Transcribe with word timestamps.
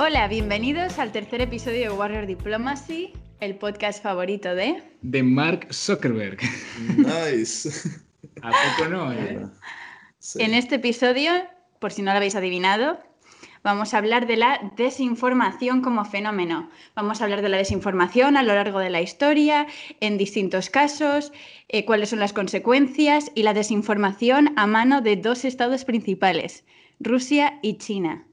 Hola, 0.00 0.26
bienvenidos 0.28 0.98
al 0.98 1.12
tercer 1.12 1.40
episodio 1.40 1.90
de 1.92 1.96
Warrior 1.96 2.26
Diplomacy, 2.26 3.12
el 3.38 3.54
podcast 3.56 4.02
favorito 4.02 4.56
de... 4.56 4.82
De 5.02 5.22
Mark 5.22 5.68
Zuckerberg. 5.72 6.38
Nice. 6.96 7.68
¿A 8.42 8.50
poco 8.50 8.90
no? 8.90 9.12
eh? 9.12 9.46
Sí. 10.18 10.42
En 10.42 10.54
este 10.54 10.76
episodio, 10.76 11.30
por 11.78 11.92
si 11.92 12.02
no 12.02 12.10
lo 12.10 12.16
habéis 12.16 12.34
adivinado, 12.34 12.98
vamos 13.68 13.92
a 13.92 13.98
hablar 13.98 14.26
de 14.26 14.36
la 14.36 14.72
desinformación 14.78 15.82
como 15.82 16.06
fenómeno. 16.06 16.70
Vamos 16.96 17.20
a 17.20 17.24
hablar 17.24 17.42
de 17.42 17.50
la 17.50 17.58
desinformación 17.58 18.38
a 18.38 18.42
lo 18.42 18.54
largo 18.54 18.78
de 18.78 18.88
la 18.88 19.02
historia, 19.02 19.66
en 20.00 20.16
distintos 20.16 20.70
casos, 20.70 21.32
eh, 21.68 21.84
cuáles 21.84 22.08
son 22.08 22.18
las 22.18 22.32
consecuencias 22.32 23.30
y 23.34 23.42
la 23.42 23.52
desinformación 23.52 24.54
a 24.56 24.66
mano 24.66 25.02
de 25.02 25.16
dos 25.16 25.44
estados 25.44 25.84
principales, 25.84 26.64
Rusia 26.98 27.58
y 27.60 27.74
China. 27.74 28.24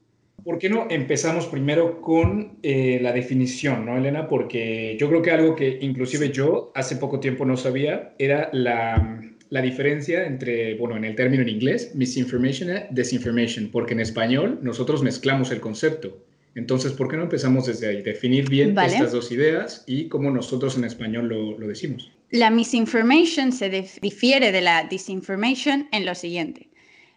¿Por 0.42 0.58
qué 0.58 0.70
no 0.70 0.86
empezamos 0.88 1.44
primero 1.46 2.00
con 2.00 2.56
eh, 2.62 2.98
la 3.02 3.12
definición, 3.12 3.84
¿no, 3.84 3.98
Elena? 3.98 4.28
Porque 4.28 4.96
yo 4.98 5.08
creo 5.10 5.20
que 5.20 5.32
algo 5.32 5.54
que 5.54 5.78
inclusive 5.82 6.30
yo 6.30 6.72
hace 6.74 6.96
poco 6.96 7.20
tiempo 7.20 7.44
no 7.44 7.58
sabía 7.58 8.14
era 8.18 8.48
la, 8.52 9.20
la 9.50 9.62
diferencia 9.62 10.26
entre, 10.26 10.74
bueno, 10.74 10.96
en 10.96 11.04
el 11.04 11.14
término 11.14 11.42
en 11.42 11.48
inglés, 11.48 11.92
misinformation 11.94 12.68
y 12.70 12.94
disinformation, 12.94 13.68
porque 13.70 13.94
en 13.94 14.00
español 14.00 14.58
nosotros 14.62 15.02
mezclamos 15.02 15.50
el 15.50 15.60
concepto. 15.60 16.18
Entonces, 16.54 16.92
¿por 16.92 17.08
qué 17.08 17.16
no 17.16 17.24
empezamos 17.24 17.66
desde 17.66 17.86
ahí? 17.88 18.02
Definir 18.02 18.48
bien 18.48 18.74
Vale. 18.74 18.92
estas 18.94 19.12
dos 19.12 19.30
ideas 19.30 19.84
y 19.86 20.08
cómo 20.08 20.30
nosotros 20.30 20.76
en 20.78 20.84
español 20.84 21.28
lo, 21.28 21.58
lo 21.58 21.68
decimos. 21.68 22.10
La 22.30 22.50
misinformation 22.50 23.52
se 23.52 23.70
dif- 23.70 24.00
difiere 24.00 24.52
de 24.52 24.62
la 24.62 24.84
disinformation 24.88 25.86
en 25.92 26.06
lo 26.06 26.14
siguiente. 26.14 26.68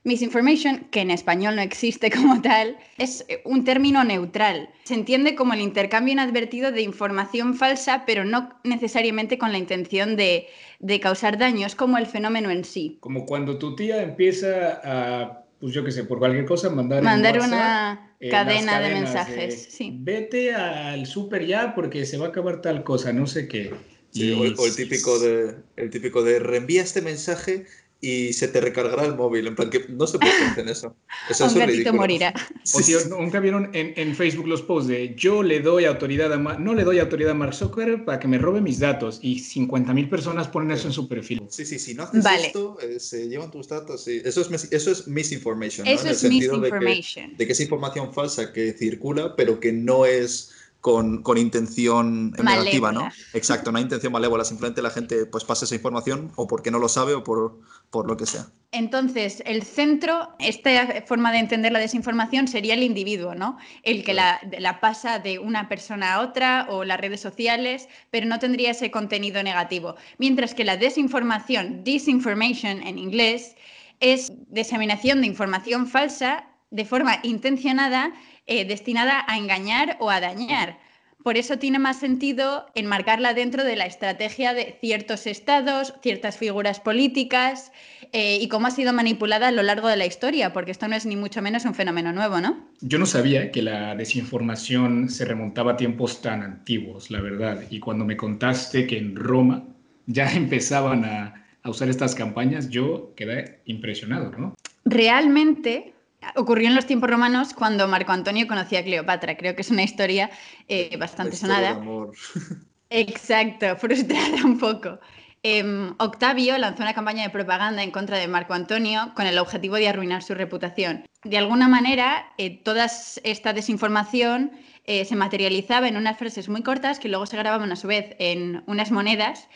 Misinformation, 0.04 0.88
que 0.92 1.02
en 1.02 1.12
español 1.12 1.56
no 1.56 1.62
existe 1.62 2.10
como 2.16 2.42
tal, 2.42 2.78
es 2.98 3.26
eh, 3.28 3.42
un 3.46 3.64
término 3.64 4.04
neutral. 4.04 4.70
Se 4.84 4.94
entiende 4.94 5.36
como 5.36 5.54
el 5.54 5.62
intercambio 5.62 6.14
inadvertido 6.14 6.72
de 6.72 6.82
información 6.82 7.56
falsa, 7.56 8.04
pero 8.06 8.26
no 8.26 8.50
necesariamente 8.64 9.38
con 9.38 9.52
la 9.52 9.58
intención 9.58 10.16
de, 10.16 10.48
de 10.80 11.00
causar 11.00 11.38
daño. 11.38 11.68
Es 11.68 11.76
como 11.76 11.98
el 11.98 12.06
fenómeno 12.06 12.50
en 12.50 12.64
sí. 12.64 12.98
Como 13.02 13.26
cuando 13.26 13.58
tu 13.58 13.76
tía 13.76 14.02
empieza 14.02 14.82
a, 14.84 15.44
pues 15.60 15.74
yo 15.74 15.84
qué 15.84 15.92
sé, 15.92 16.06
por 16.06 16.20
cualquier 16.20 16.46
cosa, 16.46 16.70
mandar 16.70 17.00
en 17.00 17.06
Mandar 17.06 17.36
WhatsApp, 17.36 17.50
una 17.50 18.16
eh, 18.20 18.30
cadena 18.30 18.80
de 18.80 18.94
mensajes. 18.94 19.68
Sí. 19.70 19.92
Vete 20.00 20.56
al 20.56 21.06
súper 21.06 21.46
ya 21.46 21.76
porque 21.76 22.06
se 22.06 22.18
va 22.18 22.28
a 22.28 22.30
acabar 22.30 22.62
tal 22.62 22.84
cosa, 22.84 23.12
no 23.12 23.28
sé 23.28 23.48
qué. 23.48 23.74
Sí, 24.12 24.32
o 24.32 24.44
el 24.44 24.76
típico 24.76 25.20
de, 25.20 25.56
el 25.76 25.90
típico 25.92 26.24
de 26.24 26.40
reenvía 26.40 26.82
este 26.82 27.02
mensaje 27.02 27.66
y 28.02 28.32
se 28.34 28.48
te 28.48 28.62
recargará 28.62 29.06
el 29.06 29.16
móvil. 29.16 29.48
En 29.48 29.56
plan, 29.56 29.70
que 29.70 29.86
no 29.90 30.08
se 30.08 30.18
puede 30.20 30.32
hacer 30.32 30.68
eso. 30.70 30.96
Eso 31.30 31.44
Un 31.46 31.50
es 31.50 31.56
gatito 31.58 31.94
morirá. 31.94 32.34
O 32.74 32.82
si 32.82 32.94
nunca 33.10 33.40
vieron 33.40 33.72
en, 33.74 33.94
en 33.98 34.16
Facebook 34.16 34.48
los 34.48 34.62
posts 34.62 34.88
de 34.90 35.16
yo 35.16 35.42
le 35.44 35.60
doy 35.60 35.86
autoridad 35.86 36.32
a 36.32 36.38
Ma- 36.38 36.58
no 36.58 36.74
le 36.76 36.84
doy 36.84 37.00
autoridad 37.00 37.32
a 37.32 37.34
Mark 37.34 37.54
Zuckerberg 37.56 38.06
para 38.06 38.20
que 38.20 38.28
me 38.28 38.38
robe 38.38 38.62
mis 38.62 38.80
datos 38.80 39.20
y 39.22 39.40
50.000 39.40 40.10
personas 40.10 40.48
ponen 40.48 40.72
eso 40.72 40.88
en 40.88 40.94
su 40.94 41.08
perfil. 41.08 41.42
Sí, 41.50 41.66
sí, 41.66 41.80
si 41.80 41.94
no 41.96 42.04
haces 42.04 42.24
Vale. 42.24 42.48
esto, 42.48 42.78
eh, 42.82 43.00
se 43.00 43.28
llevan 43.28 43.50
tus 43.52 43.68
datos. 43.68 44.04
sí. 44.04 44.22
Eso, 44.24 44.42
es, 44.42 44.68
eso 44.72 44.92
es 44.92 45.08
misinformation. 45.08 45.86
¿no? 45.86 45.92
Eso 45.92 46.04
en 46.04 46.08
el 46.10 46.14
es 46.14 46.20
sentido 46.20 46.60
de 46.60 46.70
que, 46.70 46.76
misinformation. 46.80 47.38
de 47.38 47.46
que 47.48 47.52
es 47.54 47.60
información 47.60 48.14
falsa 48.14 48.54
que 48.54 48.74
circula, 48.74 49.36
pero 49.36 49.60
que 49.60 49.72
no 49.74 50.06
es 50.06 50.52
con, 50.82 51.24
con 51.24 51.38
intención 51.38 52.32
negativa, 52.32 52.92
¿no? 52.92 53.10
Exacto, 53.34 53.72
no 53.72 53.78
hay 53.78 53.84
intención 53.84 54.14
malévola. 54.14 54.46
Simplemente 54.46 54.82
la 54.82 54.90
gente 54.90 55.26
pues 55.26 55.44
pasa 55.44 55.66
esa 55.66 55.76
información 55.76 56.32
o 56.36 56.48
porque 56.48 56.72
no 56.72 56.80
lo 56.80 56.88
sabe 56.88 57.14
o 57.14 57.24
por, 57.24 57.60
por 57.90 58.08
lo 58.08 58.16
que 58.16 58.26
sea. 58.26 58.48
Entonces, 58.72 59.42
el 59.46 59.64
centro, 59.64 60.30
esta 60.40 61.04
forma 61.06 61.32
de 61.32 61.40
entender 61.40 61.72
la 61.72 61.80
desinformación 61.80 62.48
sería 62.48 62.76
el 62.76 62.84
individuo, 62.84 63.36
¿no? 63.36 63.58
El 63.84 64.04
que 64.04 64.14
la, 64.14 64.40
la 64.60 64.80
pasa 64.80 65.20
de 65.20 65.40
una 65.40 65.68
persona 65.68 66.14
a 66.14 66.22
otra 66.22 66.68
o 66.70 66.86
las 66.86 67.00
redes 67.00 67.20
sociales, 67.20 67.90
pero 68.10 68.28
no 68.28 68.40
tendría 68.40 68.72
ese 68.72 68.92
contenido 68.92 69.44
negativo. 69.44 69.96
Mientras 70.18 70.54
que 70.54 70.64
la 70.64 70.78
desinformación, 70.78 71.84
disinformation 71.84 72.84
en 72.84 73.00
inglés, 73.00 73.56
es 74.00 74.32
diseminación 74.48 75.22
de 75.22 75.28
información 75.28 75.88
falsa 75.88 76.46
de 76.72 76.86
forma 76.86 77.20
intencionada 77.24 78.14
eh, 78.50 78.66
destinada 78.66 79.24
a 79.28 79.38
engañar 79.38 79.96
o 80.00 80.10
a 80.10 80.20
dañar. 80.20 80.80
Por 81.24 81.38
eso 81.38 81.60
tiene 81.60 81.78
más 81.78 82.00
sentido 82.00 82.66
enmarcarla 82.74 83.36
dentro 83.36 83.64
de 83.64 83.76
la 83.76 83.86
estrategia 83.86 84.56
de 84.56 84.76
ciertos 84.82 85.28
estados, 85.28 85.94
ciertas 86.02 86.38
figuras 86.38 86.80
políticas 86.80 87.72
eh, 88.12 88.40
y 88.42 88.48
cómo 88.48 88.66
ha 88.66 88.72
sido 88.72 88.92
manipulada 88.92 89.50
a 89.50 89.52
lo 89.52 89.62
largo 89.62 89.88
de 89.88 89.98
la 89.98 90.08
historia, 90.08 90.52
porque 90.52 90.72
esto 90.72 90.88
no 90.88 90.96
es 90.96 91.06
ni 91.06 91.16
mucho 91.16 91.44
menos 91.44 91.66
un 91.66 91.76
fenómeno 91.76 92.12
nuevo, 92.12 92.42
¿no? 92.42 92.70
Yo 92.82 92.98
no 92.98 93.06
sabía 93.06 93.52
que 93.52 93.62
la 93.62 93.96
desinformación 93.96 95.10
se 95.10 95.26
remontaba 95.26 95.74
a 95.74 95.78
tiempos 95.78 96.22
tan 96.22 96.42
antiguos, 96.42 97.12
la 97.12 97.22
verdad. 97.22 97.64
Y 97.70 97.80
cuando 97.80 98.04
me 98.04 98.18
contaste 98.18 98.88
que 98.88 98.98
en 98.98 99.16
Roma 99.16 99.64
ya 100.08 100.32
empezaban 100.34 101.06
a, 101.06 101.46
a 101.62 101.70
usar 101.70 101.88
estas 101.90 102.16
campañas, 102.16 102.70
yo 102.70 103.14
quedé 103.16 103.60
impresionado, 103.66 104.32
¿no? 104.32 104.56
Realmente 104.86 105.94
ocurrió 106.36 106.68
en 106.68 106.76
los 106.76 106.86
tiempos 106.86 107.10
romanos 107.10 107.54
cuando 107.54 107.88
Marco 107.88 108.12
Antonio 108.12 108.48
conocía 108.48 108.80
a 108.80 108.84
Cleopatra. 108.84 109.38
Creo 109.38 109.56
que 109.56 109.62
es 109.62 109.72
una 109.72 109.84
historia 109.84 110.30
eh, 110.68 110.96
bastante 110.98 111.32
de 111.32 111.38
sonada. 111.38 111.70
amor. 111.72 112.12
Exacto, 112.90 113.76
frustrada 113.78 114.44
un 114.44 114.58
poco. 114.58 115.00
Em, 115.42 115.96
Octavio 116.00 116.58
lanzó 116.58 116.84
una 116.84 116.94
campaña 116.94 117.24
de 117.24 117.30
propaganda 117.30 117.82
en 117.82 117.92
contra 117.92 118.18
de 118.18 118.28
Marco 118.28 118.54
Antonio 118.54 119.14
con 119.16 119.26
el 119.26 119.38
objetivo 119.38 119.76
de 119.76 119.88
arruinar 119.88 120.22
su 120.22 120.34
reputación. 120.34 121.06
De 121.24 121.38
alguna 121.38 121.70
manera, 121.70 122.34
eh, 122.38 122.62
toda 122.62 122.88
esta 123.24 123.54
desinformación 123.54 124.52
eh, 124.84 125.06
se 125.06 125.16
materializaba 125.16 125.88
en 125.88 125.96
unas 125.96 126.18
frases 126.18 126.50
muy 126.50 126.62
cortas 126.62 127.00
que 127.00 127.08
luego 127.08 127.26
se 127.26 127.38
grababan 127.38 127.72
a 127.72 127.78
su 127.78 127.88
vez 127.88 128.16
en 128.20 128.64
unas 128.68 128.92
monedas 128.92 129.48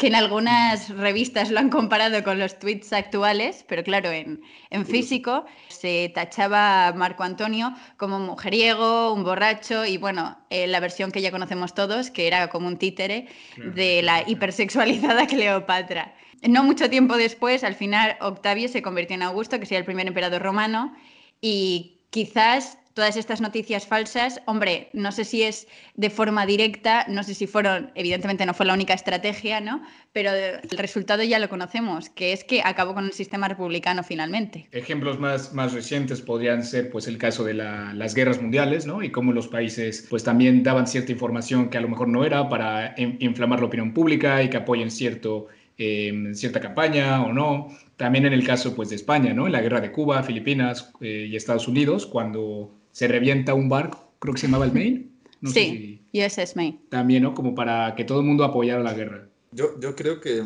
que 0.00 0.06
en 0.06 0.14
algunas 0.14 0.88
revistas 0.88 1.50
lo 1.50 1.58
han 1.58 1.68
comparado 1.68 2.24
con 2.24 2.38
los 2.38 2.58
tweets 2.58 2.90
actuales, 2.94 3.66
pero 3.68 3.84
claro, 3.84 4.10
en, 4.10 4.40
en 4.70 4.86
físico 4.86 5.44
se 5.68 6.10
tachaba 6.14 6.88
a 6.88 6.92
Marco 6.94 7.22
Antonio 7.22 7.74
como 7.98 8.16
un 8.16 8.24
mujeriego, 8.24 9.12
un 9.12 9.24
borracho 9.24 9.84
y 9.84 9.98
bueno, 9.98 10.38
eh, 10.48 10.66
la 10.66 10.80
versión 10.80 11.12
que 11.12 11.20
ya 11.20 11.30
conocemos 11.30 11.74
todos, 11.74 12.10
que 12.10 12.26
era 12.26 12.48
como 12.48 12.66
un 12.66 12.78
títere 12.78 13.28
de 13.58 14.00
la 14.00 14.26
hipersexualizada 14.26 15.26
Cleopatra. 15.28 16.14
No 16.48 16.64
mucho 16.64 16.88
tiempo 16.88 17.18
después, 17.18 17.62
al 17.62 17.74
final, 17.74 18.16
Octavio 18.22 18.68
se 18.68 18.80
convirtió 18.80 19.16
en 19.16 19.22
Augusto, 19.22 19.60
que 19.60 19.66
sería 19.66 19.80
el 19.80 19.84
primer 19.84 20.06
emperador 20.06 20.40
romano, 20.40 20.94
y 21.42 22.00
quizás 22.08 22.78
todas 22.94 23.16
estas 23.16 23.40
noticias 23.40 23.86
falsas, 23.86 24.40
hombre, 24.46 24.88
no 24.92 25.12
sé 25.12 25.24
si 25.24 25.42
es 25.42 25.68
de 25.94 26.10
forma 26.10 26.44
directa, 26.46 27.06
no 27.08 27.22
sé 27.22 27.34
si 27.34 27.46
fueron, 27.46 27.90
evidentemente 27.94 28.44
no 28.46 28.52
fue 28.54 28.66
la 28.66 28.74
única 28.74 28.94
estrategia, 28.94 29.60
¿no? 29.60 29.82
Pero 30.12 30.32
el 30.32 30.60
resultado 30.78 31.22
ya 31.22 31.38
lo 31.38 31.48
conocemos, 31.48 32.10
que 32.10 32.32
es 32.32 32.44
que 32.44 32.62
acabó 32.64 32.94
con 32.94 33.04
el 33.04 33.12
sistema 33.12 33.48
republicano 33.48 34.02
finalmente. 34.02 34.68
Ejemplos 34.72 35.18
más, 35.18 35.52
más 35.54 35.72
recientes 35.72 36.20
podrían 36.20 36.64
ser 36.64 36.90
pues 36.90 37.06
el 37.06 37.16
caso 37.18 37.44
de 37.44 37.54
la- 37.54 37.94
las 37.94 38.14
guerras 38.14 38.42
mundiales, 38.42 38.86
¿no? 38.86 39.02
Y 39.02 39.10
cómo 39.10 39.32
los 39.32 39.48
países 39.48 40.06
pues 40.10 40.24
también 40.24 40.62
daban 40.62 40.86
cierta 40.86 41.12
información 41.12 41.70
que 41.70 41.78
a 41.78 41.80
lo 41.80 41.88
mejor 41.88 42.08
no 42.08 42.24
era 42.24 42.48
para 42.48 42.94
in- 42.96 43.16
inflamar 43.20 43.60
la 43.60 43.66
opinión 43.66 43.94
pública 43.94 44.42
y 44.42 44.50
que 44.50 44.56
apoyen 44.56 44.90
cierto, 44.90 45.46
eh, 45.78 46.32
cierta 46.34 46.60
campaña 46.60 47.22
o 47.22 47.32
no. 47.32 47.68
También 47.96 48.26
en 48.26 48.32
el 48.32 48.44
caso 48.46 48.74
pues 48.74 48.88
de 48.90 48.96
España, 48.96 49.32
¿no? 49.32 49.46
En 49.46 49.52
la 49.52 49.60
guerra 49.60 49.80
de 49.80 49.92
Cuba, 49.92 50.22
Filipinas 50.22 50.92
eh, 51.00 51.26
y 51.30 51.36
Estados 51.36 51.68
Unidos, 51.68 52.06
cuando 52.06 52.74
se 53.00 53.08
revienta 53.08 53.54
un 53.54 53.70
barco, 53.70 54.12
creo 54.18 54.34
que 54.34 54.40
se 54.42 54.46
llamaba 54.46 54.66
el 54.66 54.72
Maine. 54.74 55.08
No 55.40 55.48
sé 55.50 55.60
sí, 55.60 56.02
USS 56.12 56.54
Maine. 56.54 56.80
si- 56.82 56.88
también, 56.90 57.22
¿no? 57.22 57.32
Como 57.32 57.54
para 57.54 57.94
que 57.94 58.04
todo 58.04 58.20
el 58.20 58.26
mundo 58.26 58.44
apoyara 58.44 58.82
la 58.82 58.92
guerra. 58.92 59.26
Yo, 59.52 59.80
yo 59.80 59.96
creo 59.96 60.20
que 60.20 60.44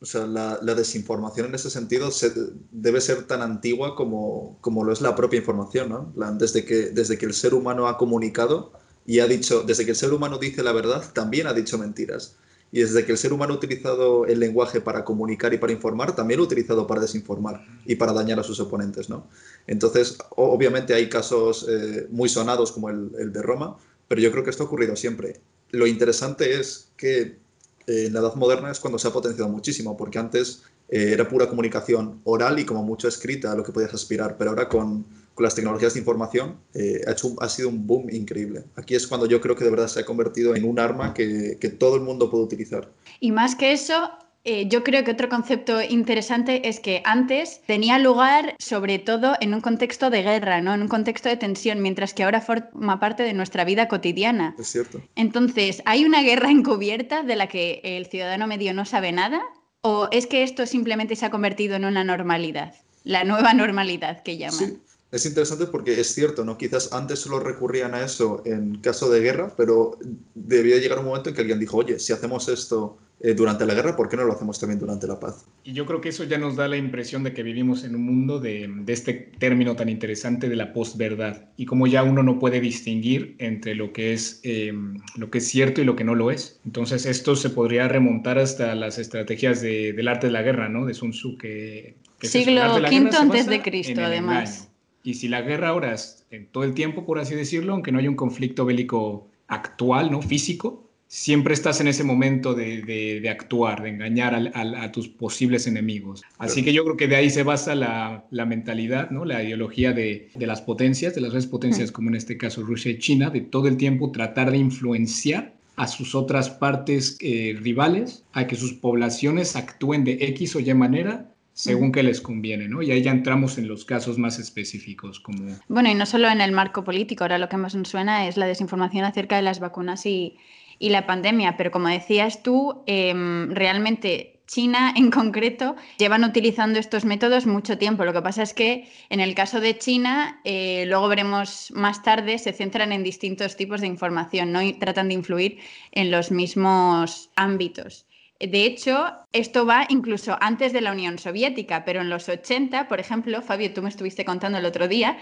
o 0.00 0.06
sea, 0.06 0.26
la, 0.26 0.58
la 0.62 0.74
desinformación 0.74 1.48
en 1.48 1.54
ese 1.54 1.68
sentido 1.68 2.10
se- 2.10 2.32
debe 2.70 2.98
ser 3.02 3.24
tan 3.26 3.42
antigua 3.42 3.94
como, 3.94 4.56
como 4.62 4.84
lo 4.84 4.92
es 4.94 5.02
la 5.02 5.14
propia 5.14 5.38
información, 5.40 5.90
¿no? 5.90 6.12
Desde 6.38 6.64
que, 6.64 6.76
desde 6.92 7.18
que 7.18 7.26
el 7.26 7.34
ser 7.34 7.52
humano 7.52 7.86
ha 7.86 7.98
comunicado 7.98 8.72
y 9.04 9.18
ha 9.18 9.26
dicho, 9.26 9.62
desde 9.62 9.84
que 9.84 9.90
el 9.90 9.96
ser 9.98 10.14
humano 10.14 10.38
dice 10.38 10.62
la 10.62 10.72
verdad, 10.72 11.04
también 11.12 11.46
ha 11.46 11.52
dicho 11.52 11.76
mentiras. 11.76 12.38
Y 12.72 12.80
desde 12.80 13.04
que 13.04 13.12
el 13.12 13.18
ser 13.18 13.32
humano 13.32 13.52
ha 13.52 13.56
utilizado 13.56 14.26
el 14.26 14.40
lenguaje 14.40 14.80
para 14.80 15.04
comunicar 15.04 15.52
y 15.54 15.58
para 15.58 15.72
informar, 15.72 16.16
también 16.16 16.38
lo 16.38 16.44
ha 16.44 16.46
utilizado 16.46 16.86
para 16.86 17.02
desinformar 17.02 17.64
y 17.84 17.94
para 17.96 18.12
dañar 18.12 18.40
a 18.40 18.42
sus 18.42 18.58
oponentes, 18.60 19.10
¿no? 19.10 19.28
Entonces, 19.66 20.16
obviamente 20.30 20.94
hay 20.94 21.08
casos 21.08 21.66
eh, 21.68 22.08
muy 22.10 22.28
sonados 22.28 22.72
como 22.72 22.88
el, 22.88 23.10
el 23.18 23.32
de 23.32 23.42
Roma, 23.42 23.76
pero 24.08 24.20
yo 24.20 24.32
creo 24.32 24.42
que 24.42 24.50
esto 24.50 24.64
ha 24.64 24.66
ocurrido 24.66 24.96
siempre. 24.96 25.40
Lo 25.70 25.86
interesante 25.86 26.58
es 26.58 26.88
que 26.96 27.42
eh, 27.86 28.06
en 28.06 28.12
la 28.12 28.20
edad 28.20 28.34
moderna 28.34 28.70
es 28.70 28.80
cuando 28.80 28.98
se 28.98 29.08
ha 29.08 29.12
potenciado 29.12 29.50
muchísimo, 29.50 29.96
porque 29.96 30.18
antes 30.18 30.62
eh, 30.88 31.12
era 31.12 31.28
pura 31.28 31.48
comunicación 31.48 32.20
oral 32.24 32.58
y 32.58 32.64
como 32.64 32.82
mucho 32.82 33.08
escrita 33.08 33.52
a 33.52 33.56
lo 33.56 33.64
que 33.64 33.72
podías 33.72 33.94
aspirar, 33.94 34.36
pero 34.36 34.50
ahora 34.50 34.68
con, 34.68 35.04
con 35.34 35.44
las 35.44 35.54
tecnologías 35.54 35.94
de 35.94 36.00
información, 36.00 36.58
eh, 36.74 37.00
ha, 37.06 37.12
hecho 37.12 37.34
ha 37.40 37.48
sido 37.48 37.68
un 37.68 37.86
boom 37.86 38.10
increíble. 38.10 38.64
Aquí 38.76 38.94
es 38.94 39.06
cuando 39.06 39.26
yo 39.26 39.40
creo 39.40 39.56
que 39.56 39.64
de 39.64 39.70
verdad 39.70 39.88
se 39.88 40.00
ha 40.00 40.04
convertido 40.04 40.54
en 40.54 40.64
un 40.64 40.78
arma 40.78 41.14
que, 41.14 41.58
que 41.60 41.68
todo 41.68 41.96
el 41.96 42.02
mundo 42.02 42.30
puede 42.30 42.44
utilizar. 42.44 42.90
Y 43.20 43.32
más 43.32 43.54
que 43.54 43.72
eso, 43.72 44.10
eh, 44.44 44.66
yo 44.68 44.82
creo 44.82 45.04
que 45.04 45.12
otro 45.12 45.28
concepto 45.28 45.80
interesante 45.82 46.68
es 46.68 46.80
que 46.80 47.00
antes 47.04 47.62
tenía 47.66 47.98
lugar 48.00 48.56
sobre 48.58 48.98
todo 48.98 49.34
en 49.40 49.54
un 49.54 49.60
contexto 49.60 50.10
de 50.10 50.22
guerra, 50.22 50.60
¿no? 50.60 50.74
en 50.74 50.82
un 50.82 50.88
contexto 50.88 51.28
de 51.28 51.36
tensión, 51.36 51.80
mientras 51.80 52.12
que 52.12 52.24
ahora 52.24 52.40
forma 52.40 52.98
parte 52.98 53.22
de 53.22 53.34
nuestra 53.34 53.64
vida 53.64 53.86
cotidiana. 53.86 54.56
Es 54.58 54.68
cierto. 54.68 55.00
Entonces, 55.14 55.82
¿hay 55.84 56.04
una 56.04 56.22
guerra 56.22 56.50
encubierta 56.50 57.22
de 57.22 57.36
la 57.36 57.46
que 57.46 57.80
el 57.84 58.06
ciudadano 58.06 58.48
medio 58.48 58.74
no 58.74 58.84
sabe 58.84 59.12
nada? 59.12 59.40
¿O 59.80 60.08
es 60.10 60.26
que 60.26 60.42
esto 60.42 60.66
simplemente 60.66 61.14
se 61.14 61.26
ha 61.26 61.30
convertido 61.30 61.76
en 61.76 61.84
una 61.84 62.02
normalidad? 62.02 62.74
La 63.04 63.22
nueva 63.22 63.54
normalidad 63.54 64.22
que 64.24 64.38
llaman. 64.38 64.58
Sí. 64.58 64.78
Es 65.12 65.26
interesante 65.26 65.66
porque 65.66 66.00
es 66.00 66.14
cierto, 66.14 66.42
¿no? 66.42 66.56
Quizás 66.56 66.90
antes 66.92 67.18
solo 67.18 67.38
recurrían 67.38 67.94
a 67.94 68.02
eso 68.02 68.42
en 68.46 68.78
caso 68.78 69.10
de 69.10 69.20
guerra, 69.20 69.52
pero 69.56 69.98
debía 70.34 70.78
llegar 70.78 70.98
un 71.00 71.04
momento 71.04 71.28
en 71.28 71.34
que 71.34 71.42
alguien 71.42 71.60
dijo, 71.60 71.76
oye, 71.76 71.98
si 71.98 72.14
hacemos 72.14 72.48
esto 72.48 72.96
eh, 73.20 73.34
durante 73.34 73.66
la 73.66 73.74
guerra, 73.74 73.94
¿por 73.94 74.08
qué 74.08 74.16
no 74.16 74.24
lo 74.24 74.32
hacemos 74.32 74.58
también 74.58 74.80
durante 74.80 75.06
la 75.06 75.20
paz? 75.20 75.44
Y 75.64 75.74
yo 75.74 75.84
creo 75.84 76.00
que 76.00 76.08
eso 76.08 76.24
ya 76.24 76.38
nos 76.38 76.56
da 76.56 76.66
la 76.66 76.78
impresión 76.78 77.22
de 77.22 77.34
que 77.34 77.42
vivimos 77.42 77.84
en 77.84 77.94
un 77.94 78.06
mundo 78.06 78.40
de, 78.40 78.68
de 78.68 78.92
este 78.92 79.12
término 79.38 79.76
tan 79.76 79.90
interesante 79.90 80.48
de 80.48 80.56
la 80.56 80.72
posverdad 80.72 81.44
y 81.58 81.66
como 81.66 81.86
ya 81.86 82.02
uno 82.02 82.22
no 82.22 82.38
puede 82.38 82.60
distinguir 82.60 83.36
entre 83.38 83.74
lo 83.74 83.92
que 83.92 84.14
es 84.14 84.40
eh, 84.44 84.72
lo 85.16 85.30
que 85.30 85.38
es 85.38 85.46
cierto 85.46 85.82
y 85.82 85.84
lo 85.84 85.94
que 85.94 86.04
no 86.04 86.14
lo 86.14 86.30
es. 86.30 86.58
Entonces 86.64 87.06
esto 87.06 87.36
se 87.36 87.50
podría 87.50 87.86
remontar 87.86 88.38
hasta 88.38 88.74
las 88.74 88.98
estrategias 88.98 89.60
de, 89.60 89.92
del 89.92 90.08
arte 90.08 90.28
de 90.28 90.32
la 90.32 90.42
guerra, 90.42 90.68
¿no? 90.70 90.86
De 90.86 90.94
Sun 90.94 91.10
Tzu 91.10 91.36
que, 91.36 91.96
que 92.18 92.28
siglo 92.28 92.62
V 92.74 93.10
antes 93.16 93.46
de 93.46 93.60
Cristo, 93.62 94.00
además. 94.02 94.50
Engaño. 94.50 94.71
Y 95.04 95.14
si 95.14 95.28
la 95.28 95.42
guerra 95.42 95.68
ahora 95.68 95.94
es 95.94 96.24
en 96.30 96.46
todo 96.46 96.64
el 96.64 96.74
tiempo, 96.74 97.04
por 97.04 97.18
así 97.18 97.34
decirlo, 97.34 97.72
aunque 97.72 97.92
no 97.92 97.98
haya 97.98 98.10
un 98.10 98.16
conflicto 98.16 98.64
bélico 98.64 99.28
actual, 99.48 100.10
¿no? 100.10 100.22
Físico, 100.22 100.88
siempre 101.12 101.52
estás 101.52 101.78
en 101.82 101.88
ese 101.88 102.04
momento 102.04 102.54
de, 102.54 102.80
de, 102.80 103.20
de 103.20 103.28
actuar, 103.28 103.82
de 103.82 103.90
engañar 103.90 104.50
a, 104.54 104.92
tus 104.92 105.08
posibles 105.08 105.66
enemigos. 105.66 106.22
Así 106.38 106.64
que 106.64 106.72
yo 106.72 106.84
creo 106.84 106.96
que 106.96 107.06
de 107.06 107.16
ahí 107.16 107.28
se 107.28 107.42
basa 107.42 107.74
la, 107.74 108.24
la 108.30 108.46
mentalidad, 108.46 109.10
¿no? 109.10 109.26
la 109.26 109.42
ideología 109.42 109.92
de, 109.92 110.30
de, 110.34 110.46
las 110.46 110.62
potencias, 110.62 111.14
de 111.14 111.20
las 111.20 111.32
grandes 111.32 111.50
potencias, 111.50 111.92
como 111.92 112.08
en 112.08 112.14
este 112.14 112.38
caso 112.38 112.62
Rusia 112.62 112.92
y 112.92 112.98
China, 112.98 113.28
de 113.28 113.42
todo 113.42 113.68
el 113.68 113.76
tiempo 113.76 114.10
tratar 114.10 114.52
de 114.52 114.56
influenciar 114.56 115.52
a 115.76 115.86
sus 115.86 116.14
otras 116.14 116.48
partes 116.48 117.18
eh, 117.20 117.58
rivales, 117.60 118.24
a 118.32 118.46
que 118.46 118.56
sus 118.56 118.72
poblaciones 118.72 119.54
actúen 119.54 120.04
de 120.04 120.16
X 120.18 120.56
o 120.56 120.60
Y 120.60 120.72
manera 120.72 121.30
según 121.62 121.92
que 121.92 122.02
les 122.02 122.20
conviene, 122.20 122.68
¿no? 122.68 122.82
Y 122.82 122.90
ahí 122.90 123.02
ya 123.02 123.12
entramos 123.12 123.56
en 123.56 123.68
los 123.68 123.84
casos 123.84 124.18
más 124.18 124.40
específicos, 124.40 125.20
como... 125.20 125.56
Bueno, 125.68 125.90
y 125.90 125.94
no 125.94 126.06
solo 126.06 126.28
en 126.28 126.40
el 126.40 126.50
marco 126.50 126.82
político, 126.82 127.22
ahora 127.22 127.38
lo 127.38 127.48
que 127.48 127.56
más 127.56 127.74
nos 127.76 127.88
suena 127.88 128.26
es 128.26 128.36
la 128.36 128.46
desinformación 128.46 129.04
acerca 129.04 129.36
de 129.36 129.42
las 129.42 129.60
vacunas 129.60 130.04
y, 130.04 130.36
y 130.80 130.88
la 130.90 131.06
pandemia, 131.06 131.56
pero 131.56 131.70
como 131.70 131.86
decías 131.86 132.42
tú, 132.42 132.82
eh, 132.88 133.14
realmente 133.50 134.40
China 134.48 134.92
en 134.96 135.12
concreto 135.12 135.76
llevan 135.98 136.24
utilizando 136.24 136.80
estos 136.80 137.04
métodos 137.04 137.46
mucho 137.46 137.78
tiempo. 137.78 138.04
Lo 138.04 138.12
que 138.12 138.22
pasa 138.22 138.42
es 138.42 138.54
que 138.54 138.88
en 139.08 139.20
el 139.20 139.36
caso 139.36 139.60
de 139.60 139.78
China, 139.78 140.40
eh, 140.42 140.84
luego 140.88 141.06
veremos 141.06 141.72
más 141.76 142.02
tarde, 142.02 142.38
se 142.38 142.52
centran 142.52 142.90
en 142.90 143.04
distintos 143.04 143.56
tipos 143.56 143.80
de 143.80 143.86
información, 143.86 144.50
¿no? 144.50 144.62
Y 144.62 144.72
tratan 144.72 145.08
de 145.08 145.14
influir 145.14 145.58
en 145.92 146.10
los 146.10 146.32
mismos 146.32 147.30
ámbitos. 147.36 148.04
De 148.46 148.64
hecho, 148.64 149.06
esto 149.32 149.64
va 149.64 149.86
incluso 149.88 150.36
antes 150.40 150.72
de 150.72 150.80
la 150.80 150.92
Unión 150.92 151.18
Soviética, 151.18 151.84
pero 151.84 152.00
en 152.00 152.10
los 152.10 152.28
80, 152.28 152.88
por 152.88 152.98
ejemplo, 152.98 153.40
Fabio, 153.40 153.72
tú 153.72 153.82
me 153.82 153.88
estuviste 153.88 154.24
contando 154.24 154.58
el 154.58 154.64
otro 154.64 154.88
día 154.88 155.18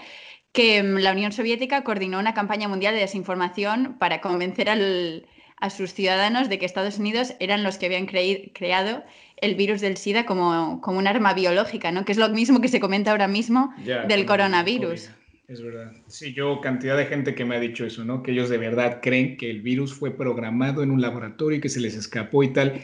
que 0.53 0.81
mm, 0.81 0.97
la 0.97 1.11
Unión 1.11 1.31
Soviética 1.31 1.83
coordinó 1.83 2.19
una 2.19 2.33
campaña 2.33 2.67
mundial 2.67 2.95
de 2.95 3.01
desinformación 3.01 3.97
para 3.99 4.21
convencer 4.21 4.69
al, 4.69 5.27
a 5.57 5.69
sus 5.69 5.93
ciudadanos 5.93 6.49
de 6.49 6.59
que 6.59 6.65
Estados 6.65 6.97
Unidos 6.97 7.35
eran 7.39 7.63
los 7.63 7.77
que 7.77 7.85
habían 7.85 8.07
creado 8.07 9.03
el 9.37 9.55
virus 9.55 9.81
del 9.81 9.97
SIDA 9.97 10.25
como, 10.25 10.81
como, 10.81 10.99
un 10.99 11.07
arma 11.07 11.33
biológica, 11.33 11.91
¿no? 11.91 12.05
que 12.05 12.11
es 12.11 12.17
lo 12.17 12.29
mismo 12.29 12.61
que 12.61 12.67
se 12.67 12.79
comenta 12.79 13.11
ahora 13.11 13.27
mismo 13.27 13.73
ya, 13.83 14.05
del 14.05 14.25
coronavirus. 14.25 15.11
Es 15.47 15.61
verdad. 15.61 15.91
Sí, 16.07 16.33
yo 16.33 16.61
cantidad 16.61 16.95
de 16.95 17.05
gente 17.05 17.35
que 17.35 17.43
me 17.43 17.57
ha 17.57 17.59
dicho 17.59 17.85
eso, 17.85 18.05
¿no? 18.05 18.23
Que 18.23 18.31
ellos 18.31 18.49
de 18.49 18.57
verdad 18.57 18.99
creen 19.01 19.35
que 19.35 19.49
el 19.49 19.61
virus 19.61 19.93
fue 19.93 20.11
programado 20.11 20.81
en 20.81 20.91
un 20.91 21.01
laboratorio 21.01 21.57
y 21.57 21.61
que 21.61 21.67
se 21.67 21.81
les 21.81 21.93
escapó 21.93 22.41
y 22.41 22.53
tal. 22.53 22.81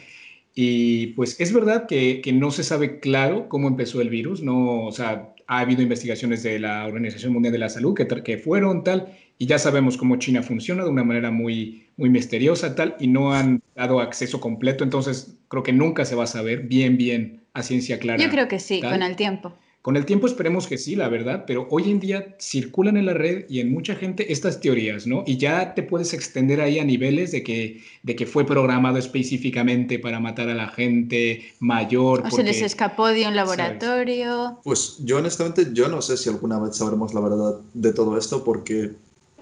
Y 0.60 1.14
pues 1.14 1.40
es 1.40 1.54
verdad 1.54 1.86
que, 1.86 2.20
que, 2.20 2.34
no 2.34 2.50
se 2.50 2.64
sabe 2.64 3.00
claro 3.00 3.48
cómo 3.48 3.68
empezó 3.68 4.02
el 4.02 4.10
virus, 4.10 4.42
no, 4.42 4.86
o 4.86 4.92
sea, 4.92 5.36
ha 5.46 5.60
habido 5.60 5.84
investigaciones 5.84 6.42
de 6.42 6.58
la 6.58 6.88
Organización 6.88 7.32
Mundial 7.32 7.52
de 7.52 7.60
la 7.60 7.70
Salud 7.70 7.94
que, 7.94 8.08
que 8.08 8.40
fueron 8.40 8.84
tal, 8.84 9.16
y 9.38 9.46
ya 9.46 9.60
sabemos 9.60 9.98
cómo 9.98 10.16
China 10.16 10.42
funciona 10.42 10.84
de 10.84 10.90
una 10.90 11.04
manera 11.04 11.30
muy, 11.30 11.86
muy 11.96 12.10
misteriosa 12.10 12.74
tal, 12.74 12.96
y 13.00 13.06
no 13.06 13.34
han 13.34 13.62
dado 13.76 14.00
acceso 14.00 14.42
completo, 14.42 14.84
entonces 14.84 15.38
creo 15.48 15.62
que 15.62 15.74
nunca 15.74 16.06
se 16.06 16.16
va 16.16 16.24
a 16.24 16.28
saber 16.28 16.62
bien, 16.62 16.98
bien 16.98 17.42
a 17.54 17.62
ciencia 17.62 18.00
clara. 18.00 18.24
Yo 18.24 18.32
creo 18.32 18.48
que 18.48 18.60
sí, 18.60 18.82
tal. 18.82 18.94
con 18.94 19.04
el 19.04 19.16
tiempo. 19.16 19.54
Con 19.88 19.96
el 19.96 20.06
tiempo 20.06 20.28
esperemos 20.28 20.68
que 20.68 20.78
sí, 20.78 20.98
la 20.98 21.08
verdad, 21.08 21.46
pero 21.48 21.66
hoy 21.72 21.90
en 21.90 22.02
día 22.02 22.36
circulan 22.42 22.98
en 22.98 23.06
la 23.06 23.14
red 23.14 23.46
y 23.48 23.62
en 23.62 23.72
mucha 23.72 23.96
gente 23.96 24.34
estas 24.34 24.60
teorías, 24.60 25.08
¿no? 25.08 25.24
Y 25.26 25.38
ya 25.38 25.76
te 25.76 25.82
puedes 25.82 26.14
extender 26.14 26.60
ahí 26.60 26.78
a 26.78 26.84
niveles 26.84 27.32
de 27.32 27.42
que, 27.42 27.82
de 28.04 28.16
que 28.18 28.26
fue 28.26 28.46
programado 28.46 28.98
específicamente 28.98 29.98
para 29.98 30.20
matar 30.20 30.50
a 30.50 30.56
la 30.56 30.68
gente 30.68 31.54
mayor. 31.62 32.20
O 32.20 32.24
porque, 32.24 32.36
se 32.36 32.44
les 32.44 32.62
escapó 32.62 33.08
de 33.08 33.28
un 33.28 33.36
laboratorio. 33.38 34.28
¿sabes? 34.28 34.58
Pues 34.66 34.98
yo 35.06 35.20
honestamente, 35.20 35.70
yo 35.72 35.88
no 35.88 36.02
sé 36.02 36.18
si 36.18 36.28
alguna 36.28 36.60
vez 36.60 36.76
sabremos 36.76 37.14
la 37.14 37.22
verdad 37.22 37.62
de 37.74 37.94
todo 37.94 38.18
esto 38.18 38.44
porque 38.44 38.92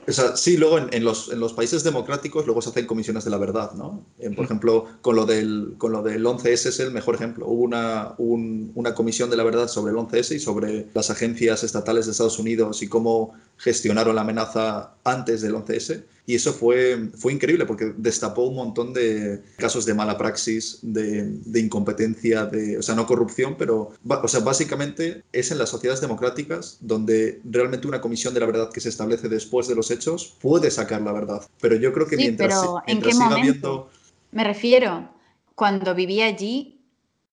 o 0.07 0.11
sea, 0.11 0.35
sí, 0.35 0.57
luego 0.57 0.77
en, 0.77 0.89
en, 0.91 1.03
los, 1.03 1.31
en, 1.31 1.39
los, 1.39 1.53
países 1.53 1.83
democráticos 1.83 2.45
luego 2.45 2.61
se 2.61 2.69
hacen 2.69 2.85
comisiones 2.85 3.23
de 3.23 3.31
la 3.31 3.37
verdad, 3.37 3.73
¿no? 3.73 4.05
En, 4.19 4.35
por 4.35 4.45
ejemplo, 4.45 4.85
con 5.01 5.15
lo, 5.15 5.25
del, 5.25 5.75
con 5.77 5.91
lo 5.91 6.03
del 6.03 6.23
11S 6.23 6.67
es 6.67 6.79
el 6.79 6.91
mejor 6.91 7.15
ejemplo. 7.15 7.47
Hubo 7.47 7.63
una, 7.63 8.13
un, 8.17 8.71
una 8.75 8.93
comisión 8.93 9.29
de 9.29 9.37
la 9.37 9.43
verdad 9.43 9.67
sobre 9.67 9.91
el 9.91 9.97
11S 9.97 10.35
y 10.35 10.39
sobre 10.39 10.87
las 10.93 11.09
agencias 11.09 11.63
estatales 11.63 12.05
de 12.05 12.11
Estados 12.11 12.37
Unidos 12.37 12.83
y 12.83 12.87
cómo 12.87 13.33
gestionaron 13.57 14.15
la 14.15 14.21
amenaza 14.21 14.95
antes 15.03 15.41
del 15.41 15.55
11S. 15.55 16.03
Y 16.27 16.35
eso 16.35 16.53
fue, 16.53 17.09
fue 17.15 17.33
increíble 17.33 17.65
porque 17.65 17.93
destapó 17.97 18.43
un 18.43 18.55
montón 18.55 18.93
de 18.93 19.43
casos 19.57 19.85
de 19.85 19.93
mala 19.93 20.17
praxis, 20.17 20.79
de, 20.81 21.23
de 21.23 21.59
incompetencia, 21.59 22.45
de, 22.45 22.77
o 22.77 22.81
sea, 22.81 22.95
no 22.95 23.05
corrupción, 23.05 23.55
pero 23.57 23.91
o 24.07 24.27
sea, 24.27 24.39
básicamente 24.39 25.23
es 25.31 25.51
en 25.51 25.59
las 25.59 25.69
sociedades 25.69 26.01
democráticas 26.01 26.77
donde 26.81 27.41
realmente 27.43 27.87
una 27.87 28.01
comisión 28.01 28.33
de 28.33 28.39
la 28.39 28.47
verdad 28.47 28.71
que 28.71 28.81
se 28.81 28.89
establece 28.89 29.29
después 29.29 29.67
de 29.67 29.75
los 29.75 29.91
hechos 29.91 30.35
puede 30.41 30.71
sacar 30.71 31.01
la 31.01 31.11
verdad. 31.11 31.41
Pero 31.61 31.75
yo 31.75 31.93
creo 31.93 32.07
que 32.07 32.15
sí, 32.15 32.23
mientras, 32.23 32.59
pero 32.59 32.81
mientras 32.87 32.87
¿en 32.87 33.01
qué 33.01 33.13
siga 33.13 33.37
momento? 33.37 33.67
habiendo... 33.67 33.89
Me 34.31 34.43
refiero, 34.43 35.09
cuando 35.53 35.93
vivía 35.95 36.25
allí, 36.25 36.84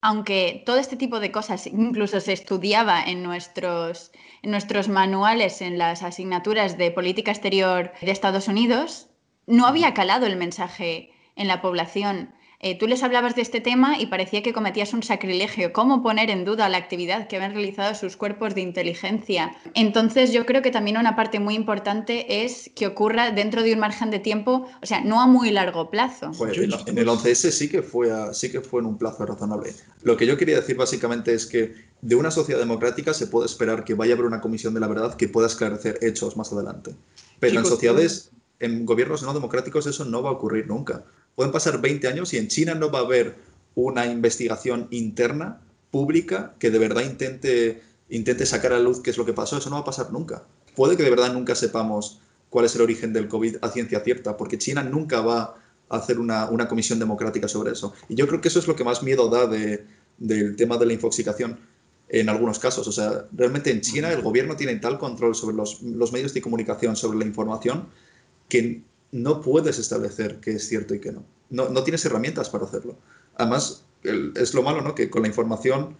aunque 0.02 0.64
todo 0.66 0.78
este 0.78 0.97
tipo 0.97 1.21
de 1.21 1.30
cosas 1.30 1.66
incluso 1.68 2.21
se 2.21 2.32
estudiaba 2.32 3.02
en 3.02 3.23
nuestros, 3.23 4.11
en 4.42 4.50
nuestros 4.50 4.88
manuales, 4.88 5.62
en 5.62 5.78
las 5.78 6.02
asignaturas 6.02 6.76
de 6.76 6.90
política 6.90 7.30
exterior 7.30 7.92
de 8.00 8.11
Estados 8.11 8.49
Unidos, 8.49 9.09
no 9.47 9.66
había 9.66 9.94
calado 9.94 10.26
el 10.26 10.37
mensaje 10.37 11.12
en 11.37 11.47
la 11.47 11.62
población. 11.62 12.35
Eh, 12.64 12.78
tú 12.78 12.87
les 12.87 13.02
hablabas 13.02 13.35
de 13.35 13.42
este 13.42 13.61
tema 13.61 13.99
y 13.99 14.07
parecía 14.07 14.40
que 14.40 14.52
cometías 14.52 14.92
un 14.92 15.02
sacrilegio. 15.02 15.73
¿Cómo 15.73 16.00
poner 16.00 16.31
en 16.31 16.45
duda 16.45 16.69
la 16.69 16.78
actividad 16.78 17.26
que 17.26 17.35
habían 17.35 17.54
realizado 17.54 17.92
sus 17.97 18.16
cuerpos 18.16 18.54
de 18.54 18.61
inteligencia? 18.61 19.57
Entonces 19.75 20.33
yo 20.33 20.47
creo 20.47 20.62
que 20.62 20.71
también 20.71 20.97
una 20.97 21.16
parte 21.16 21.40
muy 21.40 21.57
importante 21.57 22.45
es 22.45 22.71
que 22.76 22.87
ocurra 22.87 23.33
dentro 23.33 23.64
de 23.64 23.73
un 23.73 23.81
margen 23.81 24.12
de 24.12 24.21
tiempo, 24.21 24.69
o 24.81 24.87
sea, 24.87 25.00
no 25.00 25.21
a 25.21 25.26
muy 25.26 25.50
largo 25.50 25.90
plazo. 25.90 26.31
Pues 26.38 26.57
en, 26.57 26.71
en 26.87 26.99
el 26.99 27.09
11S 27.09 27.50
sí 27.50 27.69
que, 27.69 27.83
fue 27.83 28.12
a, 28.12 28.33
sí 28.33 28.49
que 28.49 28.61
fue 28.61 28.81
en 28.81 28.87
un 28.87 28.97
plazo 28.97 29.26
razonable. 29.26 29.75
Lo 30.04 30.16
que 30.16 30.25
yo 30.25 30.37
quería 30.37 30.54
decir 30.54 30.76
básicamente 30.76 31.35
es 31.35 31.47
que 31.47 31.75
de 32.00 32.14
una 32.14 32.31
sociedad 32.31 32.61
democrática 32.61 33.12
se 33.12 33.26
puede 33.26 33.47
esperar 33.47 33.83
que 33.83 33.95
vaya 33.95 34.12
a 34.12 34.14
haber 34.14 34.26
una 34.26 34.40
comisión 34.40 34.73
de 34.73 34.78
la 34.78 34.87
verdad 34.87 35.16
que 35.16 35.26
pueda 35.26 35.49
esclarecer 35.49 35.99
hechos 36.00 36.37
más 36.37 36.52
adelante. 36.52 36.95
Pero 37.40 37.54
Chicos, 37.54 37.66
en 37.66 37.71
sociedades, 37.71 38.31
en 38.62 38.87
gobiernos 38.87 39.23
no 39.23 39.35
democráticos 39.35 39.87
eso 39.87 40.04
no 40.04 40.23
va 40.23 40.31
a 40.31 40.33
ocurrir 40.33 40.66
nunca. 40.66 41.04
Pueden 41.35 41.52
pasar 41.52 41.81
20 41.81 42.09
años 42.09 42.33
y 42.33 42.38
en 42.38 42.49
China 42.49 42.75
no 42.75 42.90
va 42.90 43.00
a 43.00 43.02
haber 43.02 43.37
una 43.75 44.07
investigación 44.07 44.88
interna, 44.90 45.61
pública, 45.90 46.54
que 46.59 46.71
de 46.71 46.78
verdad 46.78 47.02
intente, 47.02 47.83
intente 48.09 48.47
sacar 48.47 48.73
a 48.73 48.78
luz 48.78 49.00
qué 49.00 49.11
es 49.11 49.19
lo 49.19 49.26
que 49.26 49.33
pasó. 49.33 49.59
Eso 49.59 49.69
no 49.71 49.76
va 49.76 49.83
a 49.83 49.85
pasar 49.85 50.12
nunca. 50.12 50.45
Puede 50.75 50.97
que 50.97 51.02
de 51.02 51.11
verdad 51.11 51.33
nunca 51.33 51.54
sepamos 51.54 52.21
cuál 52.49 52.64
es 52.64 52.75
el 52.75 52.83
origen 52.83 53.12
del 53.12 53.28
COVID 53.28 53.57
a 53.62 53.69
ciencia 53.69 54.00
cierta, 54.00 54.37
porque 54.37 54.59
China 54.59 54.83
nunca 54.83 55.21
va 55.21 55.57
a 55.88 55.97
hacer 55.97 56.19
una, 56.19 56.49
una 56.49 56.69
comisión 56.69 56.99
democrática 56.99 57.49
sobre 57.49 57.73
eso. 57.73 57.92
Y 58.09 58.14
yo 58.14 58.26
creo 58.26 58.40
que 58.40 58.49
eso 58.49 58.59
es 58.59 58.66
lo 58.66 58.76
que 58.76 58.85
más 58.85 59.02
miedo 59.02 59.28
da 59.28 59.47
de, 59.47 59.87
del 60.19 60.57
tema 60.57 60.78
de 60.78 60.87
la 60.87 60.92
infoxicación 60.92 61.59
en 62.09 62.28
algunos 62.28 62.59
casos. 62.59 62.87
O 62.87 62.92
sea, 62.92 63.26
realmente 63.33 63.71
en 63.71 63.81
China 63.81 64.12
el 64.12 64.23
gobierno 64.23 64.54
tiene 64.54 64.76
tal 64.76 64.99
control 64.99 65.35
sobre 65.35 65.57
los, 65.57 65.83
los 65.83 66.12
medios 66.12 66.33
de 66.35 66.42
comunicación, 66.42 66.95
sobre 66.95 67.19
la 67.19 67.25
información, 67.25 67.88
que 68.52 68.82
no 69.12 69.40
puedes 69.40 69.78
establecer 69.78 70.37
qué 70.42 70.50
es 70.50 70.68
cierto 70.68 70.94
y 70.94 70.99
qué 70.99 71.11
no. 71.11 71.25
No, 71.49 71.71
no 71.71 71.85
tienes 71.85 72.04
herramientas 72.04 72.50
para 72.50 72.66
hacerlo. 72.66 72.99
Además, 73.37 73.85
es 74.02 74.52
lo 74.52 74.62
malo, 74.62 74.82
¿no? 74.82 74.94
Que 74.94 75.09
con 75.09 75.23
la 75.23 75.28
información 75.28 75.97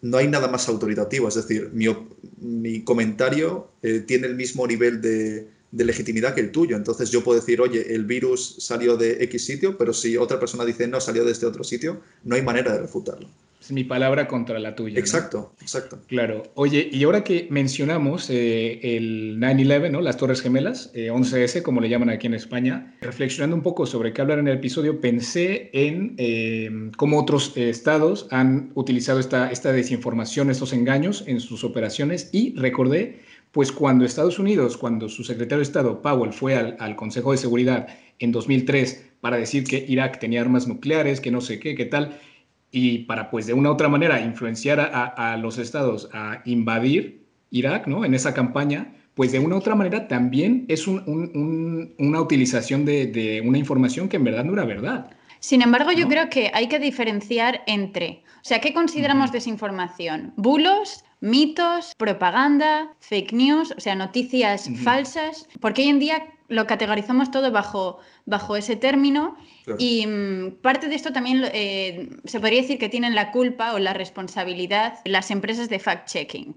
no 0.00 0.16
hay 0.16 0.26
nada 0.26 0.48
más 0.48 0.66
autoritativo. 0.70 1.28
Es 1.28 1.34
decir, 1.34 1.70
mi, 1.74 2.82
comentario 2.84 3.68
eh, 3.82 4.00
tiene 4.00 4.28
el 4.28 4.34
mismo 4.34 4.66
nivel 4.66 5.02
de, 5.02 5.46
de, 5.72 5.84
legitimidad 5.84 6.34
que 6.34 6.40
el 6.40 6.52
tuyo. 6.52 6.74
Entonces 6.74 7.10
yo 7.10 7.22
puedo 7.22 7.38
decir, 7.38 7.60
oye, 7.60 7.94
el 7.94 8.06
virus 8.06 8.56
salió 8.60 8.96
de 8.96 9.22
X 9.24 9.44
sitio, 9.44 9.76
pero 9.76 9.92
si 9.92 10.16
otra 10.16 10.40
persona 10.40 10.64
dice 10.64 10.88
no, 10.88 11.02
salió 11.02 11.26
de 11.26 11.32
este 11.32 11.44
otro 11.44 11.64
sitio, 11.64 12.00
no 12.22 12.34
hay 12.34 12.40
manera 12.40 12.72
de 12.72 12.78
refutarlo. 12.78 13.28
Es 13.64 13.72
mi 13.72 13.82
palabra 13.82 14.28
contra 14.28 14.58
la 14.58 14.74
tuya. 14.74 14.98
Exacto, 14.98 15.54
exacto. 15.58 15.98
Claro. 16.06 16.42
Oye, 16.54 16.86
y 16.92 17.02
ahora 17.04 17.24
que 17.24 17.46
mencionamos 17.48 18.28
eh, 18.28 18.78
el 18.82 19.38
9-11, 19.40 19.90
¿no? 19.90 20.02
las 20.02 20.18
Torres 20.18 20.42
Gemelas, 20.42 20.92
11S, 20.92 21.56
eh, 21.56 21.62
como 21.62 21.80
le 21.80 21.88
llaman 21.88 22.10
aquí 22.10 22.26
en 22.26 22.34
España, 22.34 22.94
reflexionando 23.00 23.56
un 23.56 23.62
poco 23.62 23.86
sobre 23.86 24.12
qué 24.12 24.20
hablar 24.20 24.38
en 24.38 24.48
el 24.48 24.58
episodio, 24.58 25.00
pensé 25.00 25.70
en 25.72 26.14
eh, 26.18 26.90
cómo 26.98 27.18
otros 27.18 27.56
estados 27.56 28.28
han 28.30 28.70
utilizado 28.74 29.18
esta, 29.18 29.50
esta 29.50 29.72
desinformación, 29.72 30.50
estos 30.50 30.74
engaños 30.74 31.24
en 31.26 31.40
sus 31.40 31.64
operaciones 31.64 32.28
y 32.32 32.54
recordé, 32.56 33.20
pues 33.50 33.72
cuando 33.72 34.04
Estados 34.04 34.38
Unidos, 34.38 34.76
cuando 34.76 35.08
su 35.08 35.24
secretario 35.24 35.60
de 35.60 35.62
Estado, 35.62 36.02
Powell, 36.02 36.34
fue 36.34 36.54
al, 36.54 36.76
al 36.80 36.96
Consejo 36.96 37.32
de 37.32 37.38
Seguridad 37.38 37.86
en 38.18 38.30
2003 38.30 39.12
para 39.22 39.38
decir 39.38 39.64
que 39.64 39.82
Irak 39.88 40.18
tenía 40.18 40.42
armas 40.42 40.68
nucleares, 40.68 41.18
que 41.18 41.30
no 41.30 41.40
sé 41.40 41.58
qué, 41.58 41.74
qué 41.74 41.86
tal, 41.86 42.20
y 42.74 43.04
para, 43.04 43.30
pues, 43.30 43.46
de 43.46 43.52
una 43.52 43.70
u 43.70 43.72
otra 43.72 43.88
manera 43.88 44.20
influenciar 44.20 44.80
a, 44.80 45.36
los 45.36 45.58
estados 45.58 46.10
a 46.12 46.42
invadir 46.44 47.24
Irak, 47.50 47.86
¿no? 47.86 48.04
En 48.04 48.14
esa 48.14 48.34
campaña, 48.34 48.92
pues 49.14 49.30
de 49.30 49.38
una 49.38 49.54
u 49.54 49.58
otra 49.58 49.76
manera 49.76 50.08
también 50.08 50.64
es 50.66 50.88
una 50.88 52.20
utilización 52.20 52.84
de, 52.84 53.40
una 53.46 53.58
información 53.58 54.08
que 54.08 54.16
en 54.16 54.24
verdad 54.24 54.44
no 54.44 54.54
era 54.54 54.64
verdad. 54.64 55.10
Sin 55.38 55.62
embargo, 55.62 55.92
yo 55.92 56.08
creo 56.08 56.28
que 56.30 56.50
hay 56.52 56.66
que 56.66 56.80
diferenciar 56.80 57.62
entre, 57.68 58.24
o 58.38 58.44
sea, 58.44 58.60
¿qué 58.60 58.74
consideramos 58.74 59.30
desinformación? 59.30 60.32
Bulos, 60.36 61.04
mitos, 61.20 61.92
propaganda, 61.96 62.92
fake 62.98 63.32
news, 63.34 63.72
o 63.76 63.80
sea, 63.80 63.94
noticias 63.94 64.68
falsas, 64.82 65.46
porque 65.60 65.82
hoy 65.82 65.90
en 65.90 65.98
día 66.00 66.26
lo 66.48 66.66
categorizamos 66.66 67.30
todo 67.30 67.50
bajo, 67.50 67.98
bajo 68.26 68.56
ese 68.56 68.76
término 68.76 69.36
y 69.78 70.06
mm, 70.06 70.56
parte 70.62 70.88
de 70.88 70.94
esto 70.94 71.12
también 71.12 71.42
eh, 71.52 72.10
se 72.24 72.40
podría 72.40 72.60
decir 72.62 72.78
que 72.78 72.88
tienen 72.88 73.14
la 73.14 73.32
culpa 73.32 73.72
o 73.72 73.78
la 73.78 73.94
responsabilidad 73.94 74.98
las 75.04 75.30
empresas 75.30 75.68
de 75.68 75.80
fact-checking 75.80 76.54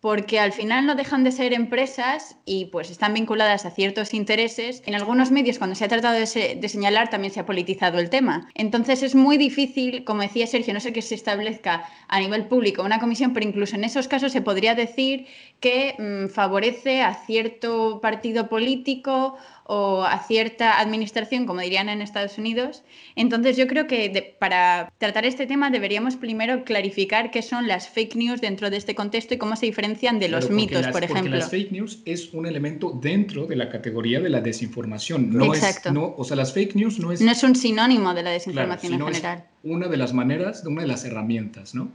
porque 0.00 0.38
al 0.38 0.52
final 0.52 0.86
no 0.86 0.94
dejan 0.94 1.24
de 1.24 1.32
ser 1.32 1.52
empresas 1.52 2.36
y 2.44 2.66
pues 2.66 2.90
están 2.90 3.14
vinculadas 3.14 3.66
a 3.66 3.70
ciertos 3.70 4.14
intereses. 4.14 4.82
En 4.86 4.94
algunos 4.94 5.32
medios, 5.32 5.58
cuando 5.58 5.74
se 5.74 5.84
ha 5.84 5.88
tratado 5.88 6.16
de, 6.16 6.26
señalar, 6.26 7.10
también 7.10 7.32
se 7.32 7.40
ha 7.40 7.46
politizado 7.46 7.98
el 7.98 8.08
tema. 8.08 8.48
Entonces 8.54 9.02
es 9.02 9.16
muy 9.16 9.38
difícil, 9.38 10.04
como 10.04 10.22
decía 10.22 10.46
Sergio, 10.46 10.72
no 10.72 10.80
sé 10.80 10.92
que 10.92 11.02
se 11.02 11.16
establezca 11.16 11.84
a 12.06 12.20
nivel 12.20 12.46
público 12.46 12.84
una 12.84 13.00
comisión, 13.00 13.32
pero 13.32 13.46
incluso 13.46 13.74
en 13.74 13.84
esos 13.84 14.06
casos 14.06 14.30
se 14.30 14.40
podría 14.40 14.76
decir 14.76 15.26
que 15.58 15.94
mm, 15.98 16.32
favorece 16.32 17.02
a 17.02 17.14
cierto 17.14 18.00
partido 18.00 18.48
político 18.48 19.36
o 19.70 20.02
a 20.02 20.18
cierta 20.20 20.80
administración, 20.80 21.44
como 21.44 21.60
dirían 21.60 21.90
en 21.90 22.00
Estados 22.00 22.38
Unidos. 22.38 22.82
Entonces 23.16 23.54
yo 23.58 23.66
creo 23.66 23.86
que 23.86 24.34
para 24.38 24.90
tratar 24.96 25.26
este 25.26 25.46
tema 25.46 25.70
deberíamos 25.70 26.16
primero 26.16 26.64
clarificar 26.64 27.30
qué 27.30 27.42
son 27.42 27.68
las 27.68 27.86
fake 27.86 28.16
news 28.16 28.40
dentro 28.40 28.70
de 28.70 28.78
este 28.78 28.94
contexto 28.94 29.34
y 29.34 29.36
cómo 29.36 29.56
se 29.56 29.66
diferencian 29.66 30.18
de 30.20 30.30
los 30.30 30.48
mitos, 30.48 30.86
por 30.86 31.04
ejemplo. 31.04 31.24
Porque 31.24 31.38
las 31.38 31.50
fake 31.50 31.72
news 31.72 31.98
es 32.06 32.32
un 32.32 32.46
elemento 32.46 32.98
dentro 32.98 33.46
de 33.46 33.56
la 33.56 33.68
categoría 33.68 34.20
de 34.20 34.30
la 34.30 34.40
desinformación. 34.40 35.30
No 35.36 35.52
Exacto. 35.52 35.90
Es, 35.90 35.94
no, 35.94 36.14
o 36.16 36.24
sea, 36.24 36.38
las 36.38 36.54
fake 36.54 36.74
news 36.74 36.98
no 36.98 37.12
es... 37.12 37.20
No 37.20 37.30
es 37.30 37.42
un 37.42 37.54
sinónimo 37.54 38.14
de 38.14 38.22
la 38.22 38.30
desinformación 38.30 38.94
en 38.94 39.04
general. 39.04 39.44
Es 39.62 39.70
una 39.70 39.88
de 39.88 39.96
las 39.98 40.14
maneras, 40.14 40.64
una 40.64 40.80
de 40.80 40.88
las 40.88 41.04
herramientas, 41.04 41.74
¿no? 41.74 41.90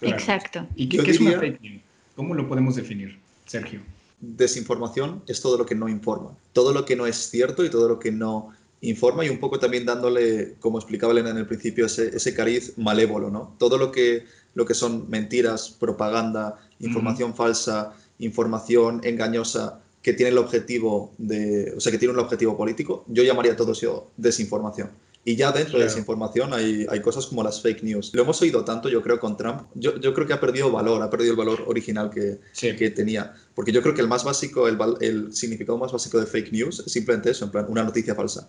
Exacto. 0.00 0.66
¿Y 0.76 0.88
qué, 0.88 1.10
es 1.10 1.20
una 1.20 1.38
fake 1.38 1.60
news? 1.60 1.82
¿Cómo 2.16 2.32
lo 2.32 2.48
podemos 2.48 2.74
definir, 2.74 3.18
Sergio? 3.44 3.82
Desinformación 4.20 5.22
es 5.26 5.40
todo 5.40 5.56
lo 5.58 5.66
que 5.66 5.74
no 5.74 5.88
informa, 5.88 6.36
todo 6.52 6.72
lo 6.72 6.84
que 6.84 6.96
no 6.96 7.06
es 7.06 7.30
cierto 7.30 7.64
y 7.64 7.70
todo 7.70 7.88
lo 7.88 7.98
que 7.98 8.12
no 8.12 8.50
informa 8.80 9.24
y 9.24 9.28
un 9.28 9.40
poco 9.40 9.58
también 9.58 9.84
dándole, 9.84 10.54
como 10.60 10.78
explicaba 10.78 11.12
Elena 11.12 11.30
en 11.30 11.38
el 11.38 11.46
principio, 11.46 11.86
ese, 11.86 12.34
cariz 12.34 12.74
malévolo, 12.76 13.30
¿no? 13.30 13.54
Todo 13.58 13.76
lo 13.76 13.90
que, 13.90 14.24
lo 14.54 14.66
que 14.66 14.74
son 14.74 15.08
mentiras, 15.08 15.70
propaganda, 15.70 16.58
información 16.80 17.34
falsa, 17.34 17.94
información 18.18 19.00
engañosa 19.04 19.80
que 20.02 20.12
tiene 20.12 20.30
el 20.30 20.38
objetivo 20.38 21.12
de, 21.18 21.74
o 21.76 21.80
sea, 21.80 21.90
que 21.90 21.98
tiene 21.98 22.14
un 22.14 22.20
objetivo 22.20 22.56
político, 22.56 23.04
yo 23.08 23.22
llamaría 23.22 23.56
todo 23.56 23.72
eso 23.72 24.10
desinformación. 24.16 24.90
Y 25.24 25.36
ya 25.36 25.52
dentro 25.52 25.78
de 25.78 25.86
esa 25.86 25.98
información 25.98 26.54
hay, 26.54 26.86
hay, 26.88 27.00
cosas 27.00 27.26
como 27.26 27.42
las 27.42 27.60
fake 27.60 27.82
news. 27.82 28.12
Lo 28.14 28.22
hemos 28.22 28.40
oído 28.40 28.64
tanto, 28.64 28.88
yo 28.88 29.02
creo, 29.02 29.20
con 29.20 29.36
Trump. 29.36 29.62
Yo, 29.74 29.98
yo 30.00 30.14
creo 30.14 30.26
que 30.26 30.32
ha 30.32 30.40
perdido 30.40 30.70
valor, 30.70 31.02
ha 31.02 31.10
perdido 31.10 31.32
el 31.32 31.36
valor 31.36 31.64
original 31.66 32.08
que, 32.08 32.38
que 32.58 32.90
tenía. 32.90 33.34
Porque 33.54 33.70
yo 33.70 33.82
creo 33.82 33.94
que 33.94 34.00
el 34.00 34.08
más 34.08 34.24
básico, 34.24 34.68
el, 34.68 34.78
el, 35.00 35.32
significado 35.32 35.76
más 35.76 35.92
básico 35.92 36.18
de 36.18 36.26
fake 36.26 36.52
news 36.52 36.82
es 36.86 36.92
simplemente 36.92 37.30
eso, 37.30 37.44
en 37.44 37.50
plan, 37.50 37.66
una 37.68 37.84
noticia 37.84 38.14
falsa. 38.14 38.48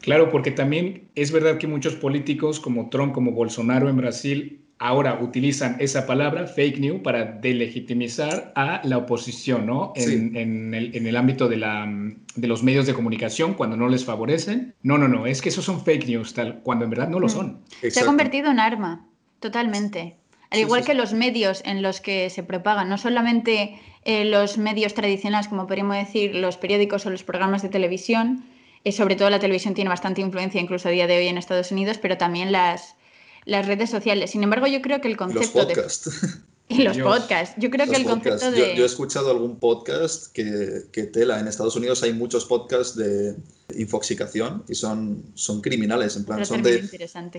Claro, 0.00 0.30
porque 0.30 0.50
también 0.50 1.08
es 1.14 1.32
verdad 1.32 1.58
que 1.58 1.66
muchos 1.66 1.94
políticos 1.96 2.60
como 2.60 2.90
Trump, 2.90 3.12
como 3.12 3.32
Bolsonaro 3.32 3.88
en 3.88 3.96
Brasil, 3.96 4.60
ahora 4.80 5.18
utilizan 5.20 5.76
esa 5.78 6.06
palabra, 6.06 6.46
fake 6.46 6.80
news, 6.80 7.02
para 7.02 7.26
delegitimizar 7.26 8.50
a 8.56 8.80
la 8.82 8.96
oposición, 8.96 9.66
¿no? 9.66 9.92
En, 9.94 10.34
en, 10.34 10.74
el, 10.74 10.96
en 10.96 11.06
el, 11.06 11.16
ámbito 11.16 11.48
de, 11.48 11.58
la, 11.58 11.86
de, 12.34 12.48
los 12.48 12.62
medios 12.62 12.86
de 12.86 12.94
comunicación, 12.94 13.54
cuando 13.54 13.76
no 13.76 13.88
les 13.88 14.06
favorecen. 14.06 14.74
No, 14.82 14.96
no, 14.96 15.06
no, 15.06 15.26
es 15.26 15.42
que 15.42 15.50
esos 15.50 15.66
son 15.66 15.84
fake 15.84 16.08
news, 16.08 16.32
tal, 16.32 16.60
cuando 16.62 16.86
en 16.86 16.90
verdad 16.90 17.08
no 17.08 17.20
lo 17.20 17.26
mm. 17.26 17.30
son. 17.30 17.60
Se 17.88 18.00
ha 18.00 18.06
convertido 18.06 18.50
en 18.50 18.58
arma, 18.58 19.06
totalmente. 19.38 20.16
Al 20.48 20.60
igual 20.60 20.82
que 20.82 20.94
los 20.94 21.12
medios 21.12 21.62
en 21.66 21.82
los 21.82 22.00
que 22.00 22.30
se 22.30 22.42
propagan, 22.42 22.88
no 22.88 22.96
solamente 22.96 23.78
eh, 24.06 24.24
los 24.24 24.56
medios 24.56 24.94
tradicionales, 24.94 25.48
como 25.48 25.66
podríamos 25.66 25.96
decir, 25.96 26.34
los 26.34 26.56
periódicos 26.56 27.04
o 27.04 27.10
los 27.10 27.22
programas 27.22 27.60
de 27.60 27.68
televisión, 27.68 28.44
eh, 28.84 28.92
sobre 28.92 29.14
todo 29.14 29.28
la 29.28 29.38
televisión 29.38 29.74
tiene 29.74 29.90
bastante 29.90 30.22
influencia 30.22 30.58
incluso 30.58 30.88
a 30.88 30.90
día 30.90 31.06
de 31.06 31.18
hoy 31.18 31.28
en 31.28 31.36
Estados 31.36 31.70
Unidos, 31.70 31.98
pero 31.98 32.16
también 32.16 32.50
las, 32.50 32.96
las 33.44 33.66
redes 33.66 33.90
sociales. 33.90 34.30
Sin 34.30 34.42
embargo, 34.42 34.66
yo 34.66 34.82
creo 34.82 35.00
que 35.00 35.08
el 35.08 35.16
concepto 35.16 35.58
los 35.58 35.66
podcasts. 35.66 36.10
Y 36.70 36.84
los 36.84 36.98
podcasts. 36.98 37.56
Yo 37.58 37.68
creo 37.68 37.88
que 37.88 37.96
el 37.96 38.04
concepto 38.04 38.52
de... 38.52 38.76
Yo, 38.76 38.84
he 38.84 38.86
escuchado 38.86 39.32
algún 39.32 39.58
podcast 39.58 40.32
que, 40.32 40.84
que, 40.92 41.02
tela. 41.02 41.40
En 41.40 41.48
Estados 41.48 41.74
Unidos 41.74 42.04
hay 42.04 42.12
muchos 42.12 42.44
podcasts 42.44 42.96
de 42.96 43.34
infoxicación 43.76 44.62
y 44.68 44.76
son, 44.76 45.24
son 45.34 45.60
criminales. 45.62 46.14
En 46.14 46.24
plan, 46.24 46.46
son 46.46 46.62
de, 46.62 46.88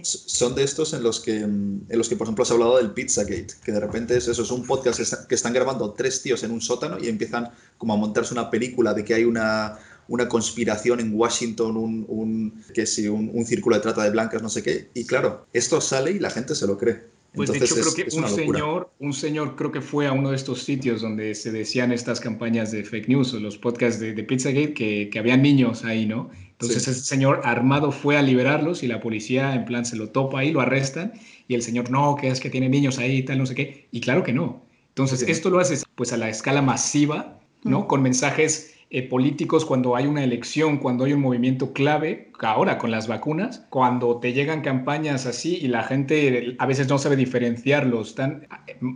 son 0.04 0.54
de 0.54 0.64
estos 0.64 0.94
en 0.94 1.04
los, 1.04 1.22
que, 1.22 1.38
en 1.38 1.86
los 1.90 2.10
que, 2.10 2.18
por 2.18 2.26
ejemplo, 2.26 2.44
has 2.44 2.52
hablado 2.52 2.76
del 2.76 2.92
Pizzagate, 2.92 3.54
que 3.64 3.72
de 3.72 3.80
repente 3.80 4.18
es 4.18 4.28
eso, 4.28 4.44
es 4.44 4.52
un 4.52 4.66
podcast 4.66 5.00
que 5.28 5.36
están 5.36 5.54
grabando 5.54 5.92
tres 5.92 6.22
tíos 6.22 6.44
en 6.44 6.52
un 6.52 6.60
sótano 6.60 6.98
y 7.00 7.08
empiezan 7.08 7.52
como 7.78 7.94
a 7.94 7.98
montarse 7.98 8.34
una 8.34 8.50
película 8.50 8.94
de 8.94 9.06
que 9.06 9.14
hay 9.14 9.24
una 9.24 9.78
una 10.12 10.28
conspiración 10.28 11.00
en 11.00 11.14
Washington, 11.16 11.78
un, 11.78 12.64
que 12.74 12.86
si 12.86 13.08
un, 13.08 13.46
círculo 13.46 13.78
de 13.78 13.82
trata 13.82 14.04
de 14.04 14.10
blancas, 14.10 14.42
no 14.42 14.50
sé 14.50 14.62
qué. 14.62 14.90
Y 14.94 15.06
claro, 15.06 15.48
esto 15.54 15.80
sale 15.80 16.12
y 16.12 16.20
la 16.20 16.30
gente 16.30 16.54
se 16.54 16.68
lo 16.68 16.78
cree. 16.78 17.04
Pues 17.34 17.50
de 17.50 17.60
hecho 17.60 17.76
creo 17.76 17.96
que 17.96 18.18
un 18.18 18.28
señor, 18.28 18.92
un 19.00 19.14
señor 19.14 19.56
creo 19.56 19.72
que 19.72 19.80
fue 19.80 20.06
a 20.06 20.12
uno 20.12 20.32
de 20.32 20.36
estos 20.36 20.64
sitios 20.64 21.02
donde 21.02 21.34
se 21.34 21.54
decían 21.54 21.94
estas 21.94 22.20
campañas 22.20 22.74
de 22.74 22.84
fake 22.84 23.08
news 23.08 23.34
o 23.34 23.40
los 23.40 23.58
podcasts 23.58 24.02
de, 24.02 24.14
de 24.14 24.24
Pizzagate 24.26 24.74
que, 24.74 25.10
que 25.10 25.18
había 25.18 25.38
niños 25.38 25.86
ahí, 25.86 26.06
¿no? 26.06 26.30
Entonces 26.52 26.86
ese 26.90 27.02
señor 27.02 27.40
armado 27.46 27.94
fue 27.94 28.18
a 28.18 28.22
liberarlos 28.22 28.84
y 28.84 28.88
la 28.88 29.00
policía 29.00 29.56
en 29.56 29.64
plan 29.64 29.86
se 29.86 29.96
lo 29.96 30.10
topa 30.10 30.40
ahí, 30.40 30.52
lo 30.52 30.60
arrestan 30.60 31.14
y 31.48 31.56
el 31.56 31.62
señor 31.62 31.90
no, 31.90 32.18
que 32.20 32.28
es 32.28 32.42
que 32.42 32.50
tiene 32.50 32.68
niños 32.68 33.00
ahí 33.00 33.20
y 33.20 33.24
tal, 33.24 33.38
no 33.38 33.46
sé 33.46 33.56
qué. 33.56 33.88
Y 33.92 34.02
claro 34.02 34.24
que 34.24 34.34
no. 34.34 34.66
Entonces 34.90 35.22
esto 35.22 35.50
lo 35.50 35.60
haces 35.60 35.86
pues 35.96 36.12
a 36.12 36.18
la 36.18 36.28
escala 36.28 36.62
masiva, 36.62 37.40
¿no? 37.64 37.88
Con 37.88 38.02
mensajes 38.02 38.71
eh, 38.94 39.08
políticos 39.08 39.64
cuando 39.64 39.96
hay 39.96 40.06
una 40.06 40.22
elección, 40.22 40.78
cuando 40.78 41.06
hay 41.06 41.14
un 41.14 41.22
movimiento 41.22 41.72
clave, 41.72 42.30
ahora 42.42 42.78
con 42.78 42.92
las 42.92 43.08
vacunas, 43.08 43.66
cuando 43.70 44.18
te 44.18 44.34
llegan 44.34 44.60
campañas 44.60 45.26
así 45.26 45.56
y 45.62 45.70
la 45.70 45.84
gente 45.84 46.58
a 46.60 46.66
veces 46.66 46.90
no 46.90 46.98
sabe 46.98 47.16
diferenciarlos. 47.16 48.10
Están, 48.10 48.48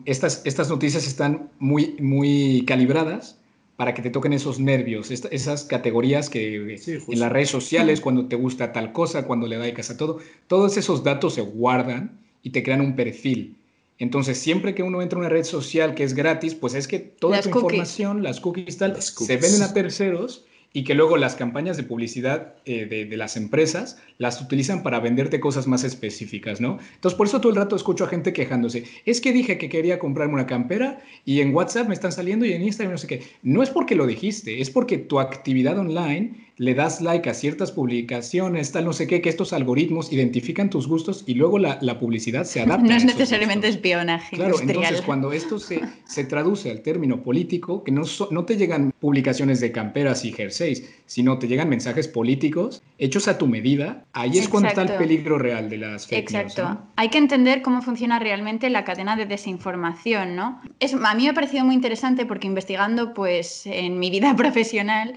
estas, 0.03 0.41
estas 0.45 0.69
noticias 0.69 1.07
están 1.07 1.49
muy, 1.59 1.95
muy 2.01 2.65
calibradas 2.67 3.39
para 3.77 3.93
que 3.93 4.01
te 4.01 4.09
toquen 4.09 4.33
esos 4.33 4.59
nervios, 4.59 5.11
esas 5.11 5.63
categorías 5.63 6.29
que 6.29 6.75
en 6.75 7.19
las 7.19 7.31
redes 7.31 7.49
sociales, 7.49 8.01
cuando 8.01 8.25
te 8.27 8.35
gusta 8.35 8.73
tal 8.73 8.91
cosa, 8.91 9.25
cuando 9.25 9.47
le 9.47 9.57
das 9.57 9.89
a 9.91 9.95
todo, 9.95 10.19
todos 10.47 10.75
esos 10.75 11.05
datos 11.05 11.35
se 11.35 11.41
guardan 11.41 12.19
y 12.43 12.49
te 12.49 12.63
crean 12.63 12.81
un 12.81 12.97
perfil. 12.97 13.55
Entonces, 13.97 14.37
siempre 14.37 14.75
que 14.75 14.83
uno 14.83 15.01
entra 15.01 15.17
a 15.17 15.21
una 15.21 15.29
red 15.29 15.43
social 15.43 15.95
que 15.95 16.03
es 16.03 16.13
gratis, 16.13 16.53
pues 16.55 16.73
es 16.73 16.87
que 16.87 16.99
toda 16.99 17.41
tu 17.41 17.49
información, 17.49 18.23
las 18.23 18.41
cookies 18.41 18.77
tal, 18.77 19.01
se 19.01 19.37
venden 19.37 19.63
a 19.63 19.73
terceros 19.73 20.45
y 20.75 20.83
que 20.83 20.93
luego 20.93 21.15
las 21.15 21.35
campañas 21.35 21.77
de 21.77 21.83
publicidad 21.83 22.55
eh, 22.65 22.85
de, 22.85 23.15
las 23.15 23.37
empresas 23.37 23.97
las 24.17 24.41
utilizan 24.41 24.83
para 24.83 24.99
venderte 24.99 25.39
cosas 25.39 25.67
más 25.67 25.85
específicas, 25.85 26.59
¿no? 26.59 26.79
Entonces, 26.95 27.15
por 27.15 27.27
eso 27.27 27.39
todo 27.39 27.49
el 27.49 27.55
rato 27.55 27.77
escucho 27.77 28.03
a 28.03 28.09
gente 28.09 28.33
quejándose. 28.33 28.83
Es 29.05 29.21
que 29.21 29.31
dije 29.31 29.57
que 29.57 29.69
quería 29.69 29.99
comprarme 29.99 30.33
una 30.33 30.47
campera 30.47 31.01
y 31.23 31.39
en 31.39 31.55
WhatsApp 31.55 31.87
me 31.87 31.93
están 31.93 32.11
saliendo 32.11 32.45
y 32.45 32.51
en 32.51 32.61
Instagram 32.61 32.91
no 32.91 32.97
sé 32.97 33.07
qué. 33.07 33.23
No 33.41 33.63
es 33.63 33.69
porque 33.69 33.95
lo 33.95 34.05
dijiste, 34.05 34.59
es 34.59 34.69
porque 34.69 34.97
tu 34.97 35.21
actividad 35.21 35.79
online 35.79 36.44
le 36.57 36.73
das 36.73 37.01
like 37.01 37.29
a 37.29 37.33
ciertas 37.33 37.71
publicaciones, 37.71 38.71
tal 38.71 38.85
no 38.85 38.93
sé 38.93 39.07
qué, 39.07 39.21
que 39.21 39.29
estos 39.29 39.51
algoritmos 39.51 40.11
identifican 40.13 40.69
tus 40.69 40.87
gustos 40.87 41.23
y 41.27 41.33
luego 41.33 41.59
la, 41.59 41.99
publicidad 41.99 42.45
se 42.45 42.61
adapta. 42.63 42.87
No 42.87 42.95
es 42.95 43.05
necesariamente 43.05 43.67
espionaje. 43.67 44.35
Claro, 44.35 44.59
entonces 44.61 45.01
cuando 45.01 45.33
esto 45.33 45.59
se, 45.59 45.81
se, 46.05 46.23
traduce 46.23 46.71
al 46.71 46.81
término 46.81 47.23
político, 47.23 47.83
que 47.83 47.91
no, 47.91 48.03
no 48.31 48.45
te 48.45 48.57
llegan 48.57 48.93
publicaciones 48.99 49.59
de 49.59 49.71
camperas 49.71 50.23
y 50.25 50.31
jerseys, 50.31 50.89
sino 51.05 51.37
te 51.39 51.47
llegan 51.47 51.69
mensajes 51.69 52.07
políticos 52.07 52.81
hechos 52.97 53.27
a 53.27 53.37
tu 53.37 53.47
medida, 53.47 54.05
ahí 54.13 54.37
es 54.37 54.47
cuando 54.47 54.69
está 54.69 54.83
el 54.83 54.97
peligro 54.97 55.37
real 55.37 55.69
de 55.69 55.77
las 55.77 56.07
fake 56.07 56.31
Exacto. 56.31 56.79
Hay 56.95 57.09
que 57.09 57.17
entender 57.17 57.61
cómo 57.61 57.81
funciona 57.81 58.19
realmente 58.19 58.69
la 58.69 58.85
cadena 58.85 59.15
de 59.15 59.25
desinformación, 59.25 60.35
¿no? 60.35 60.61
Es, 60.79 60.93
a 60.93 61.15
mí 61.15 61.23
me 61.23 61.29
ha 61.29 61.33
parecido 61.33 61.65
muy 61.65 61.75
interesante 61.75 62.25
porque 62.25 62.47
investigando 62.47 63.13
pues 63.13 63.65
en 63.65 63.99
mi 63.99 64.09
vida 64.09 64.35
profesional 64.37 65.15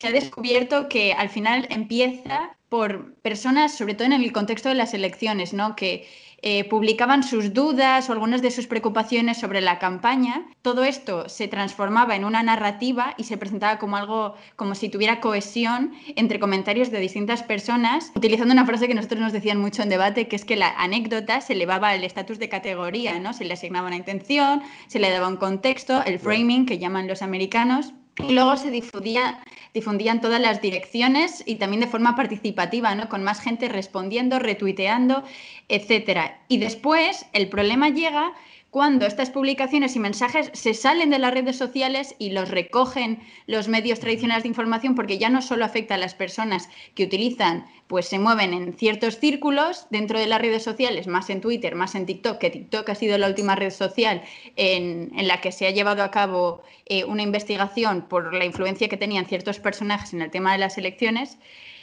se 0.00 0.06
ha 0.06 0.12
descubierto 0.12 0.88
que 0.88 1.12
al 1.12 1.28
final 1.28 1.66
empieza 1.70 2.56
por 2.68 3.14
personas, 3.14 3.76
sobre 3.76 3.94
todo 3.94 4.06
en 4.06 4.12
el 4.12 4.32
contexto 4.32 4.68
de 4.68 4.76
las 4.76 4.94
elecciones, 4.94 5.52
¿no? 5.52 5.74
que 5.74 6.06
eh, 6.40 6.62
publicaban 6.68 7.24
sus 7.24 7.52
dudas 7.52 8.08
o 8.08 8.12
algunas 8.12 8.42
de 8.42 8.52
sus 8.52 8.68
preocupaciones 8.68 9.38
sobre 9.38 9.60
la 9.60 9.80
campaña. 9.80 10.46
Todo 10.62 10.84
esto 10.84 11.28
se 11.28 11.48
transformaba 11.48 12.14
en 12.14 12.24
una 12.24 12.44
narrativa 12.44 13.14
y 13.16 13.24
se 13.24 13.38
presentaba 13.38 13.80
como 13.80 13.96
algo, 13.96 14.36
como 14.54 14.76
si 14.76 14.88
tuviera 14.88 15.20
cohesión 15.20 15.94
entre 16.14 16.38
comentarios 16.38 16.92
de 16.92 17.00
distintas 17.00 17.42
personas, 17.42 18.12
utilizando 18.14 18.52
una 18.52 18.66
frase 18.66 18.86
que 18.86 18.94
nosotros 18.94 19.20
nos 19.20 19.32
decían 19.32 19.58
mucho 19.58 19.82
en 19.82 19.88
debate, 19.88 20.28
que 20.28 20.36
es 20.36 20.44
que 20.44 20.54
la 20.54 20.70
anécdota 20.78 21.40
se 21.40 21.54
elevaba 21.54 21.88
al 21.88 22.04
estatus 22.04 22.38
de 22.38 22.48
categoría, 22.48 23.18
¿no? 23.18 23.32
Se 23.32 23.44
le 23.44 23.54
asignaba 23.54 23.88
una 23.88 23.96
intención, 23.96 24.62
se 24.86 25.00
le 25.00 25.10
daba 25.10 25.26
un 25.26 25.38
contexto, 25.38 26.04
el 26.04 26.20
framing 26.20 26.66
que 26.66 26.78
llaman 26.78 27.08
los 27.08 27.22
americanos. 27.22 27.94
Y 28.26 28.32
luego 28.32 28.56
se 28.56 28.70
difundía, 28.70 29.38
difundían 29.74 30.20
todas 30.20 30.40
las 30.40 30.60
direcciones 30.60 31.42
y 31.46 31.56
también 31.56 31.80
de 31.80 31.86
forma 31.86 32.16
participativa, 32.16 32.94
¿no? 32.94 33.08
con 33.08 33.22
más 33.22 33.40
gente 33.40 33.68
respondiendo, 33.68 34.38
retuiteando, 34.38 35.22
etc. 35.68 36.32
Y 36.48 36.58
después 36.58 37.26
el 37.32 37.48
problema 37.48 37.90
llega 37.90 38.32
cuando 38.70 39.06
estas 39.06 39.30
publicaciones 39.30 39.96
y 39.96 39.98
mensajes 39.98 40.50
se 40.52 40.74
salen 40.74 41.08
de 41.08 41.18
las 41.18 41.32
redes 41.32 41.56
sociales 41.56 42.14
y 42.18 42.30
los 42.30 42.50
recogen 42.50 43.20
los 43.46 43.66
medios 43.66 43.98
tradicionales 43.98 44.42
de 44.42 44.50
información, 44.50 44.94
porque 44.94 45.16
ya 45.16 45.30
no 45.30 45.40
solo 45.40 45.64
afecta 45.64 45.94
a 45.94 45.98
las 45.98 46.14
personas 46.14 46.68
que 46.94 47.04
utilizan, 47.04 47.66
pues 47.86 48.06
se 48.06 48.18
mueven 48.18 48.52
en 48.52 48.74
ciertos 48.74 49.18
círculos 49.18 49.86
dentro 49.88 50.18
de 50.18 50.26
las 50.26 50.42
redes 50.42 50.62
sociales, 50.62 51.06
más 51.06 51.30
en 51.30 51.40
Twitter, 51.40 51.74
más 51.74 51.94
en 51.94 52.04
TikTok, 52.04 52.36
que 52.36 52.50
TikTok 52.50 52.90
ha 52.90 52.94
sido 52.94 53.16
la 53.16 53.28
última 53.28 53.56
red 53.56 53.70
social 53.70 54.22
en, 54.56 55.10
la 55.26 55.40
que 55.40 55.50
se 55.50 55.66
ha 55.66 55.70
llevado 55.70 56.02
a 56.02 56.10
cabo 56.10 56.62
eh, 56.84 57.04
una 57.04 57.22
investigación 57.22 58.02
por 58.02 58.34
la 58.34 58.44
influencia 58.44 58.88
que 58.88 58.98
tenían 58.98 59.24
ciertos 59.24 59.60
personajes 59.60 60.12
en 60.12 60.20
el 60.20 60.30
tema 60.30 60.52
de 60.52 60.58
las 60.58 60.76
elecciones 60.76 61.38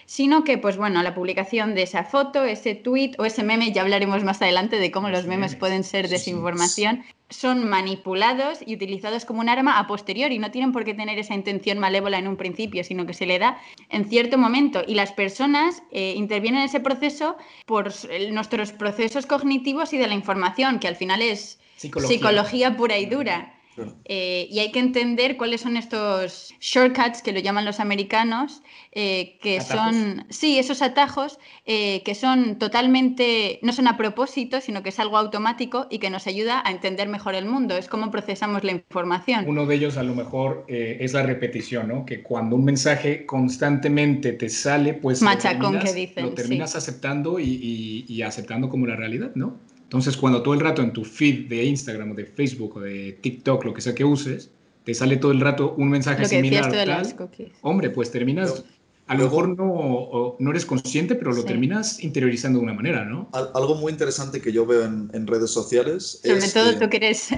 sino 0.06 0.44
que, 0.44 0.58
pues 0.58 0.78
bueno, 0.78 1.02
la 1.02 1.16
publicación 1.16 1.76
de 1.76 1.84
esa 1.84 2.04
foto, 2.04 2.44
ese 2.44 2.76
tweet 2.76 3.14
o 3.18 3.26
ese 3.26 3.44
meme, 3.44 3.72
ya 3.72 3.82
hablaremos 3.82 4.24
más 4.24 4.42
adelante 4.42 4.78
de 4.78 4.92
cómo 4.92 5.10
los 5.10 5.26
memes 5.26 5.56
pueden 5.56 5.84
ser 5.84 6.08
desinformación, 6.10 7.04
son 7.30 7.68
manipulados 7.68 8.60
y 8.66 8.76
utilizados 8.76 9.26
como 9.26 9.40
un 9.40 9.50
arma 9.50 9.80
a 9.80 9.88
posteriori, 9.88 10.38
no 10.38 10.52
tienen 10.52 10.72
por 10.72 10.86
qué 10.86 10.94
tener 10.94 11.18
esa 11.18 11.34
intención 11.34 11.80
malévola 11.80 12.20
en 12.20 12.28
un 12.28 12.38
principio, 12.38 12.84
sino 12.84 13.08
que 13.08 13.14
se 13.14 13.26
le 13.26 13.40
da 13.40 13.58
en 13.90 14.06
cierto 14.08 14.38
momento. 14.38 14.84
Y 14.88 14.94
las 14.94 15.12
personas 15.12 15.82
eh, 15.92 16.14
intervienen 16.16 16.62
en 16.62 16.66
ese 16.68 16.80
proceso 16.80 17.36
por 17.66 17.92
nuestros 18.32 18.72
procesos 18.72 19.26
cognitivos 19.26 19.94
y 19.94 19.98
de 19.98 20.08
la 20.08 20.14
información, 20.14 20.80
que 20.80 20.88
al 20.88 20.96
final 20.96 21.22
es 21.22 21.60
psicología 21.78 22.78
pura 22.78 22.98
y 23.00 23.08
dura. 23.08 23.56
Eh, 24.06 24.48
y 24.50 24.60
hay 24.60 24.72
que 24.72 24.80
entender 24.80 25.38
cuáles 25.38 25.62
son 25.62 25.78
estos 25.78 26.54
shortcuts 26.60 27.22
que 27.22 27.32
lo 27.32 27.40
llaman 27.40 27.66
los 27.66 27.80
americanos, 27.80 28.62
eh, 28.92 29.38
que 29.42 29.62
son, 29.62 30.26
sí, 30.30 30.58
esos 30.60 30.82
atajos 30.82 31.40
eh, 31.66 32.02
que 32.04 32.16
son 32.16 32.58
totalmente, 32.58 33.60
no 33.62 33.74
son 33.74 33.88
a 33.88 33.98
propósito, 33.98 34.62
sino 34.62 34.84
que 34.84 34.90
es 34.90 35.00
algo 35.00 35.18
automático 35.18 35.88
y 35.90 36.00
que 36.00 36.10
nos 36.10 36.28
ayuda 36.28 36.62
a 36.66 36.72
entender 36.72 37.10
mejor 37.10 37.36
el 37.36 37.46
mundo, 37.46 37.76
es 37.78 37.88
cómo 37.88 38.12
procesamos 38.12 38.64
la 38.64 38.72
información. 38.72 39.46
Uno 39.48 39.66
de 39.66 39.76
ellos 39.76 39.98
a 39.98 40.04
lo 40.04 40.16
mejor 40.16 40.66
es 40.68 41.14
la 41.14 41.24
repetición, 41.24 41.88
¿no? 41.88 42.06
Que 42.06 42.22
cuando 42.22 42.56
un 42.56 42.64
mensaje 42.64 43.26
constantemente 43.26 44.34
te 44.34 44.50
sale, 44.50 44.94
pues 44.94 45.22
Machacón 45.22 45.80
que 45.80 45.94
dicen, 45.94 46.26
lo 46.26 46.32
terminas 46.32 46.76
aceptando 46.76 47.40
y, 47.40 48.06
y 48.08 48.22
aceptando 48.22 48.70
como 48.70 48.88
la 48.88 48.96
realidad, 48.96 49.32
¿no? 49.36 49.60
Entonces, 49.96 50.18
cuando 50.18 50.44
todo 50.44 50.54
el 50.54 50.60
rato 50.60 50.82
en 50.82 50.92
tu 50.92 51.06
feed 51.06 51.48
de 51.48 51.64
Instagram 51.64 52.12
o 52.12 52.16
de 52.16 52.26
Facebook 52.26 52.76
o 52.76 52.82
de 52.82 53.18
TikTok, 53.22 53.64
lo 53.64 53.74
que 53.74 53.80
sea 53.80 53.96
que 53.96 54.04
uses, 54.04 54.50
te 54.84 54.94
sale 54.94 55.16
todo 55.16 55.32
el 55.32 55.40
rato 55.40 55.74
un 55.78 55.88
mensaje 55.88 56.24
lo 56.24 56.28
que 56.28 56.36
similar. 56.36 56.70
De 56.70 56.86
las 56.86 57.16
hombre, 57.62 57.90
pues 57.92 58.12
terminas, 58.12 58.66
a 59.08 59.16
lo 59.16 59.24
mejor 59.24 59.58
no, 59.58 60.36
no 60.38 60.52
eres 60.52 60.66
consciente, 60.66 61.16
pero 61.16 61.32
lo 61.32 61.46
terminas 61.46 62.04
interiorizando 62.04 62.60
de 62.60 62.66
una 62.66 62.74
manera, 62.74 63.06
¿no? 63.06 63.30
Algo 63.32 63.76
muy 63.76 63.94
interesante 63.94 64.42
que 64.42 64.52
yo 64.52 64.66
veo 64.66 64.84
en, 64.84 65.28
redes 65.28 65.52
sociales 65.52 66.20
Sobre 66.22 66.50
todo 66.50 66.78
tú 66.78 66.90
que 66.90 66.98
eres 66.98 67.30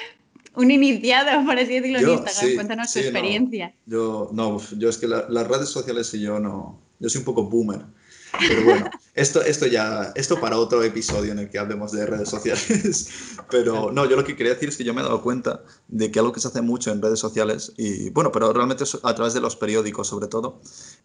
un 0.54 0.70
iniciado, 0.70 1.44
por 1.44 1.58
así 1.58 1.80
decirlo, 1.80 1.98
en 1.98 2.18
Instagram. 2.18 2.54
Cuéntanos 2.54 2.94
tu 2.94 2.98
experiencia. 2.98 3.74
yo, 3.84 4.30
no, 4.32 4.58
yo 4.78 4.88
es 4.88 4.96
que 4.96 5.06
las 5.06 5.46
redes 5.48 5.68
sociales 5.68 6.14
y 6.14 6.22
yo 6.22 6.40
no, 6.40 6.80
yo 6.98 7.10
soy 7.10 7.18
un 7.18 7.26
poco 7.26 7.44
boomer. 7.44 7.82
Pero 8.48 8.64
bueno, 8.64 8.90
esto, 9.16 9.40
esto 9.40 9.66
ya, 9.66 10.12
esto 10.14 10.38
para 10.38 10.58
otro 10.58 10.82
episodio 10.82 11.32
en 11.32 11.38
el 11.38 11.48
que 11.48 11.58
hablemos 11.58 11.90
de 11.90 12.04
redes 12.04 12.28
sociales. 12.28 13.08
Pero 13.50 13.90
no, 13.90 14.04
yo 14.04 14.14
lo 14.14 14.24
que 14.24 14.36
quería 14.36 14.52
decir 14.52 14.68
es 14.68 14.76
que 14.76 14.84
yo 14.84 14.92
me 14.92 15.00
he 15.00 15.04
dado 15.04 15.22
cuenta 15.22 15.62
de 15.88 16.10
que 16.10 16.18
algo 16.18 16.32
que 16.32 16.40
se 16.40 16.48
hace 16.48 16.60
mucho 16.60 16.92
en 16.92 17.00
redes 17.00 17.18
sociales, 17.18 17.72
y 17.78 18.10
bueno, 18.10 18.30
pero 18.30 18.52
realmente 18.52 18.84
es 18.84 18.98
a 19.02 19.14
través 19.14 19.32
de 19.32 19.40
los 19.40 19.56
periódicos 19.56 20.08
sobre 20.08 20.26
todo, 20.26 20.60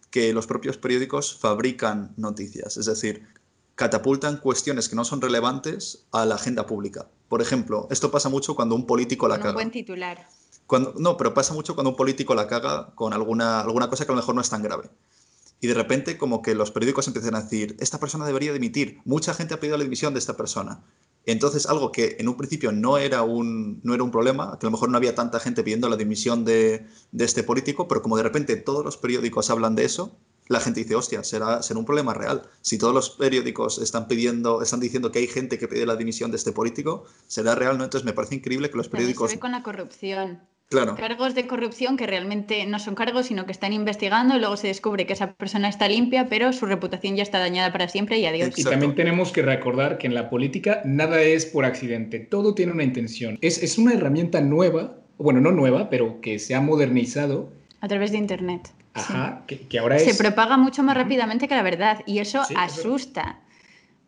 que 0.10 0.34
los 0.34 0.46
propios 0.46 0.78
periódicos 0.78 1.38
fabrican 1.40 2.14
noticias, 2.18 2.76
es 2.76 2.86
decir, 2.86 3.28
catapultan 3.76 4.38
cuestiones 4.38 4.90
que 4.90 4.96
no 4.98 5.06
son 5.06 5.22
relevantes 5.22 6.06
a 6.12 6.26
la 6.26 6.36
agenda 6.36 6.66
pública. 6.66 7.08
Por 7.30 7.42
ejemplo, 7.42 7.88
esto 7.92 8.12
pasa 8.12 8.28
mucho 8.28 8.56
cuando 8.56 8.76
un 8.76 8.86
político 8.86 9.30
la 9.30 9.38
caga. 9.38 9.52
Un 9.52 9.56
buen 9.56 9.72
titular. 9.72 10.28
Cuando, 10.68 10.94
no, 10.98 11.16
pero 11.16 11.34
pasa 11.34 11.54
mucho 11.54 11.76
cuando 11.76 11.92
un 11.92 11.96
político 11.96 12.36
la 12.36 12.48
caga 12.48 12.94
con 12.94 13.14
alguna, 13.14 13.62
alguna 13.62 13.90
cosa 13.90 14.06
que 14.06 14.12
a 14.12 14.16
lo 14.16 14.22
mejor 14.22 14.36
no 14.36 14.42
es 14.42 14.50
tan 14.50 14.64
grave 14.64 14.90
y 15.62 15.68
de 15.68 15.76
repente 15.76 16.18
como 16.18 16.42
que 16.42 16.56
los 16.56 16.72
periódicos 16.72 17.08
empiezan 17.08 17.36
a 17.36 17.44
decir, 17.44 17.78
esta 17.80 18.00
persona 18.00 18.26
debería 18.26 18.52
dimitir, 18.52 19.00
mucha 19.06 19.34
gente 19.36 19.54
ha 19.54 19.60
pedido 19.60 19.78
la 19.78 19.84
dimisión 19.84 20.14
de 20.14 20.20
esta 20.20 20.36
persona. 20.36 20.84
Entonces, 21.28 21.68
algo 21.68 21.92
que 21.92 22.18
en 22.20 22.28
un 22.28 22.36
principio 22.36 22.72
no 22.72 22.98
era 22.98 23.22
un, 23.22 23.80
no 23.84 23.94
era 23.94 24.04
un 24.04 24.10
problema, 24.10 24.58
que 24.60 24.66
a 24.66 24.70
lo 24.70 24.72
mejor 24.72 24.90
no 24.90 24.98
había 24.98 25.14
tanta 25.14 25.40
gente 25.40 25.62
pidiendo 25.64 25.88
la 25.88 25.98
dimisión 25.98 26.44
de, 26.46 26.88
este 27.18 27.44
político, 27.44 27.88
pero 27.88 28.02
como 28.02 28.18
de 28.18 28.24
repente 28.24 28.56
todos 28.56 28.84
los 28.84 28.98
periódicos 28.98 29.52
hablan 29.52 29.76
de 29.76 29.86
eso, 29.86 30.18
la 30.48 30.60
gente 30.60 30.82
dice, 30.82 30.96
hostia, 30.96 31.24
será, 31.24 31.62
será 31.62 31.80
un 31.80 31.86
problema 31.86 32.16
real. 32.16 32.42
Si 32.62 32.80
todos 32.80 32.94
los 32.94 33.12
periódicos 33.12 33.78
están 33.78 34.08
pidiendo, 34.08 34.64
están 34.64 34.80
diciendo 34.80 35.12
que 35.12 35.20
hay 35.20 35.28
gente 35.28 35.60
que 35.60 35.68
pide 35.68 35.86
la 35.86 35.96
dimisión 35.96 36.32
de 36.32 36.38
este 36.38 36.52
político, 36.52 37.06
será 37.28 37.54
real, 37.54 37.78
¿no? 37.78 37.84
Entonces 37.84 38.04
me 38.04 38.14
parece 38.14 38.34
increíble 38.34 38.72
que 38.72 38.78
los 38.78 38.90
periódicos... 38.90 39.30
Se 39.30 39.38
ve 39.38 39.40
con 39.40 39.52
la 39.52 39.62
corrupción. 39.62 40.42
Claro. 40.72 40.96
Cargos 40.96 41.36
de 41.36 41.48
corrupción 41.48 41.98
que 41.98 42.08
realmente 42.08 42.66
no 42.66 42.80
son 42.80 42.96
cargos, 42.96 43.26
sino 43.26 43.46
que 43.46 43.52
están 43.52 43.74
investigando 43.74 44.38
y 44.38 44.40
luego 44.40 44.56
se 44.56 44.68
descubre 44.68 45.06
que 45.06 45.12
esa 45.12 45.34
persona 45.34 45.68
está 45.68 45.90
limpia, 45.90 46.30
pero 46.30 46.54
su 46.54 46.66
reputación 46.66 47.18
ya 47.18 47.24
está 47.24 47.40
dañada 47.40 47.74
para 47.74 47.90
siempre 47.90 48.20
y 48.20 48.26
adiós. 48.26 48.58
Y 48.58 48.64
también 48.64 48.96
tenemos 48.96 49.34
que 49.34 49.42
recordar 49.42 49.98
que 49.98 50.08
en 50.08 50.14
la 50.14 50.30
política 50.30 50.82
nada 50.86 51.22
es 51.22 51.46
por 51.46 51.66
accidente, 51.66 52.20
todo 52.20 52.56
tiene 52.56 52.72
una 52.72 52.86
intención. 52.86 53.38
Es, 53.42 53.62
es 53.62 53.78
una 53.78 53.94
herramienta 53.96 54.40
nueva, 54.40 54.96
bueno, 55.18 55.42
no 55.42 55.52
nueva, 55.52 55.90
pero 55.90 56.22
que 56.22 56.40
se 56.40 56.56
ha 56.56 56.62
modernizado. 56.62 57.52
A 57.82 57.90
través 57.90 58.14
de 58.14 58.20
Internet. 58.20 58.70
Ajá, 58.94 59.44
que, 59.48 59.78
ahora 59.78 59.98
es... 59.98 60.04
Se 60.04 60.16
propaga 60.16 60.56
mucho 60.56 60.84
más 60.84 60.96
rápidamente 60.96 61.50
que 61.50 61.56
la 61.56 61.64
verdad 61.64 62.02
y 62.06 62.20
eso 62.20 62.44
asusta 62.56 63.42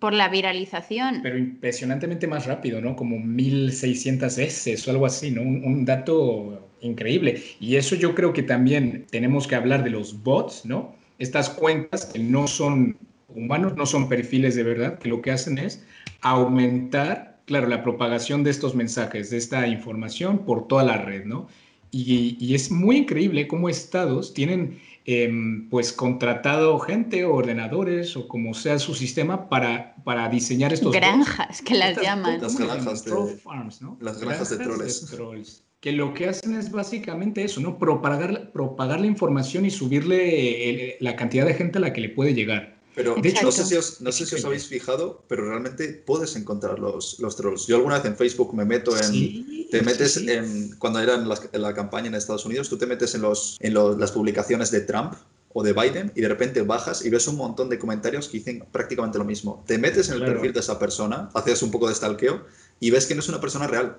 por 0.03 0.13
la 0.13 0.27
viralización. 0.27 1.21
Pero 1.23 1.37
impresionantemente 1.37 2.27
más 2.27 2.45
rápido, 2.45 2.81
¿no? 2.81 2.93
Como 2.93 3.17
1600 3.19 4.37
S 4.37 4.75
o 4.85 4.91
algo 4.91 5.05
así, 5.05 5.31
¿no? 5.31 5.41
Un, 5.43 5.85
dato 5.85 6.67
increíble. 6.81 7.41
Y 7.61 7.77
eso 7.77 7.95
yo 7.95 8.13
creo 8.13 8.33
que 8.33 8.43
también 8.43 9.05
tenemos 9.09 9.47
que 9.47 9.55
hablar 9.55 9.81
de 9.81 9.91
los 9.91 10.21
bots, 10.21 10.65
¿no? 10.65 10.93
Estas 11.19 11.49
cuentas 11.49 12.07
que 12.07 12.19
no 12.19 12.47
son 12.47 12.97
humanos, 13.29 13.77
no 13.77 13.85
son 13.85 14.09
perfiles 14.09 14.55
de 14.55 14.63
verdad, 14.63 14.99
que 14.99 15.07
lo 15.07 15.21
que 15.21 15.31
hacen 15.31 15.57
es 15.57 15.85
aumentar, 16.19 17.39
claro, 17.45 17.69
la 17.69 17.81
propagación 17.81 18.43
de 18.43 18.51
estos 18.51 18.75
mensajes, 18.75 19.29
de 19.29 19.37
esta 19.37 19.67
información 19.67 20.39
por 20.39 20.67
toda 20.67 20.83
la 20.83 20.97
red, 20.97 21.23
¿no? 21.23 21.47
Y, 21.91 22.35
y 22.41 22.55
es 22.55 22.71
muy 22.71 22.97
increíble 22.97 23.47
cómo 23.47 23.69
estados 23.69 24.33
tienen 24.33 24.81
Em, 25.05 25.67
pues 25.69 25.91
contratado 25.91 26.79
gente 26.79 27.25
o 27.25 27.35
ordenadores 27.35 28.15
o 28.15 28.25
como 28.25 28.53
sea 28.53 28.79
su 28.79 28.93
sistema 28.93 29.49
para, 29.49 29.95
para 30.05 30.29
diseñar 30.29 30.71
estos 30.71 30.93
granjas 30.93 31.61
que 31.61 31.75
las 31.75 32.01
llaman. 32.01 32.39
las 32.39 32.57
granjas 32.57 33.03
de, 33.03 33.11
las 33.99 34.21
granjas, 34.21 34.49
de, 34.49 34.57
trolls. 35.17 35.65
que 35.81 35.91
lo 35.91 36.13
que 36.13 36.29
hacen 36.29 36.55
es 36.55 36.71
básicamente 36.71 37.43
eso 37.43 37.59
no 37.59 37.77
propagar 37.77 38.53
propagar 38.53 39.01
la 39.01 39.07
información 39.07 39.65
y 39.65 39.71
subirle 39.71 40.95
la 41.01 41.17
cantidad 41.17 41.45
de 41.45 41.53
gente 41.53 41.79
a 41.79 41.81
la 41.81 41.91
que 41.91 41.99
le 41.99 42.07
puede 42.07 42.33
llegar 42.33 42.72
pero 42.95 43.15
de 43.15 43.29
hecho, 43.29 43.43
no 43.43 43.51
sé, 43.51 43.65
si 43.65 43.75
os, 43.75 44.01
no 44.01 44.12
sé 44.12 44.25
si 44.25 44.36
os 44.36 44.45
habéis 44.45 44.67
fijado, 44.67 45.23
pero 45.27 45.47
realmente 45.47 45.88
puedes 46.06 46.36
encontrar 46.36 46.79
los, 46.79 47.19
los 47.19 47.36
trolls. 47.36 47.67
Yo 47.67 47.77
alguna 47.77 47.95
vez 47.95 48.06
en 48.06 48.15
Facebook 48.15 48.53
me 48.53 48.65
meto 48.65 48.91
en... 48.97 49.67
te 49.69 49.82
metes 49.82 50.17
en... 50.17 50.75
Cuando 50.77 50.99
era 50.99 51.15
en 51.15 51.27
la, 51.62 51.73
campaña 51.73 52.08
en 52.08 52.15
Estados 52.15 52.45
Unidos, 52.45 52.69
tú 52.69 52.77
te 52.77 52.86
metes 52.86 53.15
en, 53.15 53.21
los, 53.21 53.58
en 53.60 53.73
las 53.73 54.12
publicaciones 54.12 54.69
de 54.71 54.82
Trump 54.82 55.13
o 55.53 55.63
de 55.63 55.73
Biden 55.73 56.12
y 56.15 56.21
de 56.21 56.27
repente 56.27 56.62
bajas 56.62 57.06
y 57.06 57.10
ves 57.10 57.27
un 57.27 57.38
montón 57.38 57.69
de 57.69 57.79
comentarios 57.79 58.27
que 58.27 58.38
dicen 58.38 58.65
prácticamente 58.71 59.17
lo 59.17 59.25
mismo. 59.25 59.63
Te 59.67 59.77
metes 59.77 60.10
en 60.10 60.15
el 60.15 60.25
perfil 60.25 60.53
de 60.53 60.60
esa 60.60 60.79
persona, 60.79 61.29
haces 61.34 61.62
un 61.62 61.71
poco 61.71 61.88
de 61.88 61.95
stalkeo 61.95 62.45
y 62.79 62.91
ves 62.91 63.06
que 63.06 63.15
no 63.15 63.21
es 63.21 63.29
una 63.29 63.39
persona 63.39 63.67
real. 63.67 63.97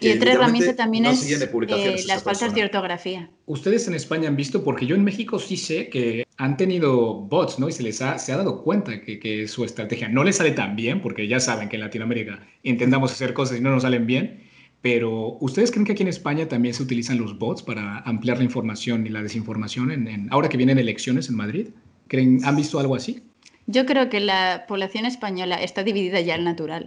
Y 0.00 0.10
otra 0.10 0.32
herramienta 0.32 0.76
también 0.76 1.06
es 1.06 1.30
eh, 1.30 2.04
las 2.06 2.22
faltas 2.22 2.54
de 2.54 2.64
ortografía. 2.64 3.30
Ustedes 3.46 3.88
en 3.88 3.94
España 3.94 4.28
han 4.28 4.36
visto, 4.36 4.62
porque 4.62 4.86
yo 4.86 4.94
en 4.94 5.04
México 5.04 5.38
sí 5.38 5.56
sé 5.56 5.88
que 5.88 6.26
han 6.36 6.56
tenido 6.56 7.14
bots, 7.14 7.58
¿no? 7.58 7.68
Y 7.68 7.72
se 7.72 7.82
les 7.82 8.02
ha, 8.02 8.18
se 8.18 8.32
ha 8.32 8.36
dado 8.36 8.62
cuenta 8.62 9.00
que, 9.00 9.18
que 9.18 9.48
su 9.48 9.64
estrategia 9.64 10.08
no 10.08 10.24
les 10.24 10.36
sale 10.36 10.50
tan 10.52 10.76
bien, 10.76 11.00
porque 11.00 11.26
ya 11.28 11.40
saben 11.40 11.68
que 11.68 11.76
en 11.76 11.82
Latinoamérica 11.82 12.46
intentamos 12.62 13.12
hacer 13.12 13.32
cosas 13.32 13.58
y 13.58 13.60
no 13.60 13.70
nos 13.70 13.82
salen 13.82 14.06
bien. 14.06 14.46
Pero 14.82 15.38
¿ustedes 15.40 15.70
creen 15.70 15.84
que 15.84 15.92
aquí 15.92 16.02
en 16.02 16.08
España 16.08 16.46
también 16.46 16.74
se 16.74 16.82
utilizan 16.82 17.18
los 17.18 17.38
bots 17.38 17.62
para 17.62 17.98
ampliar 18.00 18.38
la 18.38 18.44
información 18.44 19.06
y 19.06 19.10
la 19.10 19.22
desinformación 19.22 19.90
en, 19.90 20.28
ahora 20.30 20.48
que 20.48 20.56
vienen 20.56 20.78
elecciones 20.78 21.28
en 21.28 21.36
Madrid? 21.36 21.68
¿Creen, 22.08 22.40
¿Han 22.44 22.54
visto 22.54 22.78
algo 22.78 22.94
así? 22.94 23.22
Yo 23.66 23.84
creo 23.84 24.08
que 24.08 24.20
la 24.20 24.64
población 24.68 25.06
española 25.06 25.56
está 25.56 25.82
dividida 25.82 26.20
ya 26.20 26.34
al 26.34 26.44
natural. 26.44 26.86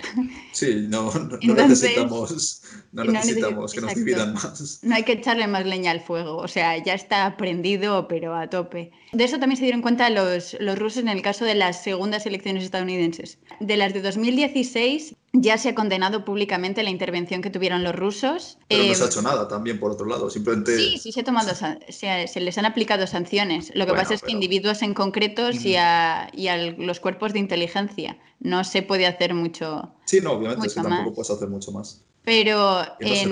Sí, 0.52 0.88
no, 0.90 1.12
necesitamos, 1.42 2.62
no 2.92 3.04
necesitamos 3.04 3.74
que 3.74 3.82
nos 3.82 3.96
dividan 3.96 4.34
más. 4.34 4.80
No 4.82 4.96
hay 4.96 5.04
que 5.04 5.14
echarle 5.14 5.48
más 5.48 5.66
leña 5.66 5.92
al 5.92 6.02
fuego, 6.02 6.38
o 6.38 6.48
sea, 6.48 6.78
ya 6.78 6.94
está 6.94 7.36
prendido, 7.38 8.08
pero 8.08 8.36
a 8.36 8.50
tope. 8.50 8.92
De 9.12 9.24
eso 9.24 9.40
también 9.40 9.58
se 9.58 9.64
dieron 9.64 9.82
cuenta 9.82 10.10
los, 10.10 10.56
los 10.60 10.78
rusos 10.78 11.04
en 11.04 11.10
el 11.10 11.22
caso 11.22 11.46
de 11.46 11.56
las 11.56 11.84
segundas 11.84 12.26
elecciones 12.26 12.64
estadounidenses. 12.64 13.40
De 13.60 13.78
las 13.78 13.94
de 13.94 14.02
2016 14.02 15.16
ya 15.34 15.58
se 15.58 15.70
ha 15.70 15.76
condenado 15.76 16.26
públicamente 16.26 16.84
la 16.84 16.90
intervención 16.90 17.42
que 17.42 17.50
tuvieron 17.50 17.84
los 17.84 17.96
rusos. 17.96 18.58
Pero 18.68 18.84
no 18.84 18.96
se 18.96 19.02
ha 19.02 19.06
em, 19.06 19.12
hecho 19.12 19.22
nada 19.22 19.48
también, 19.48 19.80
por 19.80 19.92
otro 19.92 20.06
lado, 20.06 20.30
simplemente... 20.30 20.76
Sí, 20.76 20.98
sí, 20.98 21.12
se, 21.12 21.22
ha 21.22 21.24
tomado, 21.24 21.52
se, 21.90 22.40
les 22.40 22.58
han 22.58 22.66
aplicado 22.66 23.06
sanciones. 23.08 23.72
Lo 23.76 23.86
que 23.86 23.94
pasa 23.94 24.14
es 24.14 24.22
que 24.22 24.32
individuos 24.32 24.82
en 24.82 24.94
concretos 24.94 25.64
y, 25.66 25.76
a, 25.76 26.30
los 26.78 27.00
cuerpos 27.00 27.34
de 27.34 27.40
inteligencia 27.40 28.18
no 28.40 28.64
se 28.64 28.82
puede 28.82 29.06
hacer 29.06 29.34
mucho 29.34 29.94
Sí, 30.06 30.22
no, 30.22 30.32
obviamente, 30.32 30.74
tampoco 30.74 31.14
puedes 31.14 31.30
hacer 31.30 31.50
mucho 31.50 31.72
más. 31.72 32.04
Pero 32.24 32.84
se, 33.00 33.24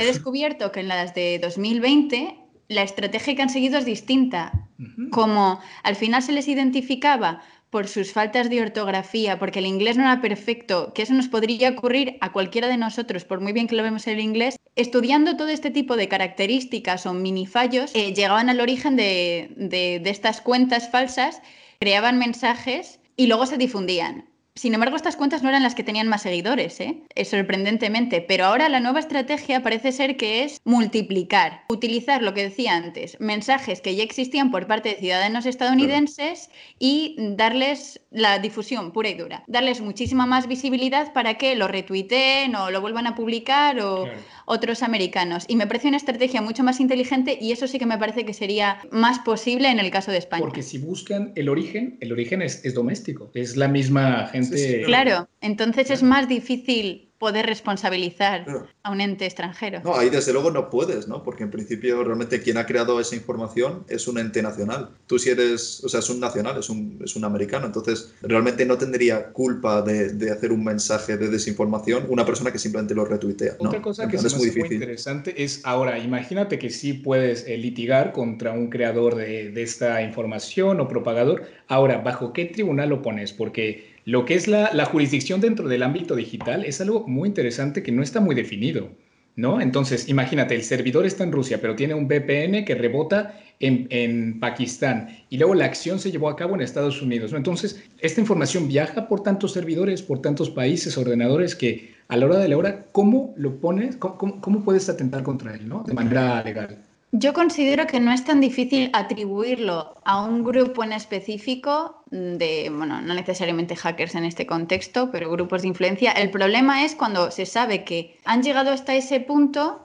ha 0.00 0.04
descubierto 0.04 0.72
que 0.72 0.80
en 0.80 0.88
las 0.88 1.14
de 1.14 1.38
2020 1.38 2.38
la 2.68 2.82
estrategia 2.82 3.34
que 3.34 3.42
han 3.42 3.50
seguido 3.50 3.78
es 3.78 3.84
distinta. 3.84 4.68
Como 5.10 5.60
al 5.82 5.96
final 5.96 6.22
se 6.22 6.32
les 6.32 6.48
identificaba 6.48 7.42
por 7.72 7.88
sus 7.88 8.12
faltas 8.12 8.50
de 8.50 8.60
ortografía, 8.60 9.38
porque 9.38 9.60
el 9.60 9.66
inglés 9.66 9.96
no 9.96 10.02
era 10.02 10.20
perfecto, 10.20 10.92
que 10.94 11.00
eso 11.00 11.14
nos 11.14 11.28
podría 11.28 11.70
ocurrir 11.70 12.18
a 12.20 12.30
cualquiera 12.30 12.68
de 12.68 12.76
nosotros, 12.76 13.24
por 13.24 13.40
muy 13.40 13.54
bien 13.54 13.66
que 13.66 13.74
lo 13.74 13.82
vemos 13.82 14.06
en 14.06 14.18
el 14.18 14.20
inglés, 14.20 14.56
estudiando 14.76 15.38
todo 15.38 15.48
este 15.48 15.70
tipo 15.70 15.96
de 15.96 16.06
características 16.06 17.06
o 17.06 17.14
minifallos, 17.14 17.90
eh, 17.94 18.12
llegaban 18.12 18.50
al 18.50 18.60
origen 18.60 18.94
de, 18.96 19.48
de 19.56 20.10
estas 20.10 20.42
cuentas 20.42 20.90
falsas, 20.90 21.40
creaban 21.80 22.18
mensajes 22.18 23.00
y 23.16 23.26
luego 23.26 23.46
se 23.46 23.56
difundían. 23.56 24.31
Sin 24.54 24.74
embargo, 24.74 24.96
estas 24.96 25.16
cuentas 25.16 25.42
no 25.42 25.48
eran 25.48 25.62
las 25.62 25.74
que 25.74 25.82
tenían 25.82 26.08
más 26.08 26.22
seguidores, 26.22 26.78
¿eh? 26.80 27.02
sorprendentemente. 27.24 28.20
Pero 28.20 28.44
ahora 28.44 28.68
la 28.68 28.80
nueva 28.80 29.00
estrategia 29.00 29.62
parece 29.62 29.92
ser 29.92 30.18
que 30.18 30.44
es 30.44 30.60
multiplicar, 30.64 31.62
utilizar 31.70 32.22
lo 32.22 32.34
que 32.34 32.42
decía 32.42 32.76
antes, 32.76 33.18
mensajes 33.18 33.80
que 33.80 33.96
ya 33.96 34.02
existían 34.02 34.50
por 34.50 34.66
parte 34.66 34.90
de 34.90 34.96
ciudadanos 34.96 35.46
estadounidenses 35.46 36.50
y 36.78 37.16
darles 37.18 38.02
la 38.10 38.40
difusión 38.40 38.92
pura 38.92 39.08
y 39.08 39.14
dura, 39.14 39.42
darles 39.46 39.80
muchísima 39.80 40.26
más 40.26 40.46
visibilidad 40.46 41.14
para 41.14 41.38
que 41.38 41.56
lo 41.56 41.66
retuiteen 41.66 42.54
o 42.54 42.70
lo 42.70 42.82
vuelvan 42.82 43.06
a 43.06 43.14
publicar 43.14 43.80
o 43.80 44.06
otros 44.44 44.82
americanos. 44.82 45.46
Y 45.48 45.56
me 45.56 45.66
parece 45.66 45.88
una 45.88 45.96
estrategia 45.96 46.42
mucho 46.42 46.62
más 46.62 46.78
inteligente 46.78 47.38
y 47.40 47.52
eso 47.52 47.66
sí 47.66 47.78
que 47.78 47.86
me 47.86 47.96
parece 47.96 48.26
que 48.26 48.34
sería 48.34 48.80
más 48.90 49.18
posible 49.20 49.70
en 49.70 49.80
el 49.80 49.90
caso 49.90 50.10
de 50.10 50.18
España. 50.18 50.42
Porque 50.42 50.62
si 50.62 50.76
buscan 50.76 51.32
el 51.36 51.48
origen, 51.48 51.96
el 52.00 52.12
origen 52.12 52.42
es, 52.42 52.62
es 52.66 52.74
doméstico, 52.74 53.30
es 53.32 53.56
la 53.56 53.68
misma 53.68 54.26
gente 54.26 54.41
Claro, 54.84 55.28
entonces 55.40 55.90
es 55.90 56.02
más 56.02 56.28
difícil 56.28 57.12
poder 57.22 57.46
responsabilizar 57.46 58.44
a 58.82 58.90
un 58.90 59.00
ente 59.00 59.26
extranjero. 59.26 59.80
No, 59.84 59.94
ahí 59.94 60.10
desde 60.10 60.32
luego 60.32 60.50
no 60.50 60.68
puedes, 60.70 61.06
¿no? 61.06 61.22
Porque 61.22 61.44
en 61.44 61.52
principio 61.52 62.02
realmente 62.02 62.42
quien 62.42 62.56
ha 62.56 62.66
creado 62.66 62.98
esa 62.98 63.14
información 63.14 63.84
es 63.88 64.08
un 64.08 64.18
ente 64.18 64.42
nacional. 64.42 64.88
Tú 65.06 65.20
si 65.20 65.30
eres, 65.30 65.84
o 65.84 65.88
sea, 65.88 66.00
es 66.00 66.10
un 66.10 66.18
nacional, 66.18 66.58
es 66.58 66.68
un, 66.68 67.00
es 67.04 67.14
un 67.14 67.24
americano, 67.24 67.66
entonces 67.66 68.12
realmente 68.22 68.66
no 68.66 68.76
tendría 68.76 69.30
culpa 69.30 69.82
de, 69.82 70.14
de, 70.14 70.32
hacer 70.32 70.50
un 70.50 70.64
mensaje 70.64 71.16
de 71.16 71.28
desinformación 71.28 72.06
una 72.08 72.26
persona 72.26 72.50
que 72.50 72.58
simplemente 72.58 72.92
lo 72.92 73.04
retuitea. 73.04 73.52
Otra 73.60 73.80
cosa 73.80 74.08
que 74.08 74.16
es 74.16 74.36
muy, 74.36 74.50
muy, 74.50 74.68
interesante 74.72 75.44
es 75.44 75.60
ahora, 75.62 76.00
imagínate 76.00 76.58
que 76.58 76.70
sí 76.70 76.92
puedes 76.92 77.46
eh, 77.46 77.56
litigar 77.56 78.10
contra 78.10 78.50
un 78.50 78.68
creador 78.68 79.14
de, 79.14 79.52
de 79.52 79.62
esta 79.62 80.02
información 80.02 80.80
o 80.80 80.88
propagador. 80.88 81.44
Ahora, 81.68 81.98
¿bajo 81.98 82.32
qué 82.32 82.46
tribunal 82.46 82.88
lo 82.88 83.00
pones? 83.00 83.32
Porque 83.32 83.91
lo 84.04 84.24
que 84.24 84.34
es 84.34 84.48
la, 84.48 84.84
jurisdicción 84.84 85.40
dentro 85.40 85.68
del 85.68 85.82
ámbito 85.82 86.16
digital 86.16 86.64
es 86.64 86.80
algo 86.80 87.06
muy 87.06 87.28
interesante 87.28 87.82
que 87.82 87.92
no 87.92 88.02
está 88.02 88.20
muy 88.20 88.34
definido, 88.34 88.90
¿no? 89.36 89.60
Entonces, 89.60 90.08
imagínate, 90.08 90.54
el 90.54 90.62
servidor 90.62 91.06
está 91.06 91.22
en 91.24 91.32
Rusia, 91.32 91.60
pero 91.60 91.76
tiene 91.76 91.94
un 91.94 92.08
VPN 92.08 92.64
que 92.64 92.74
rebota 92.74 93.38
en, 93.60 94.40
Pakistán 94.40 95.24
y 95.30 95.38
luego 95.38 95.54
la 95.54 95.66
acción 95.66 96.00
se 96.00 96.10
llevó 96.10 96.28
a 96.28 96.36
cabo 96.36 96.56
en 96.56 96.62
Estados 96.62 97.00
Unidos, 97.00 97.30
¿no? 97.30 97.38
Entonces, 97.38 97.80
esta 98.00 98.20
información 98.20 98.66
viaja 98.66 99.06
por 99.08 99.22
tantos 99.22 99.52
servidores, 99.52 100.02
por 100.02 100.20
tantos 100.20 100.50
países, 100.50 100.98
ordenadores, 100.98 101.54
que 101.54 101.94
a 102.08 102.16
la 102.16 102.26
hora 102.26 102.38
de 102.38 102.48
la 102.48 102.56
hora, 102.56 102.86
¿cómo 102.90 103.32
lo 103.36 103.60
pones? 103.60 103.96
¿Cómo, 103.96 104.40
cómo 104.40 104.64
puedes 104.64 104.88
atentar 104.88 105.22
contra 105.22 105.54
él, 105.54 105.68
¿no? 105.68 105.84
De 105.84 105.94
manera 105.94 106.42
legal. 106.42 106.78
Yo 107.14 107.34
considero 107.34 107.86
que 107.86 108.00
no 108.00 108.10
es 108.10 108.24
tan 108.24 108.40
difícil 108.40 108.88
atribuirlo 108.94 109.98
a 110.02 110.24
un 110.24 110.42
grupo 110.42 110.82
en 110.82 110.94
específico 110.94 112.02
de, 112.10 112.72
bueno, 112.74 113.02
no 113.02 113.12
necesariamente 113.12 113.76
hackers 113.76 114.14
en 114.14 114.24
este 114.24 114.46
contexto, 114.46 115.10
pero 115.12 115.30
grupos 115.30 115.60
de 115.60 115.68
influencia. 115.68 116.12
El 116.12 116.30
problema 116.30 116.86
es 116.86 116.94
cuando 116.94 117.30
se 117.30 117.44
sabe 117.44 117.84
que 117.84 118.18
han 118.24 118.42
llegado 118.42 118.70
hasta 118.70 118.94
ese 118.94 119.20
punto 119.20 119.84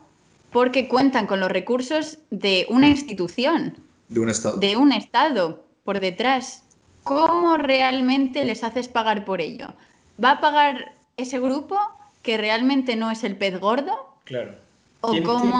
porque 0.53 0.87
cuentan 0.87 1.27
con 1.27 1.41
los 1.41 1.51
recursos 1.51 2.19
de 2.29 2.65
una 2.69 2.87
institución. 2.87 3.75
De 4.07 4.21
un 4.21 4.29
Estado. 4.29 4.55
De 4.55 4.77
un 4.77 4.93
Estado 4.93 5.65
por 5.83 5.99
detrás. 5.99 6.63
¿Cómo 7.03 7.57
realmente 7.57 8.45
les 8.45 8.63
haces 8.63 8.87
pagar 8.87 9.25
por 9.25 9.41
ello? 9.41 9.73
¿Va 10.23 10.31
a 10.31 10.39
pagar 10.39 10.95
ese 11.17 11.41
grupo 11.41 11.77
que 12.21 12.37
realmente 12.37 12.95
no 12.95 13.11
es 13.11 13.25
el 13.25 13.35
pez 13.35 13.59
gordo? 13.59 14.15
Claro 14.23 14.66
¿Quién, 15.11 15.23
tiene, 15.23 15.53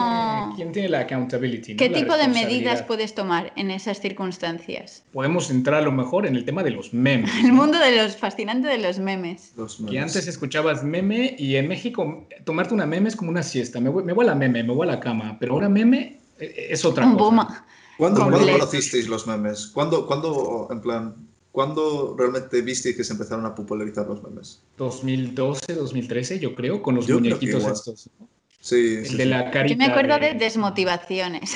¿Quién 0.56 0.72
tiene 0.72 0.88
la 0.88 1.00
accountability? 1.00 1.76
¿Qué 1.76 1.88
tipo 1.88 2.16
de 2.16 2.28
medidas 2.28 2.82
puedes 2.82 3.14
tomar 3.14 3.52
en 3.56 3.70
esas 3.70 4.00
circunstancias? 4.00 5.02
Podemos 5.12 5.50
entrar 5.50 5.82
a 5.82 5.82
lo 5.82 5.92
mejor 5.92 6.26
en 6.26 6.36
el 6.36 6.44
tema 6.44 6.62
de 6.62 6.70
los 6.70 6.92
memes. 6.92 7.30
El 7.44 7.52
mundo 7.52 7.78
de 7.78 7.96
los 7.96 8.16
fascinante 8.16 8.68
de 8.68 8.78
los 8.78 8.98
memes. 8.98 9.52
Que 9.88 9.98
antes 9.98 10.26
escuchabas 10.26 10.84
meme 10.84 11.34
y 11.38 11.56
en 11.56 11.68
México 11.68 12.26
tomarte 12.44 12.74
una 12.74 12.86
meme 12.86 13.08
es 13.08 13.16
como 13.16 13.30
una 13.30 13.42
siesta. 13.42 13.80
Me 13.80 13.90
voy, 13.90 14.24
a 14.24 14.28
la 14.28 14.34
meme, 14.34 14.62
me 14.62 14.72
voy 14.72 14.86
a 14.86 14.92
la 14.92 15.00
cama. 15.00 15.36
Pero 15.40 15.54
ahora 15.54 15.68
meme 15.68 16.20
eh, 16.38 16.68
es 16.70 16.84
otra 16.84 17.10
cosa. 17.16 17.64
¿Cuándo, 17.96 18.30
conocisteis 18.30 19.08
los 19.08 19.26
memes? 19.26 19.66
¿Cuándo, 19.74 20.06
¿Cuándo, 20.06 20.68
en 20.70 20.80
plan, 20.80 21.14
¿Cuándo 21.50 22.14
realmente 22.16 22.62
visteis 22.62 22.96
que 22.96 23.02
se 23.02 23.12
empezaron 23.12 23.44
a 23.44 23.52
popularizar 23.52 24.06
los 24.06 24.22
memes? 24.22 24.62
2012, 24.76 25.74
2013, 25.74 26.38
yo 26.38 26.54
creo, 26.54 26.80
con 26.82 26.94
los 26.94 27.08
muñequitos 27.08 27.64
estos. 27.64 28.10
Sí, 28.60 28.96
de 28.96 29.24
la 29.24 29.50
carita 29.52 29.74
Yo 29.74 29.78
me 29.78 29.86
acuerdo 29.86 30.18
de, 30.18 30.34
desmotivaciones. 30.38 31.54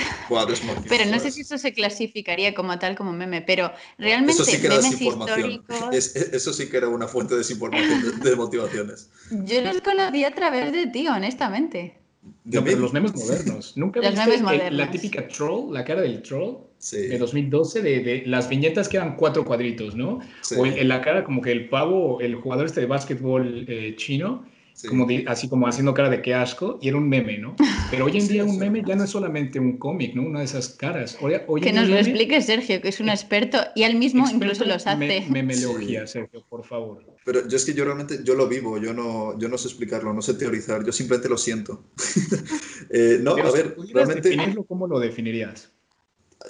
pero 0.89 1.05
no 1.07 1.19
sé 1.19 1.33
si 1.33 1.41
eso 1.41 1.59
se 1.59 1.73
clasificaría 1.75 2.55
como 2.55 2.79
tal 2.79 2.95
como 2.95 3.13
meme, 3.13 3.43
pero 3.43 3.73
realmente 3.99 4.41
eso 4.41 4.45
sí 4.45 4.61
que 4.61 4.69
memes 4.69 5.01
históricos. 5.01 5.95
eso 5.95 6.53
sí 6.53 6.69
que 6.69 6.77
era 6.77 6.89
una 6.89 7.09
fuente 7.09 7.35
de 7.35 7.39
desinformación 7.39 8.21
de, 8.21 8.37
motivaciones. 8.37 9.11
Yo 9.31 9.63
los 9.63 9.81
conocí 9.81 10.25
a 10.25 10.33
través 10.33 10.73
de 10.73 10.87
ti, 10.87 11.09
honestamente. 11.09 11.99
¿De 12.45 12.77
los 12.77 12.93
memes 12.93 13.15
modernos. 13.15 13.77
¿Nunca 13.77 14.01
los 14.01 14.15
viste 14.15 14.71
la 14.71 14.91
típica 14.91 15.27
troll, 15.27 15.75
la 15.75 15.85
cara 15.85 16.03
del 16.03 16.23
troll? 16.23 16.57
de 16.91 17.17
2012, 17.17 17.81
de, 17.81 18.23
las 18.27 18.49
viñetas 18.49 18.89
que 18.89 18.97
eran 18.97 19.17
cuatro 19.17 19.45
cuadritos, 19.45 19.95
¿no? 19.95 20.19
O 20.57 20.67
en, 20.67 20.89
la 20.89 21.01
cara 21.01 21.23
como 21.23 21.41
que 21.41 21.53
el 21.53 21.69
pavo, 21.69 22.21
el 22.21 22.35
jugador 22.35 22.67
este 22.67 22.81
de 22.81 22.87
básquetbol 22.87 23.65
eh, 23.69 23.95
chino, 23.97 24.45
como 24.89 25.07
así 25.27 25.49
como 25.49 25.67
haciendo 25.67 25.95
cara 25.95 26.11
de 26.11 26.23
qué 26.23 26.35
asco, 26.35 26.79
y 26.81 26.89
era 26.89 26.97
un 26.97 27.09
meme, 27.09 27.39
¿no? 27.39 27.57
Pero 27.91 28.07
hoy 28.07 28.19
en 28.19 28.29
día 28.29 28.45
un 28.45 28.59
meme 28.59 28.83
ya 28.87 28.97
no 28.97 29.05
es 29.05 29.11
solamente 29.11 29.59
un 29.59 29.79
cómic, 29.79 30.15
¿no? 30.15 30.23
Una 30.23 30.41
de 30.41 30.47
esas 30.47 30.71
caras. 30.71 31.19
que 31.63 31.73
nos 31.73 31.89
lo 31.89 31.97
explique 31.97 32.41
Sergio, 32.43 32.81
que 32.81 32.89
es 32.89 33.01
un 33.01 33.09
experto, 33.09 33.59
y 33.75 33.83
él 33.85 33.97
mismo 33.97 34.25
incluso 34.31 34.65
los 34.65 34.87
hace. 34.87 34.97
Me, 34.97 35.43
memeología, 35.43 36.07
Sergio, 36.07 36.45
por 36.49 36.65
favor. 36.65 37.05
Pero 37.25 37.47
yo 37.47 37.57
es 37.57 37.65
que 37.65 37.75
yo 37.75 37.85
realmente, 37.85 38.21
yo 38.25 38.35
lo 38.35 38.49
vivo, 38.49 38.79
yo 38.79 38.93
no, 38.93 39.39
yo 39.39 39.49
no 39.49 39.59
sé 39.59 39.69
explicarlo, 39.69 40.13
no 40.13 40.23
sé 40.23 40.35
teorizar, 40.35 40.85
yo 40.85 40.93
simplemente 40.93 41.29
lo 41.29 41.39
siento. 41.39 41.85
eh, 42.91 43.19
no, 43.21 43.33
a 43.33 43.51
ver, 43.51 43.77
realmente... 43.93 44.37
¿Cómo 44.67 44.87
lo 44.87 44.99
definirías? 44.99 45.72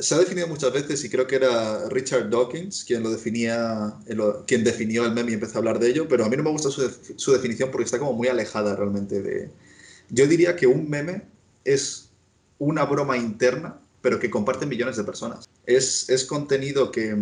Se 0.00 0.14
ha 0.14 0.18
definido 0.18 0.48
muchas 0.48 0.72
veces 0.72 1.04
y 1.04 1.10
creo 1.10 1.26
que 1.26 1.36
era 1.36 1.88
Richard 1.88 2.30
Dawkins 2.30 2.84
quien 2.84 3.02
lo 3.02 3.10
definía, 3.10 3.94
quien 4.46 4.64
definió 4.64 5.04
el 5.04 5.12
meme 5.12 5.32
y 5.32 5.34
empezó 5.34 5.54
a 5.54 5.58
hablar 5.58 5.78
de 5.78 5.90
ello, 5.90 6.08
pero 6.08 6.24
a 6.24 6.28
mí 6.28 6.36
no 6.36 6.42
me 6.42 6.50
gusta 6.50 6.70
su, 6.70 7.32
definición 7.32 7.70
porque 7.70 7.84
está 7.84 7.98
como 7.98 8.12
muy 8.12 8.28
alejada 8.28 8.76
realmente 8.76 9.22
de... 9.22 9.50
Yo 10.10 10.26
diría 10.26 10.56
que 10.56 10.66
un 10.66 10.88
meme 10.90 11.22
es 11.64 12.10
una 12.58 12.84
broma 12.84 13.16
interna 13.16 13.78
pero 14.02 14.18
que 14.18 14.28
comparten 14.28 14.68
millones 14.68 14.96
de 14.96 15.04
personas. 15.04 15.48
Es, 15.64 16.10
es 16.10 16.24
contenido 16.24 16.90
que, 16.90 17.16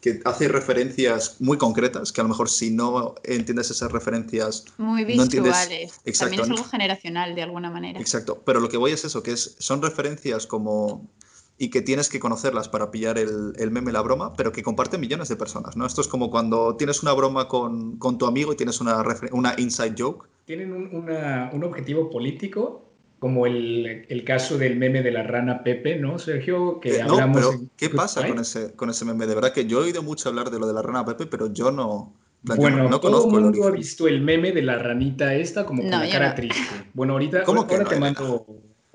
que 0.00 0.20
hace 0.24 0.46
referencias 0.46 1.36
muy 1.40 1.58
concretas, 1.58 2.12
que 2.12 2.20
a 2.20 2.24
lo 2.24 2.28
mejor 2.28 2.48
si 2.48 2.70
no 2.70 3.14
entiendes 3.24 3.70
esas 3.70 3.90
referencias... 3.90 4.64
Muy 4.76 5.04
visuales. 5.04 5.92
También 6.18 6.42
es 6.42 6.50
algo 6.50 6.64
generacional 6.64 7.34
de 7.34 7.42
alguna 7.42 7.70
manera. 7.70 7.98
Exacto, 7.98 8.42
pero 8.44 8.60
lo 8.60 8.68
que 8.68 8.76
voy 8.76 8.92
es 8.92 9.04
eso, 9.04 9.22
que 9.22 9.32
es, 9.32 9.56
son 9.58 9.82
referencias 9.82 10.46
como... 10.46 11.08
y 11.58 11.70
que 11.70 11.82
tienes 11.82 12.08
que 12.08 12.20
conocerlas 12.20 12.68
para 12.68 12.90
pillar 12.92 13.18
el, 13.18 13.52
el 13.56 13.70
meme, 13.72 13.90
la 13.90 14.00
broma, 14.00 14.32
pero 14.34 14.52
que 14.52 14.62
comparten 14.62 15.00
millones 15.00 15.28
de 15.28 15.36
personas, 15.36 15.76
¿no? 15.76 15.84
Esto 15.86 16.00
es 16.00 16.08
como 16.08 16.30
cuando 16.30 16.76
tienes 16.76 17.02
una 17.02 17.12
broma 17.12 17.48
con, 17.48 17.96
con 17.98 18.16
tu 18.16 18.26
amigo 18.26 18.52
y 18.52 18.56
tienes 18.56 18.80
una, 18.80 19.04
una 19.32 19.54
inside 19.58 19.94
joke. 19.98 20.28
Tienen 20.44 20.72
un, 20.72 20.94
una, 20.94 21.50
un 21.52 21.64
objetivo 21.64 22.08
político 22.10 22.84
como 23.18 23.46
el, 23.46 24.06
el, 24.08 24.24
caso 24.24 24.56
del 24.56 24.76
meme 24.76 25.02
de 25.02 25.10
la 25.10 25.24
rana 25.24 25.64
Pepe, 25.64 25.96
¿no, 25.96 26.20
Sergio? 26.20 26.78
Que 26.78 26.98
eh, 26.98 27.04
no, 27.04 27.14
hablamos 27.14 27.36
pero 27.36 27.60
¿qué 27.76 27.90
pasa 27.90 28.26
con 28.26 28.38
ese, 28.38 28.74
con 28.74 28.90
ese 28.90 29.04
meme? 29.04 29.26
De 29.26 29.34
verdad 29.34 29.52
que 29.52 29.66
yo 29.66 29.80
he 29.80 29.86
oído 29.86 30.04
mucho 30.04 30.28
hablar 30.28 30.50
de 30.50 30.60
lo 30.60 30.68
de 30.68 30.74
la 30.74 30.82
rana 30.82 31.04
Pepe, 31.04 31.26
pero 31.26 31.52
yo 31.52 31.72
no... 31.72 32.14
Bueno, 32.42 32.84
no, 32.84 32.88
no 32.88 33.00
todo 33.00 33.24
el 33.24 33.42
mundo 33.42 33.66
ha 33.66 33.72
visto 33.72 34.06
el 34.06 34.20
meme 34.20 34.52
de 34.52 34.62
la 34.62 34.78
ranita 34.78 35.34
esta 35.34 35.66
como 35.66 35.82
con 35.82 35.90
la 35.90 36.08
cara 36.08 36.28
no. 36.28 36.34
triste. 36.36 36.60
Bueno, 36.94 37.14
ahorita, 37.14 37.42
¿Cómo 37.42 37.62
ahora, 37.62 37.78
que 37.82 37.90
te 37.90 37.98
mando... 37.98 38.46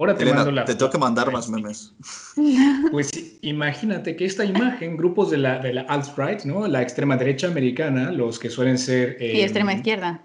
Ahora 0.03 0.17
te 0.17 0.23
Elena, 0.23 0.37
mando 0.39 0.51
la 0.51 0.65
te 0.65 0.75
tengo 0.75 0.91
que 0.91 0.97
mandar 0.97 1.31
más 1.31 1.49
memes. 1.49 1.93
Pues 2.91 3.09
imagínate 3.41 4.17
que 4.17 4.25
esta 4.25 4.43
imagen, 4.43 4.97
grupos 4.97 5.31
de 5.31 5.37
la, 5.37 5.59
de 5.59 5.73
la 5.73 5.81
alt-right, 5.83 6.43
¿no? 6.43 6.67
La 6.67 6.81
extrema 6.81 7.15
derecha 7.15 7.47
americana, 7.47 8.11
los 8.11 8.37
que 8.37 8.49
suelen 8.49 8.77
ser... 8.77 9.15
Eh, 9.21 9.37
y 9.37 9.41
extrema 9.41 9.73
izquierda. 9.73 10.21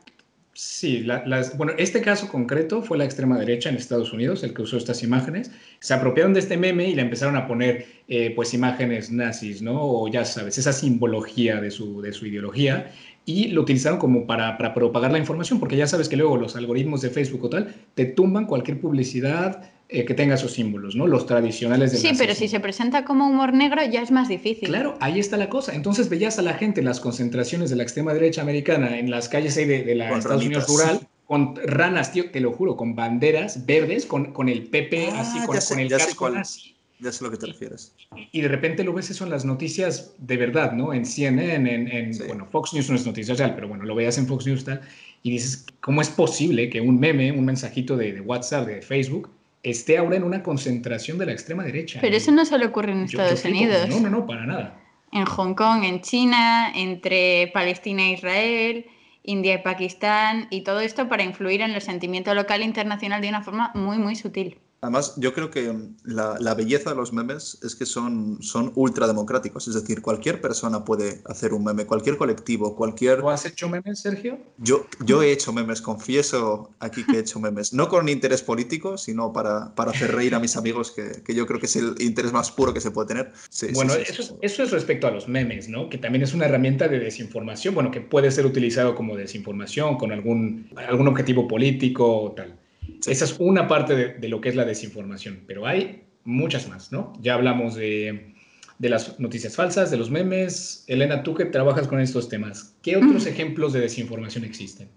Sí, 0.54 1.04
la, 1.04 1.24
las, 1.24 1.56
bueno, 1.56 1.74
este 1.78 2.00
caso 2.00 2.28
concreto 2.28 2.82
fue 2.82 2.98
la 2.98 3.04
extrema 3.04 3.38
derecha 3.38 3.68
en 3.68 3.76
Estados 3.76 4.12
Unidos 4.12 4.42
el 4.42 4.52
que 4.52 4.62
usó 4.62 4.76
estas 4.76 5.04
imágenes. 5.04 5.52
Se 5.78 5.94
apropiaron 5.94 6.34
de 6.34 6.40
este 6.40 6.56
meme 6.56 6.88
y 6.88 6.96
le 6.96 7.02
empezaron 7.02 7.36
a 7.36 7.46
poner 7.46 7.86
eh, 8.08 8.32
pues 8.34 8.52
imágenes 8.54 9.12
nazis, 9.12 9.62
¿no? 9.62 9.80
O 9.80 10.08
ya 10.08 10.24
sabes, 10.24 10.58
esa 10.58 10.72
simbología 10.72 11.60
de 11.60 11.70
su, 11.70 12.02
de 12.02 12.12
su 12.12 12.26
ideología 12.26 12.90
y 13.28 13.48
lo 13.48 13.60
utilizaron 13.60 13.98
como 13.98 14.26
para, 14.26 14.56
para 14.56 14.72
propagar 14.72 15.12
la 15.12 15.18
información, 15.18 15.60
porque 15.60 15.76
ya 15.76 15.86
sabes 15.86 16.08
que 16.08 16.16
luego 16.16 16.38
los 16.38 16.56
algoritmos 16.56 17.02
de 17.02 17.10
Facebook 17.10 17.44
o 17.44 17.50
tal 17.50 17.74
te 17.94 18.06
tumban 18.06 18.46
cualquier 18.46 18.80
publicidad 18.80 19.70
eh, 19.90 20.06
que 20.06 20.14
tenga 20.14 20.36
esos 20.36 20.52
símbolos, 20.52 20.96
¿no? 20.96 21.06
Los 21.06 21.26
tradicionales 21.26 21.92
del 21.92 22.00
Sí, 22.00 22.12
pero 22.16 22.34
si 22.34 22.48
se 22.48 22.58
presenta 22.58 23.04
como 23.04 23.28
humor 23.28 23.52
negro 23.52 23.82
ya 23.84 24.00
es 24.00 24.10
más 24.10 24.28
difícil. 24.28 24.70
Claro, 24.70 24.96
ahí 25.00 25.18
está 25.20 25.36
la 25.36 25.50
cosa. 25.50 25.74
Entonces 25.74 26.08
veías 26.08 26.38
a 26.38 26.42
la 26.42 26.54
gente 26.54 26.80
en 26.80 26.86
las 26.86 27.00
concentraciones 27.00 27.68
de 27.68 27.76
la 27.76 27.82
extrema 27.82 28.14
derecha 28.14 28.40
americana, 28.40 28.98
en 28.98 29.10
las 29.10 29.28
calles 29.28 29.58
ahí 29.58 29.66
de, 29.66 29.82
de 29.84 29.94
la 29.94 30.08
Con 30.08 30.18
Estados 30.20 30.46
Unidos 30.46 30.66
rural, 30.66 31.00
con 31.26 31.54
ranas, 31.56 32.12
tío, 32.12 32.30
te 32.30 32.40
lo 32.40 32.52
juro, 32.52 32.76
con 32.78 32.96
banderas 32.96 33.66
verdes, 33.66 34.06
con, 34.06 34.32
con 34.32 34.48
el 34.48 34.62
Pepe 34.68 35.08
Ah, 35.12 35.20
así, 35.20 35.44
con, 35.44 35.60
sé- 35.60 35.74
con 35.74 35.80
el 35.82 35.90
casco 35.90 36.26
así. 36.28 36.74
Ya 37.00 37.12
sé 37.12 37.24
a 37.24 37.28
lo 37.28 37.30
que 37.30 37.38
te 37.38 37.46
refieres. 37.46 37.94
Y 38.32 38.40
de 38.40 38.48
repente 38.48 38.82
lo 38.84 38.92
ves 38.92 39.08
eso 39.11 39.24
en 39.24 39.30
las 39.30 39.44
noticias 39.44 40.14
de 40.18 40.37
verdad, 40.37 40.72
¿no? 40.72 40.92
En 40.92 41.04
CNN, 41.06 41.72
en, 41.74 41.88
en 41.88 42.14
Sí. 42.14 42.24
bueno, 42.26 42.46
Fox 42.46 42.74
News 42.74 42.90
no 42.90 42.96
es 42.96 43.06
noticia 43.06 43.34
real, 43.34 43.54
pero 43.54 43.68
bueno, 43.68 43.84
lo 43.84 43.94
veías 43.94 44.18
en 44.18 44.26
Fox 44.26 44.46
News 44.46 44.64
tal, 44.64 44.80
y 45.22 45.30
dices, 45.30 45.66
¿cómo 45.80 46.00
es 46.02 46.08
posible 46.08 46.68
que 46.70 46.80
un 46.80 46.98
meme, 46.98 47.30
un 47.32 47.44
mensajito 47.44 47.96
de, 47.96 48.12
de 48.14 48.20
WhatsApp, 48.20 48.66
de 48.66 48.82
Facebook, 48.82 49.30
esté 49.62 49.98
ahora 49.98 50.16
en 50.16 50.24
una 50.24 50.42
concentración 50.42 51.18
de 51.18 51.26
la 51.26 51.32
extrema 51.32 51.62
derecha? 51.64 52.00
Pero 52.00 52.14
Y 52.14 52.18
eso 52.18 52.32
no 52.32 52.44
solo 52.44 52.66
ocurre 52.66 52.92
en 52.92 53.06
yo- 53.06 53.18
yo 53.18 53.24
Estados. 53.24 53.44
Unidos. 53.44 53.88
No, 53.88 54.00
no, 54.00 54.11
no, 54.11 54.26
para 54.26 54.46
nada. 54.46 54.80
En 55.12 55.24
Hong 55.24 55.54
Kong, 55.54 55.84
en 55.84 56.00
China, 56.02 56.72
entre 56.74 57.50
Palestina 57.54 58.02
e 58.08 58.12
Israel, 58.12 58.87
India 59.22 59.54
y 59.54 59.58
Pakistán, 59.62 60.48
y 60.50 60.62
todo 60.62 60.80
esto 60.80 61.08
para 61.08 61.22
influir 61.22 61.61
en 61.62 61.70
el 61.72 61.80
sentimiento 61.82 62.34
local 62.34 62.62
e 62.62 62.64
internacional 62.64 63.20
de 63.20 63.28
una 63.28 63.42
forma 63.42 63.70
muy, 63.74 63.98
muy 63.98 64.16
sutil. 64.16 64.58
Además, 64.80 65.14
yo 65.16 65.34
creo 65.34 65.50
que 65.50 65.74
la, 66.04 66.36
la 66.38 66.54
belleza 66.54 66.90
de 66.90 66.96
los 66.96 67.12
memes 67.12 67.58
es 67.62 67.74
que 67.74 67.84
son, 67.84 68.40
son 68.42 68.72
ultra 68.76 69.08
democráticos. 69.08 69.66
Es 69.66 69.74
decir, 69.74 70.00
cualquier 70.02 70.40
persona 70.40 70.84
puede 70.84 71.20
hacer 71.26 71.52
un 71.52 71.64
meme, 71.64 71.84
cualquier 71.84 72.16
colectivo, 72.16 72.76
cualquier... 72.76 73.20
¿Tú 73.20 73.28
has 73.28 73.44
hecho 73.44 73.68
memes, 73.68 74.00
Sergio? 74.00 74.38
Yo, 74.58 74.86
yo 75.04 75.22
he 75.22 75.32
hecho 75.32 75.52
memes, 75.52 75.82
confieso 75.82 76.70
aquí 76.78 77.04
que 77.04 77.16
he 77.16 77.20
hecho 77.20 77.40
memes. 77.40 77.72
No 77.72 77.88
con 77.88 78.08
interés 78.08 78.42
político, 78.42 78.96
sino 78.98 79.32
para, 79.32 79.74
para 79.74 79.90
hacer 79.90 80.14
reír 80.14 80.34
a 80.36 80.38
mis 80.38 80.56
amigos, 80.56 80.92
que, 80.92 81.22
que 81.24 81.34
yo 81.34 81.46
creo 81.46 81.58
que 81.58 81.66
es 81.66 81.74
el 81.74 82.00
interés 82.00 82.32
más 82.32 82.52
puro 82.52 82.72
que 82.72 82.80
se 82.80 82.92
puede 82.92 83.08
tener. 83.08 83.32
Sí, 83.50 83.68
Bueno, 83.74 83.94
sí, 83.94 84.02
eso, 84.08 84.22
es, 84.22 84.34
eso 84.42 84.62
es 84.62 84.70
respecto 84.70 85.08
a 85.08 85.10
los 85.10 85.26
memes, 85.28 85.68
¿no? 85.68 85.88
Que 85.88 85.98
también 85.98 86.22
es 86.22 86.34
una 86.34 86.46
herramienta 86.46 86.86
de 86.86 87.00
desinformación, 87.00 87.74
bueno, 87.74 87.90
que 87.90 88.00
puede 88.00 88.30
ser 88.30 88.46
utilizado 88.46 88.94
como 88.94 89.16
desinformación 89.16 89.98
con 89.98 90.12
algún, 90.12 90.70
algún 90.76 91.08
objetivo 91.08 91.48
político 91.48 92.22
o 92.22 92.32
tal. 92.32 92.58
Esa 93.07 93.24
es 93.24 93.37
una 93.38 93.68
parte 93.68 93.94
de, 93.94 94.14
de, 94.14 94.29
lo 94.29 94.40
que 94.40 94.48
es 94.48 94.57
la 94.57 94.64
desinformación, 94.64 95.44
pero 95.46 95.66
hay 95.66 96.05
muchas 96.24 96.68
más, 96.68 96.92
¿no? 96.92 97.12
Ya 97.20 97.35
hablamos 97.35 97.74
de, 97.74 98.35
de, 98.79 98.88
las 98.88 99.18
noticias 99.18 99.57
falsas, 99.57 99.90
de 99.90 99.96
los 99.96 100.11
memes. 100.11 100.85
Elena, 100.87 101.22
tú 101.22 101.35
que 101.35 101.46
trabajas 101.46 101.88
con 101.88 102.01
estos 102.01 102.29
temas, 102.29 102.77
¿qué 102.83 102.96
otros 102.96 103.24
mm. 103.24 103.29
ejemplos 103.29 103.72
de 103.72 103.81
desinformación 103.81 104.44
existen? 104.44 104.88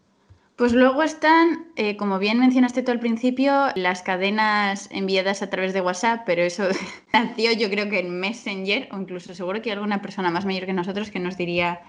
Pues 0.57 0.73
luego 0.73 1.01
están, 1.01 1.65
eh, 1.75 1.95
como 1.95 2.19
bien 2.19 2.39
mencionaste 2.39 2.83
tú 2.83 2.91
al 2.91 2.99
principio, 2.99 3.69
las 3.75 4.03
cadenas 4.03 4.89
enviadas 4.91 5.41
a 5.41 5.49
través 5.49 5.73
de 5.73 5.81
WhatsApp, 5.81 6.21
pero 6.25 6.43
eso 6.43 6.67
nació 7.13 7.53
yo 7.53 7.69
creo 7.69 7.89
que 7.89 7.99
en 7.99 8.19
Messenger, 8.19 8.89
o 8.91 8.97
incluso 8.99 9.33
seguro 9.33 9.61
que 9.61 9.71
hay 9.71 9.77
alguna 9.77 10.01
persona 10.01 10.29
más 10.29 10.45
mayor 10.45 10.65
que 10.65 10.73
nosotros 10.73 11.09
que 11.09 11.19
nos 11.19 11.37
diría 11.37 11.81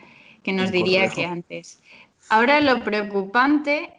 que, 0.43 0.53
nos 0.53 0.73
diría 0.73 1.11
que 1.11 1.27
antes. 1.27 1.81
Ahora 2.31 2.61
lo 2.61 2.83
preocupante 2.83 3.91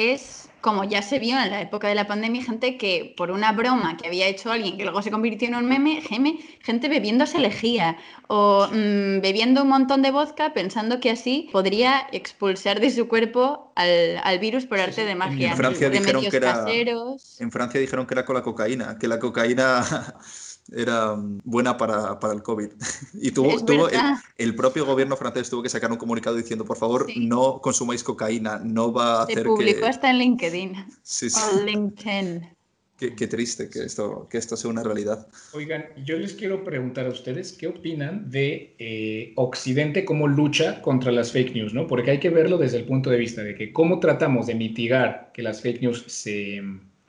es, 0.00 0.48
como 0.60 0.84
ya 0.84 1.02
se 1.02 1.18
vio 1.18 1.38
en 1.38 1.50
la 1.50 1.60
época 1.60 1.88
de 1.88 1.94
la 1.94 2.06
pandemia, 2.06 2.42
gente 2.42 2.76
que 2.76 3.14
por 3.16 3.30
una 3.30 3.52
broma 3.52 3.96
que 3.96 4.06
había 4.06 4.26
hecho 4.26 4.50
alguien 4.50 4.76
que 4.76 4.84
luego 4.84 5.02
se 5.02 5.10
convirtió 5.10 5.48
en 5.48 5.54
un 5.54 5.66
meme, 5.66 6.02
geme, 6.02 6.38
gente 6.60 6.88
bebiéndose 6.88 7.38
lejía 7.38 7.96
o 8.28 8.68
mmm, 8.70 9.20
bebiendo 9.20 9.62
un 9.62 9.68
montón 9.68 10.02
de 10.02 10.10
vodka 10.10 10.52
pensando 10.52 11.00
que 11.00 11.10
así 11.10 11.48
podría 11.52 12.06
expulsar 12.12 12.80
de 12.80 12.90
su 12.90 13.08
cuerpo 13.08 13.72
al, 13.74 14.20
al 14.22 14.38
virus 14.38 14.66
por 14.66 14.80
arte 14.80 15.04
de 15.04 15.14
magia. 15.14 15.50
En 15.50 15.56
Francia, 15.56 15.90
dijeron 15.90 16.22
que 16.22 16.36
era, 16.36 16.52
caseros. 16.52 17.40
en 17.40 17.50
Francia 17.50 17.80
dijeron 17.80 18.06
que 18.06 18.14
era 18.14 18.24
con 18.24 18.36
la 18.36 18.42
cocaína, 18.42 18.98
que 18.98 19.08
la 19.08 19.18
cocaína 19.18 19.84
era 20.72 21.16
buena 21.44 21.76
para, 21.76 22.18
para 22.18 22.34
el 22.34 22.42
COVID. 22.42 22.70
Y 23.22 23.32
tuvo, 23.32 23.64
tuvo 23.64 23.88
el, 23.88 23.98
el, 24.38 24.54
propio 24.54 24.86
gobierno 24.86 25.16
francés 25.16 25.50
tuvo 25.50 25.62
que 25.62 25.68
sacar 25.68 25.90
un 25.90 25.98
comunicado 25.98 26.36
diciendo, 26.36 26.64
por 26.64 26.76
favor, 26.76 27.06
sí. 27.06 27.26
no 27.26 27.60
consumáis 27.60 28.02
cocaína, 28.02 28.60
no 28.62 28.92
va 28.92 29.22
a 29.22 29.26
Se 29.26 29.32
hacer 29.32 29.46
publicó 29.46 29.80
que... 29.80 29.86
hasta 29.86 30.10
en 30.10 30.18
LinkedIn. 30.18 30.74
Sí, 31.02 31.28
sí. 31.30 31.40
O 31.52 31.64
LinkedIn. 31.64 32.48
Qué, 33.00 33.14
qué, 33.14 33.26
triste 33.26 33.70
que 33.70 33.82
esto, 33.84 34.28
que 34.30 34.36
esto 34.36 34.58
sea 34.58 34.70
una 34.70 34.82
realidad. 34.82 35.26
Oigan, 35.54 35.86
yo 36.04 36.18
les 36.18 36.34
quiero 36.34 36.62
preguntar 36.62 37.06
a 37.06 37.08
ustedes 37.08 37.54
qué 37.54 37.66
opinan 37.66 38.30
de 38.30 38.74
eh, 38.78 39.32
Occidente, 39.36 40.04
cómo 40.04 40.28
lucha 40.28 40.82
contra 40.82 41.10
las 41.10 41.32
fake 41.32 41.54
news, 41.54 41.72
¿no? 41.72 41.86
Porque 41.86 42.10
hay 42.10 42.20
que 42.20 42.28
verlo 42.28 42.58
desde 42.58 42.76
el 42.76 42.84
punto 42.84 43.08
de 43.08 43.16
vista 43.16 43.42
de 43.42 43.54
que 43.54 43.72
cómo 43.72 44.00
tratamos 44.00 44.48
de 44.48 44.54
mitigar 44.54 45.30
que 45.32 45.42
las 45.42 45.62
fake 45.62 45.80
news 45.80 46.04
se 46.08 46.62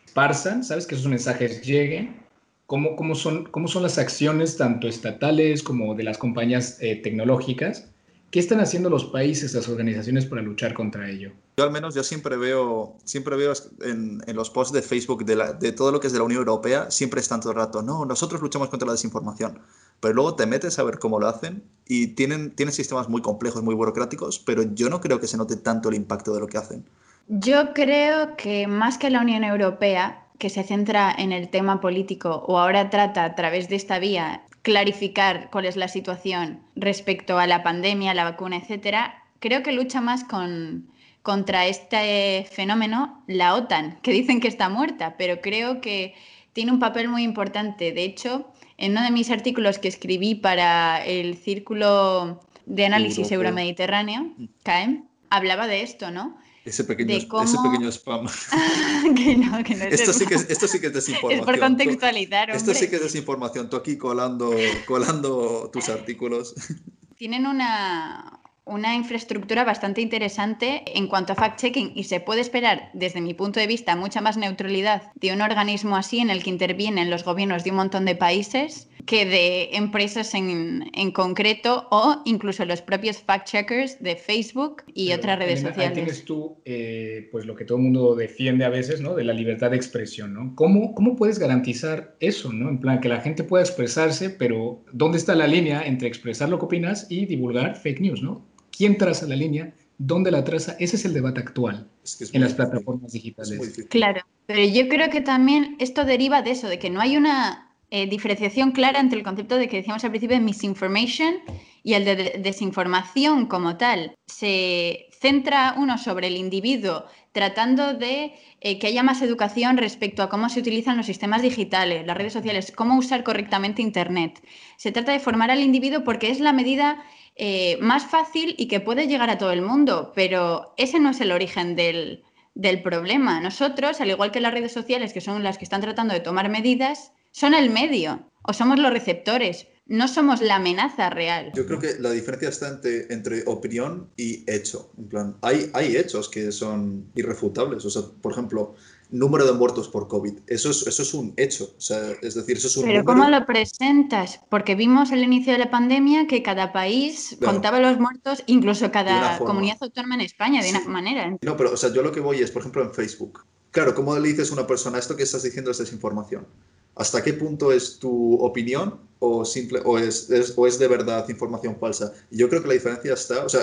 esparzan, 0.05 0.63
¿sabes? 0.63 0.87
Que 0.87 0.95
esos 0.95 1.07
mensajes 1.07 1.61
lleguen 1.61 2.21
cómo, 2.71 2.95
cómo, 2.95 3.15
son, 3.15 3.43
cómo 3.51 3.67
son 3.67 3.83
las 3.83 3.97
acciones 3.97 4.55
tanto 4.55 4.87
estatales 4.87 5.61
como 5.61 5.93
de 5.93 6.03
las 6.03 6.17
compañías 6.17 6.77
eh, 6.79 6.95
tecnológicas. 6.95 7.89
¿Qué 8.29 8.39
están 8.39 8.61
haciendo 8.61 8.89
los 8.89 9.03
países, 9.03 9.53
las 9.53 9.67
organizaciones 9.67 10.25
para 10.25 10.41
luchar 10.41 10.73
contra 10.73 11.09
ello? 11.09 11.33
Yo 11.57 11.65
al 11.65 11.71
menos 11.71 11.95
yo 11.95 12.01
siempre 12.01 12.37
veo, 12.37 12.95
siempre 13.03 13.35
veo 13.35 13.51
en, 13.81 14.23
en 14.25 14.35
los 14.37 14.49
posts 14.49 14.71
de 14.71 14.81
Facebook 14.81 15.25
de, 15.25 15.35
la, 15.35 15.51
de, 15.51 15.73
todo 15.73 15.91
lo 15.91 15.99
que 15.99 16.07
es 16.07 16.13
de 16.13 16.19
la 16.19 16.23
Unión 16.23 16.39
Europea, 16.39 16.89
siempre 16.89 17.19
están 17.19 17.41
todo 17.41 17.51
el 17.51 17.57
rato, 17.57 17.81
no, 17.81 18.05
nosotros 18.05 18.41
luchamos 18.41 18.69
contra 18.69 18.85
la 18.85 18.93
desinformación. 18.93 19.59
Pero 19.99 20.13
luego 20.13 20.35
te 20.35 20.45
metes 20.45 20.79
a 20.79 20.83
ver 20.83 20.97
cómo 20.97 21.19
lo 21.19 21.27
hacen 21.27 21.63
y 21.85 22.07
tienen, 22.15 22.51
tienen 22.51 22.71
sistemas 22.71 23.09
muy 23.09 23.21
complejos, 23.21 23.61
muy 23.63 23.75
burocráticos, 23.75 24.39
pero 24.39 24.63
yo 24.63 24.89
no 24.89 25.01
creo 25.01 25.19
que 25.19 25.27
se 25.27 25.35
note 25.35 25.57
tanto 25.57 25.89
el 25.89 25.95
impacto 25.95 26.33
de 26.33 26.39
lo 26.39 26.47
que 26.47 26.57
hacen. 26.57 26.85
Yo 27.27 27.73
creo 27.73 28.37
que 28.37 28.65
más 28.65 28.97
que 28.97 29.09
la 29.09 29.19
Unión 29.19 29.43
Europea, 29.43 30.25
que 30.41 30.49
se 30.49 30.63
centra 30.63 31.13
en 31.15 31.31
el 31.31 31.49
tema 31.49 31.79
político 31.79 32.43
o 32.47 32.57
ahora 32.57 32.89
trata 32.89 33.23
a 33.23 33.35
través 33.35 33.69
de 33.69 33.75
esta 33.75 33.99
vía 33.99 34.41
clarificar 34.63 35.49
cuál 35.51 35.65
es 35.65 35.75
la 35.75 35.87
situación 35.87 36.61
respecto 36.75 37.37
a 37.37 37.45
la 37.45 37.61
pandemia, 37.61 38.15
la 38.15 38.23
vacuna, 38.23 38.57
etcétera, 38.57 39.23
creo 39.39 39.61
que 39.61 39.71
lucha 39.71 40.01
más 40.01 40.23
con, 40.23 40.89
contra 41.21 41.67
este 41.67 42.47
fenómeno 42.51 43.23
la 43.27 43.53
OTAN, 43.53 43.99
que 44.01 44.11
dicen 44.13 44.41
que 44.41 44.47
está 44.47 44.67
muerta, 44.67 45.15
pero 45.15 45.41
creo 45.41 45.79
que 45.79 46.15
tiene 46.53 46.71
un 46.71 46.79
papel 46.79 47.07
muy 47.07 47.21
importante. 47.21 47.91
De 47.91 48.03
hecho, 48.03 48.51
en 48.77 48.93
uno 48.93 49.03
de 49.03 49.11
mis 49.11 49.29
artículos 49.29 49.77
que 49.77 49.89
escribí 49.89 50.33
para 50.33 51.05
el 51.05 51.37
Círculo 51.37 52.41
de 52.65 52.87
Análisis 52.87 53.31
Euromediterráneo, 53.31 54.31
CAEM, 54.63 55.05
hablaba 55.29 55.67
de 55.67 55.83
esto, 55.83 56.09
¿no? 56.09 56.35
Ese 56.63 56.83
pequeño, 56.83 57.17
cómo... 57.27 57.43
ese 57.43 57.57
pequeño 57.57 57.91
spam. 57.91 58.27
que 59.15 59.35
no, 59.35 59.63
que 59.63 59.75
no 59.75 59.85
es 59.85 60.01
esto, 60.01 60.13
sí 60.13 60.27
que 60.27 60.35
es, 60.35 60.49
esto 60.49 60.67
sí 60.67 60.79
que 60.79 60.87
es 60.87 60.93
desinformación. 60.93 61.39
Es 61.39 61.45
por 61.45 61.59
contextualizar, 61.59 62.51
Esto 62.51 62.73
sí 62.73 62.87
que 62.87 62.97
es 62.97 63.01
desinformación. 63.01 63.69
Tú 63.69 63.77
aquí 63.77 63.97
colando, 63.97 64.51
colando 64.85 65.69
tus 65.73 65.89
artículos. 65.89 66.53
Tienen 67.17 67.47
una, 67.47 68.41
una 68.65 68.95
infraestructura 68.95 69.63
bastante 69.63 70.01
interesante 70.01 70.83
en 70.97 71.07
cuanto 71.07 71.33
a 71.33 71.35
fact-checking 71.35 71.93
y 71.95 72.03
se 72.03 72.19
puede 72.19 72.41
esperar, 72.41 72.91
desde 72.93 73.21
mi 73.21 73.33
punto 73.33 73.59
de 73.59 73.67
vista, 73.67 73.95
mucha 73.95 74.21
más 74.21 74.37
neutralidad 74.37 75.11
de 75.15 75.33
un 75.33 75.41
organismo 75.41 75.97
así 75.97 76.19
en 76.19 76.29
el 76.29 76.43
que 76.43 76.51
intervienen 76.51 77.09
los 77.09 77.23
gobiernos 77.23 77.63
de 77.63 77.71
un 77.71 77.77
montón 77.77 78.05
de 78.05 78.15
países 78.15 78.87
que 79.05 79.25
de 79.25 79.75
empresas 79.75 80.33
en, 80.33 80.89
en 80.93 81.11
concreto 81.11 81.87
o 81.91 82.21
incluso 82.25 82.65
los 82.65 82.81
propios 82.81 83.23
fact-checkers 83.25 83.99
de 83.99 84.15
Facebook 84.15 84.83
y 84.93 85.13
otras 85.13 85.39
redes 85.39 85.61
sociales. 85.61 85.89
Ahí 85.89 85.93
tienes 85.93 86.25
tú 86.25 86.57
eh, 86.65 87.29
pues 87.31 87.45
lo 87.45 87.55
que 87.55 87.65
todo 87.65 87.77
el 87.77 87.85
mundo 87.85 88.15
defiende 88.15 88.65
a 88.65 88.69
veces, 88.69 89.01
¿no? 89.01 89.15
De 89.15 89.23
la 89.23 89.33
libertad 89.33 89.71
de 89.71 89.77
expresión, 89.77 90.33
¿no? 90.33 90.53
¿Cómo, 90.55 90.93
¿Cómo 90.93 91.15
puedes 91.15 91.39
garantizar 91.39 92.15
eso, 92.19 92.51
¿no? 92.51 92.69
En 92.69 92.79
plan, 92.79 92.99
que 92.99 93.09
la 93.09 93.21
gente 93.21 93.43
pueda 93.43 93.63
expresarse, 93.63 94.29
pero 94.29 94.83
¿dónde 94.91 95.17
está 95.17 95.35
la 95.35 95.47
línea 95.47 95.85
entre 95.85 96.07
expresar 96.07 96.49
lo 96.49 96.59
que 96.59 96.65
opinas 96.65 97.07
y 97.09 97.25
divulgar 97.25 97.75
fake 97.75 98.01
news, 98.01 98.21
¿no? 98.21 98.45
¿Quién 98.75 98.97
traza 98.97 99.25
la 99.27 99.35
línea? 99.35 99.73
¿Dónde 99.97 100.31
la 100.31 100.43
traza? 100.43 100.75
Ese 100.79 100.95
es 100.95 101.05
el 101.05 101.13
debate 101.13 101.39
actual 101.39 101.87
en 102.33 102.41
las 102.41 102.53
plataformas 102.55 103.11
digitales. 103.11 103.85
Claro, 103.89 104.21
pero 104.47 104.63
yo 104.63 104.87
creo 104.87 105.09
que 105.09 105.21
también 105.21 105.75
esto 105.79 106.05
deriva 106.05 106.41
de 106.41 106.51
eso, 106.51 106.67
de 106.67 106.79
que 106.79 106.89
no 106.89 107.01
hay 107.01 107.17
una 107.17 107.70
eh, 107.93 108.07
diferenciación 108.07 108.71
clara 108.71 109.01
entre 109.01 109.19
el 109.19 109.25
concepto 109.25 109.57
de 109.57 109.67
que 109.67 109.77
decíamos 109.77 110.03
al 110.05 110.11
principio 110.11 110.37
de 110.37 110.43
misinformation 110.43 111.35
y 111.83 111.93
el 111.93 112.05
de 112.05 112.39
desinformación 112.39 113.47
como 113.47 113.75
tal. 113.75 114.15
Se 114.27 115.09
centra 115.19 115.75
uno 115.77 115.97
sobre 115.97 116.27
el 116.27 116.37
individuo 116.37 117.05
tratando 117.33 117.93
de 117.93 118.33
eh, 118.61 118.79
que 118.79 118.87
haya 118.87 119.03
más 119.03 119.21
educación 119.21 119.77
respecto 119.77 120.23
a 120.23 120.29
cómo 120.29 120.47
se 120.47 120.61
utilizan 120.61 120.95
los 120.95 121.05
sistemas 121.05 121.41
digitales, 121.41 122.05
las 122.05 122.17
redes 122.17 122.31
sociales, 122.31 122.71
cómo 122.73 122.97
usar 122.97 123.23
correctamente 123.23 123.81
Internet. 123.81 124.41
Se 124.77 124.93
trata 124.93 125.11
de 125.11 125.19
formar 125.19 125.51
al 125.51 125.59
individuo 125.59 126.05
porque 126.05 126.29
es 126.29 126.39
la 126.39 126.53
medida 126.53 127.03
eh, 127.35 127.77
más 127.81 128.05
fácil 128.05 128.55
y 128.57 128.67
que 128.67 128.79
puede 128.79 129.07
llegar 129.07 129.29
a 129.29 129.37
todo 129.37 129.51
el 129.51 129.61
mundo, 129.61 130.13
pero 130.15 130.73
ese 130.77 130.99
no 130.99 131.09
es 131.09 131.19
el 131.19 131.33
origen 131.33 131.75
del, 131.75 132.23
del 132.55 132.81
problema. 132.81 133.41
Nosotros, 133.41 133.99
al 133.99 134.11
igual 134.11 134.31
que 134.31 134.39
las 134.39 134.53
redes 134.53 134.71
sociales, 134.71 135.11
que 135.11 135.21
son 135.21 135.43
las 135.43 135.57
que 135.57 135.65
están 135.65 135.81
tratando 135.81 136.13
de 136.13 136.21
tomar 136.21 136.49
medidas, 136.49 137.11
son 137.31 137.53
el 137.53 137.69
medio 137.69 138.27
o 138.43 138.53
somos 138.53 138.79
los 138.79 138.91
receptores, 138.91 139.67
no 139.87 140.07
somos 140.07 140.41
la 140.41 140.55
amenaza 140.55 141.09
real. 141.09 141.51
Yo 141.53 141.65
creo 141.65 141.79
que 141.79 141.99
la 141.99 142.11
diferencia 142.11 142.49
está 142.49 142.69
entre, 142.69 143.13
entre 143.13 143.43
opinión 143.45 144.09
y 144.15 144.49
hecho. 144.49 144.91
En 144.97 145.09
plan, 145.09 145.37
hay, 145.41 145.69
hay 145.73 145.97
hechos 145.97 146.29
que 146.29 146.51
son 146.51 147.11
irrefutables. 147.13 147.83
O 147.83 147.89
sea, 147.89 148.03
por 148.21 148.31
ejemplo, 148.31 148.75
número 149.09 149.45
de 149.45 149.51
muertos 149.51 149.89
por 149.89 150.07
COVID. 150.07 150.39
Eso 150.47 150.69
es, 150.69 150.87
eso 150.87 151.03
es 151.03 151.13
un 151.13 151.33
hecho. 151.35 151.73
O 151.77 151.81
sea, 151.81 151.99
es 152.21 152.35
decir, 152.35 152.57
eso 152.57 152.67
es 152.67 152.77
un 152.77 152.85
Pero 152.85 153.03
¿cómo 153.03 153.29
lo 153.29 153.45
presentas? 153.45 154.39
Porque 154.49 154.75
vimos 154.75 155.11
al 155.11 155.23
inicio 155.23 155.53
de 155.53 155.59
la 155.59 155.69
pandemia 155.69 156.25
que 156.27 156.41
cada 156.41 156.71
país 156.71 157.37
contaba 157.43 157.79
los 157.79 157.99
muertos, 157.99 158.43
incluso 158.47 158.91
cada 158.91 159.37
comunidad 159.39 159.77
autónoma 159.81 160.15
en 160.15 160.21
España, 160.21 160.63
de 160.63 160.69
una 160.69 160.85
manera. 160.85 161.37
No, 161.41 161.57
pero 161.57 161.73
o 161.73 161.77
sea, 161.77 161.91
yo 161.93 162.01
lo 162.01 162.11
que 162.11 162.21
voy 162.21 162.39
es, 162.39 162.49
por 162.49 162.61
ejemplo, 162.61 162.81
en 162.81 162.93
Facebook. 162.93 163.45
Claro, 163.71 163.93
¿cómo 163.93 164.17
le 164.17 164.29
dices 164.29 164.51
a 164.51 164.53
una 164.53 164.67
persona 164.67 164.99
esto 164.99 165.15
que 165.15 165.23
estás 165.23 165.43
diciendo 165.43 165.71
es 165.71 165.77
desinformación? 165.77 166.45
¿Hasta 166.95 167.23
qué 167.23 167.33
punto 167.33 167.71
es 167.71 167.99
tu 167.99 168.35
opinión 168.35 168.99
o, 169.19 169.45
simple, 169.45 169.81
o, 169.85 169.97
es, 169.97 170.29
o 170.55 170.67
es 170.67 170.77
de 170.77 170.87
verdad 170.87 171.27
información 171.29 171.77
falsa? 171.79 172.13
Yo 172.29 172.49
creo 172.49 172.61
que 172.61 172.67
la 172.67 172.73
diferencia 172.73 173.13
está, 173.13 173.45
o 173.45 173.49
sea, 173.49 173.61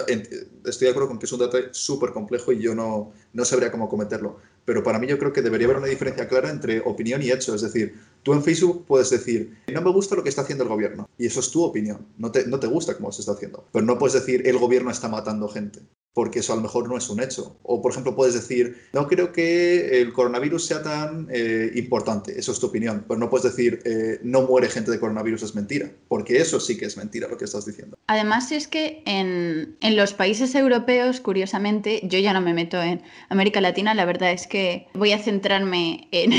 estoy 0.64 0.86
de 0.86 0.90
acuerdo 0.90 1.08
con 1.08 1.18
que 1.18 1.26
es 1.26 1.32
un 1.32 1.40
dato 1.40 1.58
súper 1.72 2.12
complejo 2.12 2.52
y 2.52 2.60
yo 2.60 2.74
no, 2.74 3.12
no 3.32 3.44
sabría 3.44 3.70
cómo 3.70 3.88
cometerlo, 3.88 4.38
pero 4.64 4.82
para 4.82 4.98
mí 4.98 5.06
yo 5.06 5.18
creo 5.18 5.32
que 5.32 5.42
debería 5.42 5.66
haber 5.66 5.78
una 5.78 5.86
diferencia 5.88 6.26
clara 6.26 6.50
entre 6.50 6.80
opinión 6.80 7.22
y 7.22 7.30
hecho. 7.30 7.54
Es 7.54 7.62
decir, 7.62 8.00
tú 8.22 8.32
en 8.32 8.42
Facebook 8.42 8.86
puedes 8.86 9.10
decir, 9.10 9.58
no 9.72 9.82
me 9.82 9.92
gusta 9.92 10.16
lo 10.16 10.22
que 10.22 10.30
está 10.30 10.42
haciendo 10.42 10.64
el 10.64 10.70
gobierno, 10.70 11.08
y 11.18 11.26
eso 11.26 11.40
es 11.40 11.50
tu 11.50 11.62
opinión, 11.62 12.06
no 12.16 12.32
te, 12.32 12.46
no 12.46 12.58
te 12.58 12.66
gusta 12.66 12.96
cómo 12.96 13.12
se 13.12 13.20
está 13.20 13.32
haciendo, 13.32 13.64
pero 13.72 13.84
no 13.84 13.98
puedes 13.98 14.14
decir, 14.14 14.46
el 14.46 14.58
gobierno 14.58 14.90
está 14.90 15.08
matando 15.08 15.48
gente 15.48 15.80
porque 16.18 16.40
eso 16.40 16.52
a 16.52 16.56
lo 16.56 16.62
mejor 16.62 16.88
no 16.88 16.96
es 16.96 17.08
un 17.10 17.22
hecho. 17.22 17.60
O, 17.62 17.80
por 17.80 17.92
ejemplo, 17.92 18.16
puedes 18.16 18.34
decir, 18.34 18.88
no 18.92 19.06
creo 19.06 19.30
que 19.30 20.00
el 20.00 20.12
coronavirus 20.12 20.66
sea 20.66 20.82
tan 20.82 21.28
eh, 21.30 21.70
importante, 21.76 22.36
eso 22.36 22.50
es 22.50 22.58
tu 22.58 22.66
opinión, 22.66 23.04
pero 23.06 23.20
no 23.20 23.30
puedes 23.30 23.44
decir, 23.44 23.78
eh, 23.84 24.18
no 24.24 24.42
muere 24.42 24.68
gente 24.68 24.90
de 24.90 24.98
coronavirus, 24.98 25.44
es 25.44 25.54
mentira, 25.54 25.92
porque 26.08 26.38
eso 26.38 26.58
sí 26.58 26.76
que 26.76 26.86
es 26.86 26.96
mentira 26.96 27.28
lo 27.28 27.38
que 27.38 27.44
estás 27.44 27.66
diciendo. 27.66 27.96
Además, 28.08 28.50
es 28.50 28.66
que 28.66 29.00
en, 29.06 29.76
en 29.80 29.96
los 29.96 30.12
países 30.12 30.56
europeos, 30.56 31.20
curiosamente, 31.20 32.00
yo 32.02 32.18
ya 32.18 32.32
no 32.32 32.40
me 32.40 32.52
meto 32.52 32.82
en 32.82 33.00
América 33.28 33.60
Latina, 33.60 33.94
la 33.94 34.04
verdad 34.04 34.32
es 34.32 34.48
que 34.48 34.88
voy 34.94 35.12
a 35.12 35.20
centrarme 35.20 36.08
en 36.10 36.32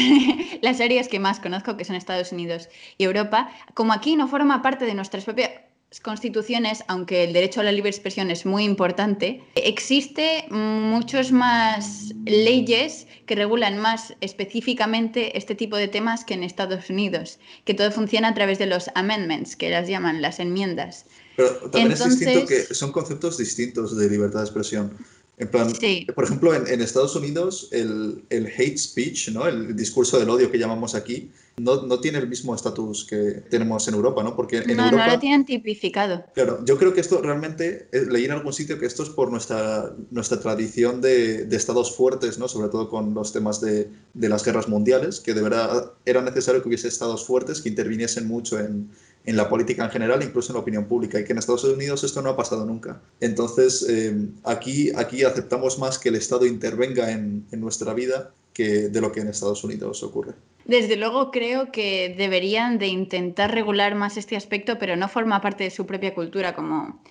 las 0.62 0.82
áreas 0.82 1.08
que 1.08 1.22
más 1.22 1.39
conozco, 1.39 1.78
que 1.78 1.86
son 1.86 1.96
Estados 1.96 2.34
Unidos 2.34 2.68
y 2.98 3.06
Europa. 3.06 3.50
Como 3.76 3.94
aquí 3.94 4.18
no 4.18 4.28
forma 4.28 4.62
parte 4.62 4.84
de 4.84 4.94
nuestras 4.94 5.24
propias 5.24 5.52
constituciones, 5.99 6.84
aunque 6.88 7.23
el 7.23 7.34
derecho 7.34 7.62
a 7.62 7.63
la 7.63 7.71
libre 7.71 7.89
expresión 7.89 8.30
es 8.30 8.45
muy 8.45 8.63
importante, 8.63 9.41
existe 9.56 10.45
muchos 10.52 11.32
más 11.32 12.13
leyes 12.25 13.08
que 13.25 13.34
regulan 13.36 13.80
más 13.80 14.13
específicamente 14.21 15.38
este 15.38 15.56
tipo 15.56 15.78
de 15.78 15.88
temas 15.88 16.23
que 16.23 16.36
enEstados 16.36 16.89
Unidos, 16.91 17.39
que 17.65 17.73
todo 17.73 17.91
funciona 17.91 18.30
a 18.30 18.34
través 18.36 18.60
de 18.60 18.67
los 18.67 18.91
amendments, 18.93 19.56
que 19.56 19.69
las 19.69 19.88
llaman 19.88 20.21
las 20.21 20.39
enmiendas. 20.39 21.06
Pero 21.36 21.56
también 21.71 21.91
es 21.91 22.04
distinto 22.04 22.45
que 22.45 22.73
son 22.73 22.91
conceptos 22.91 23.38
distintos 23.38 23.97
de 23.97 24.10
libertad 24.10 24.39
de 24.39 24.45
expresión. 24.45 24.95
En 25.39 25.47
plan, 25.47 25.71
por 26.13 26.25
ejemplo, 26.25 26.54
en, 26.54 26.82
Estados 26.82 27.15
Unidos 27.15 27.69
el, 27.71 28.25
el, 28.30 28.47
hate 28.47 28.78
speech, 28.78 29.30
¿no? 29.30 29.47
el 29.47 29.73
discurso 29.73 30.19
del 30.19 30.30
odio 30.30 30.52
que 30.52 30.60
llamamos 30.60 30.95
aquí, 30.95 31.32
no, 31.60 31.84
no 31.84 31.99
tiene 32.02 32.17
el 32.17 32.28
mismo 32.28 32.54
estatus 32.54 33.06
que 33.06 33.43
tenemos 33.49 33.88
en 33.88 33.93
Europa, 33.93 34.21
¿no? 34.21 34.36
Porque 34.36 34.58
en 34.58 34.75
no, 34.75 34.86
Europa... 34.86 35.08
No 35.08 35.13
lo 35.13 35.19
tienen 35.19 35.45
tipificado. 35.45 36.25
Claro, 36.34 36.63
yo 36.65 36.78
creo 36.78 36.93
que 36.93 37.02
esto 37.02 37.21
realmente, 37.21 37.88
eh, 37.91 38.06
leí 38.10 38.25
en 38.25 38.32
algún 38.32 38.52
sitio 38.52 38.80
que 38.80 38.86
esto 38.86 39.04
es 39.04 39.10
por 39.10 39.32
nuestra, 39.32 39.93
nuestra 40.12 40.41
tradición 40.41 40.99
de, 40.99 41.45
de 41.45 41.56
estados 41.56 41.95
fuertes, 41.95 42.38
¿no? 42.38 42.49
Sobre 42.49 42.67
todo 42.67 42.89
con 42.89 43.13
los 43.13 43.32
temas 43.32 43.62
de, 43.62 43.89
de, 44.13 44.30
las 44.30 44.43
guerras 44.43 44.67
mundiales, 44.67 45.21
que 45.21 45.34
de 45.34 45.41
verdad 45.41 45.93
era 46.06 46.21
necesario 46.21 46.62
que 46.62 46.67
hubiese 46.67 46.89
estados 46.89 47.25
fuertes 47.25 47.62
que 47.62 47.69
interviniesen 47.69 48.28
mucho 48.28 48.60
en, 48.60 48.89
en 49.25 49.36
la 49.36 49.49
política 49.49 49.84
en 49.86 49.91
general, 49.91 50.23
incluso 50.23 50.51
en 50.51 50.55
la 50.55 50.62
opinión 50.62 50.86
pública, 50.86 51.19
y 51.19 51.23
que 51.23 51.34
en 51.34 51.38
Estados 51.39 51.63
Unidos 51.63 52.03
esto 52.03 52.21
no 52.21 52.29
ha 52.29 52.38
pasado 52.38 52.65
nunca. 52.65 53.01
Entonces, 53.19 53.86
eh, 53.89 54.15
aquí, 54.43 54.91
aquí 54.95 55.23
aceptamos 55.23 55.77
más 55.77 55.99
que 55.99 56.10
el 56.10 56.15
Estado 56.15 56.45
intervenga 56.45 57.12
en, 57.12 57.45
en 57.51 57.60
nuestra 57.60 57.93
vida 57.93 58.32
que 58.53 58.89
de 58.89 59.01
lo 59.01 59.12
que 59.12 59.21
en 59.21 59.27
Estados 59.27 59.63
Unidos 59.63 60.03
ocurre. 60.03 60.34
Desde 60.65 60.97
luego 60.97 61.32
creo 61.32 61.71
que 61.71 62.13
deberían 62.15 62.77
de 62.77 62.88
intentar 62.88 63.51
regular 63.51 63.95
más 63.95 64.17
este 64.17 64.36
aspecto, 64.36 64.77
pero 64.77 64.95
no 64.95 65.08
forma 65.08 65.41
parte 65.41 65.63
de 65.63 65.71
su 65.71 65.88
propia 65.88 66.13
cultura, 66.13 66.53
como, 66.53 67.01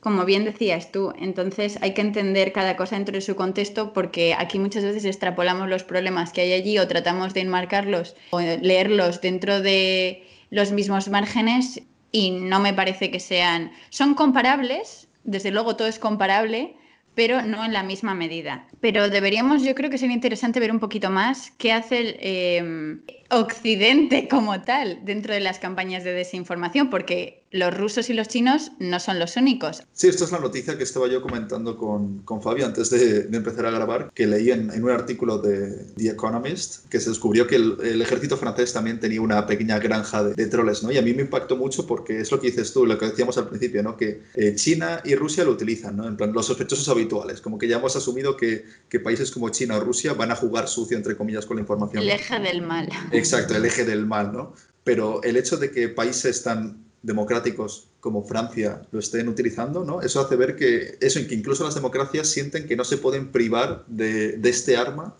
como 0.00 0.26
bien 0.26 0.44
decías 0.44 0.92
tú. 0.92 1.14
Entonces 1.18 1.78
hay 1.80 1.94
que 1.94 2.02
entender 2.02 2.52
cada 2.52 2.76
cosa 2.76 2.96
dentro 2.96 3.14
de 3.14 3.22
su 3.22 3.34
contexto 3.34 3.94
porque 3.94 4.34
aquí 4.36 4.58
muchas 4.58 4.84
veces 4.84 5.06
extrapolamos 5.06 5.68
los 5.68 5.82
problemas 5.82 6.32
que 6.32 6.42
hay 6.42 6.52
allí 6.52 6.78
o 6.78 6.86
tratamos 6.88 7.32
de 7.32 7.40
enmarcarlos 7.40 8.16
o 8.30 8.40
leerlos 8.40 9.22
dentro 9.22 9.62
de 9.62 10.26
los 10.50 10.72
mismos 10.72 11.08
márgenes 11.08 11.82
y 12.12 12.30
no 12.30 12.60
me 12.60 12.72
parece 12.72 13.10
que 13.10 13.20
sean... 13.20 13.72
Son 13.90 14.14
comparables, 14.14 15.08
desde 15.24 15.50
luego 15.50 15.76
todo 15.76 15.88
es 15.88 15.98
comparable, 15.98 16.76
pero 17.14 17.42
no 17.42 17.64
en 17.64 17.72
la 17.72 17.82
misma 17.82 18.14
medida. 18.14 18.66
Pero 18.80 19.08
deberíamos, 19.08 19.62
yo 19.62 19.74
creo 19.74 19.90
que 19.90 19.98
sería 19.98 20.14
interesante 20.14 20.60
ver 20.60 20.70
un 20.70 20.78
poquito 20.78 21.10
más 21.10 21.50
qué 21.58 21.72
hace 21.72 21.98
el 21.98 22.16
eh, 22.20 22.98
Occidente 23.30 24.28
como 24.28 24.60
tal 24.60 25.04
dentro 25.04 25.32
de 25.34 25.40
las 25.40 25.58
campañas 25.58 26.04
de 26.04 26.12
desinformación, 26.12 26.90
porque 26.90 27.42
los 27.56 27.76
rusos 27.76 28.10
y 28.10 28.14
los 28.14 28.28
chinos 28.28 28.72
no 28.78 29.00
son 29.00 29.18
los 29.18 29.36
únicos. 29.36 29.82
Sí, 29.92 30.08
esto 30.08 30.24
es 30.24 30.32
la 30.32 30.38
noticia 30.38 30.76
que 30.76 30.84
estaba 30.84 31.08
yo 31.08 31.20
comentando 31.22 31.76
con, 31.76 32.18
con 32.22 32.42
Fabio 32.42 32.66
antes 32.66 32.90
de, 32.90 33.24
de, 33.24 33.36
empezar 33.36 33.66
a 33.66 33.70
grabar, 33.70 34.10
que 34.14 34.26
leí 34.26 34.50
en, 34.50 34.70
en, 34.70 34.84
un 34.84 34.90
artículo 34.90 35.38
de 35.38 35.92
The 35.96 36.10
Economist 36.10 36.88
que 36.88 37.00
se 37.00 37.10
descubrió 37.10 37.46
que 37.46 37.56
el, 37.56 37.76
el 37.82 38.02
ejército 38.02 38.36
francés 38.36 38.72
también 38.72 39.00
tenía 39.00 39.20
una 39.20 39.46
pequeña 39.46 39.78
granja 39.78 40.22
de, 40.22 40.34
de, 40.34 40.46
troles, 40.46 40.82
¿no? 40.82 40.90
Y 40.92 40.98
a 40.98 41.02
mí 41.02 41.12
me 41.14 41.22
impactó 41.22 41.56
mucho 41.56 41.86
porque 41.86 42.20
es 42.20 42.30
lo 42.30 42.40
que 42.40 42.48
dices 42.48 42.72
tú, 42.72 42.86
lo 42.86 42.98
que 42.98 43.06
decíamos 43.06 43.38
al 43.38 43.48
principio, 43.48 43.82
¿no? 43.82 43.96
Que 43.96 44.22
eh, 44.34 44.54
China 44.54 45.00
y 45.04 45.14
Rusia 45.14 45.44
lo 45.44 45.52
utilizan, 45.52 45.96
¿no? 45.96 46.06
En 46.06 46.16
plan, 46.16 46.32
los 46.32 46.46
sospechosos 46.46 46.88
habituales, 46.88 47.40
como 47.40 47.58
que 47.58 47.68
ya 47.68 47.76
hemos 47.76 47.96
asumido 47.96 48.36
que, 48.36 48.64
que 48.88 49.00
países 49.00 49.30
como 49.30 49.48
China 49.50 49.76
o 49.76 49.80
Rusia 49.80 50.12
van 50.12 50.30
a 50.30 50.36
jugar 50.36 50.68
sucio, 50.68 50.96
entre 50.96 51.16
comillas, 51.16 51.46
con 51.46 51.56
la 51.56 51.62
información. 51.62 52.02
El 52.02 52.10
eje 52.10 52.38
del 52.38 52.62
mal. 52.62 52.88
Exacto, 53.12 53.56
el 53.56 53.64
eje 53.64 53.84
del 53.84 54.06
mal, 54.06 54.32
¿no? 54.32 54.54
Pero 54.84 55.22
el 55.24 55.36
hecho 55.36 55.56
de 55.56 55.70
que 55.70 55.88
países 55.88 56.42
tan 56.42 56.85
democráticos 57.06 57.88
como 58.00 58.24
Francia 58.24 58.82
lo 58.90 58.98
estén 58.98 59.28
utilizando, 59.28 59.84
¿no? 59.84 60.02
Eso 60.02 60.20
hace 60.20 60.34
ver 60.34 60.56
que 60.56 60.98
eso, 61.00 61.20
que 61.26 61.34
incluso 61.36 61.64
las 61.64 61.76
democracias 61.76 62.28
sienten 62.28 62.66
que 62.66 62.74
no 62.74 62.84
se 62.84 62.98
pueden 62.98 63.30
privar 63.30 63.84
de, 63.86 64.32
de 64.32 64.50
este 64.50 64.76
arma 64.76 65.14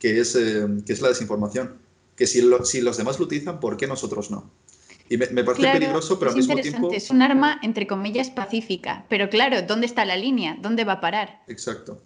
que 0.00 0.18
es, 0.18 0.34
eh, 0.34 0.66
que 0.84 0.92
es 0.92 1.00
la 1.00 1.08
desinformación. 1.08 1.78
Que 2.16 2.26
si, 2.26 2.42
lo, 2.42 2.64
si, 2.64 2.80
los 2.80 2.96
demás 2.96 3.20
lo 3.20 3.26
utilizan, 3.26 3.60
¿por 3.60 3.76
qué 3.76 3.86
nosotros 3.86 4.32
no? 4.32 4.50
Y 5.08 5.16
me, 5.16 5.28
me 5.28 5.44
parece 5.44 5.62
claro, 5.62 5.78
peligroso, 5.78 6.18
pero 6.18 6.32
al 6.32 6.36
mismo 6.36 6.56
tiempo... 6.56 6.90
Es 6.92 7.10
un 7.10 7.22
arma, 7.22 7.60
entre 7.62 7.86
comillas, 7.86 8.28
pacífica. 8.30 9.06
Pero 9.08 9.30
claro, 9.30 9.62
¿dónde 9.62 9.86
está 9.86 10.04
la 10.04 10.16
línea? 10.16 10.58
¿Dónde 10.60 10.84
va 10.84 10.94
a 10.94 11.00
parar? 11.00 11.42
Exacto. 11.46 12.02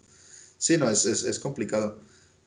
Sí, 0.59 0.77
no, 0.77 0.91
es, 0.91 1.07
es, 1.07 1.25
es 1.25 1.39
complicado. 1.39 1.99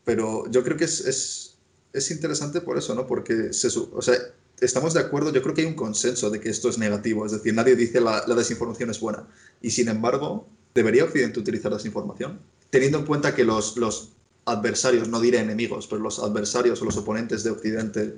Pero 0.04 0.50
yo 0.52 0.64
creo 0.64 0.78
que 0.78 0.86
es, 0.86 1.02
es, 1.02 1.58
es 1.94 2.12
interesante 2.12 2.62
por 2.62 2.78
eso, 2.78 2.94
¿no? 2.94 3.08
Porque 3.08 3.52
se, 3.52 3.68
o 3.68 4.02
sea, 4.02 4.16
estamos 4.62 4.94
de 4.94 5.02
acuerdo, 5.02 5.32
yo 5.32 5.42
creo 5.42 5.54
que 5.54 5.62
hay 5.62 5.68
un 5.68 5.76
consenso 5.76 6.30
de 6.30 6.40
que 6.40 6.50
esto 6.50 6.70
es 6.70 6.78
negativo, 6.78 7.26
es 7.26 7.32
decir, 7.32 7.54
nadie 7.54 7.76
dice 7.76 8.02
la, 8.02 8.24
la 8.28 8.36
desinformación 8.36 8.90
es 8.90 9.00
buena. 9.00 9.28
Y 9.62 9.72
sin 9.72 9.88
embargo, 9.90 10.48
¿Debería 10.74 11.04
Occidente 11.04 11.40
utilizar 11.40 11.74
desinformación? 11.74 12.40
Teniendo 12.70 13.00
en 13.00 13.06
cuenta 13.06 13.34
que 13.34 13.44
los, 13.44 13.78
los 13.78 14.14
adversarios, 14.46 15.08
no 15.08 15.20
diré 15.20 15.40
enemigos, 15.40 15.88
pero 15.88 16.02
los 16.02 16.20
adversarios 16.20 16.82
o 16.82 16.86
los 16.86 16.98
oponentes 16.98 17.44
de 17.44 17.52
Occidente 17.52 18.16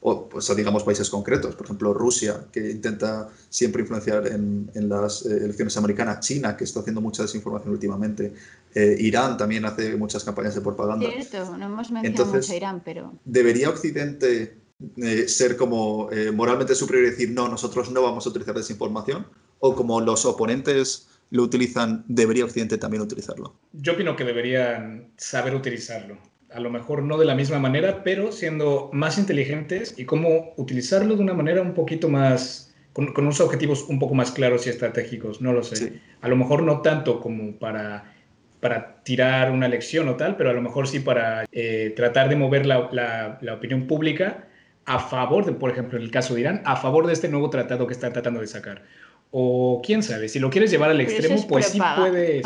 o 0.00 0.28
pues, 0.28 0.54
digamos 0.54 0.84
países 0.84 1.10
concretos, 1.10 1.56
por 1.56 1.66
ejemplo 1.66 1.92
Rusia, 1.92 2.46
que 2.52 2.70
intenta 2.70 3.28
siempre 3.50 3.82
influenciar 3.82 4.28
en, 4.28 4.70
las 4.88 5.26
eh, 5.26 5.38
elecciones 5.38 5.76
americanas, 5.76 6.20
China, 6.20 6.56
que 6.56 6.62
está 6.62 6.80
haciendo 6.80 7.00
mucha 7.00 7.22
desinformación 7.22 7.72
últimamente, 7.72 8.32
eh, 8.76 8.96
Irán 9.00 9.36
también 9.36 9.64
hace 9.64 9.96
muchas 9.96 10.22
campañas 10.22 10.54
de 10.54 10.60
propaganda. 10.60 11.04
Cierto, 11.10 11.56
no 11.56 11.66
hemos 11.66 11.90
mencionado 11.90 12.32
mucho 12.32 12.54
Irán, 12.54 12.80
pero... 12.84 13.12
¿Debería 13.24 13.70
Occidente 13.70 14.56
eh, 15.02 15.28
ser 15.28 15.56
como 15.56 16.08
moralmente 16.34 16.74
superior 16.74 17.06
y 17.06 17.10
decir, 17.10 17.30
no, 17.30 17.48
nosotros 17.48 17.90
no 17.90 18.02
vamos 18.02 18.26
a 18.26 18.30
utilizar 18.30 18.54
desinformación? 18.54 19.26
¿O 19.60 19.74
como 19.74 20.00
los 20.00 20.24
oponentes 20.24 21.08
lo 21.30 21.42
utilizan, 21.42 22.04
debería 22.08 22.44
Occidente 22.44 22.78
también 22.78 23.02
utilizarlo? 23.02 23.54
Yo 23.72 23.94
opino 23.94 24.16
que 24.16 24.24
deberían 24.24 25.12
saber 25.16 25.54
utilizarlo 25.54 26.18
a 26.50 26.60
lo 26.60 26.70
mejor 26.70 27.02
no 27.02 27.18
de 27.18 27.26
la 27.26 27.34
misma 27.34 27.58
manera, 27.58 28.02
pero 28.02 28.32
siendo 28.32 28.90
más 28.92 29.18
inteligentes 29.18 29.94
y 29.98 30.04
cómo 30.04 30.54
utilizarlo 30.56 31.16
de 31.16 31.22
una 31.22 31.34
manera 31.34 31.60
un 31.60 31.74
poquito 31.74 32.08
más, 32.08 32.74
con, 32.92 33.12
unos 33.16 33.40
objetivos 33.40 33.84
un 33.88 33.98
poco 33.98 34.14
más 34.14 34.32
claros 34.32 34.66
y 34.66 34.70
estratégicos, 34.70 35.40
no 35.40 35.52
lo 35.52 35.62
sé. 35.62 36.00
A 36.20 36.28
lo 36.28 36.36
mejor 36.36 36.62
no 36.62 36.80
tanto 36.80 37.20
como 37.20 37.52
para, 37.58 38.14
para 38.60 39.02
tirar 39.02 39.50
una 39.50 39.68
lección 39.68 40.08
o 40.08 40.16
tal, 40.16 40.36
pero 40.36 40.50
a 40.50 40.54
lo 40.54 40.62
mejor 40.62 40.88
sí 40.88 41.00
para 41.00 41.44
eh, 41.52 41.92
tratar 41.94 42.28
de 42.28 42.36
mover 42.36 42.64
la, 42.64 43.38
la 43.40 43.54
opinión 43.54 43.86
pública 43.86 44.48
a 44.88 44.98
favor 44.98 45.44
de, 45.44 45.52
por 45.52 45.70
ejemplo, 45.70 45.98
en 45.98 46.04
el 46.04 46.10
caso 46.10 46.34
de 46.34 46.40
Irán, 46.40 46.62
a 46.64 46.74
favor 46.74 47.06
de 47.06 47.12
este 47.12 47.28
nuevo 47.28 47.50
tratado 47.50 47.86
que 47.86 47.92
están 47.92 48.12
tratando 48.14 48.40
de 48.40 48.46
sacar. 48.46 48.84
O 49.30 49.82
quién 49.84 50.02
sabe, 50.02 50.30
si 50.30 50.38
lo 50.38 50.48
quieres 50.48 50.70
llevar 50.70 50.88
al 50.88 51.02
extremo, 51.02 51.46
pues 51.46 51.66
sí 51.66 51.78
puedes. 51.98 52.42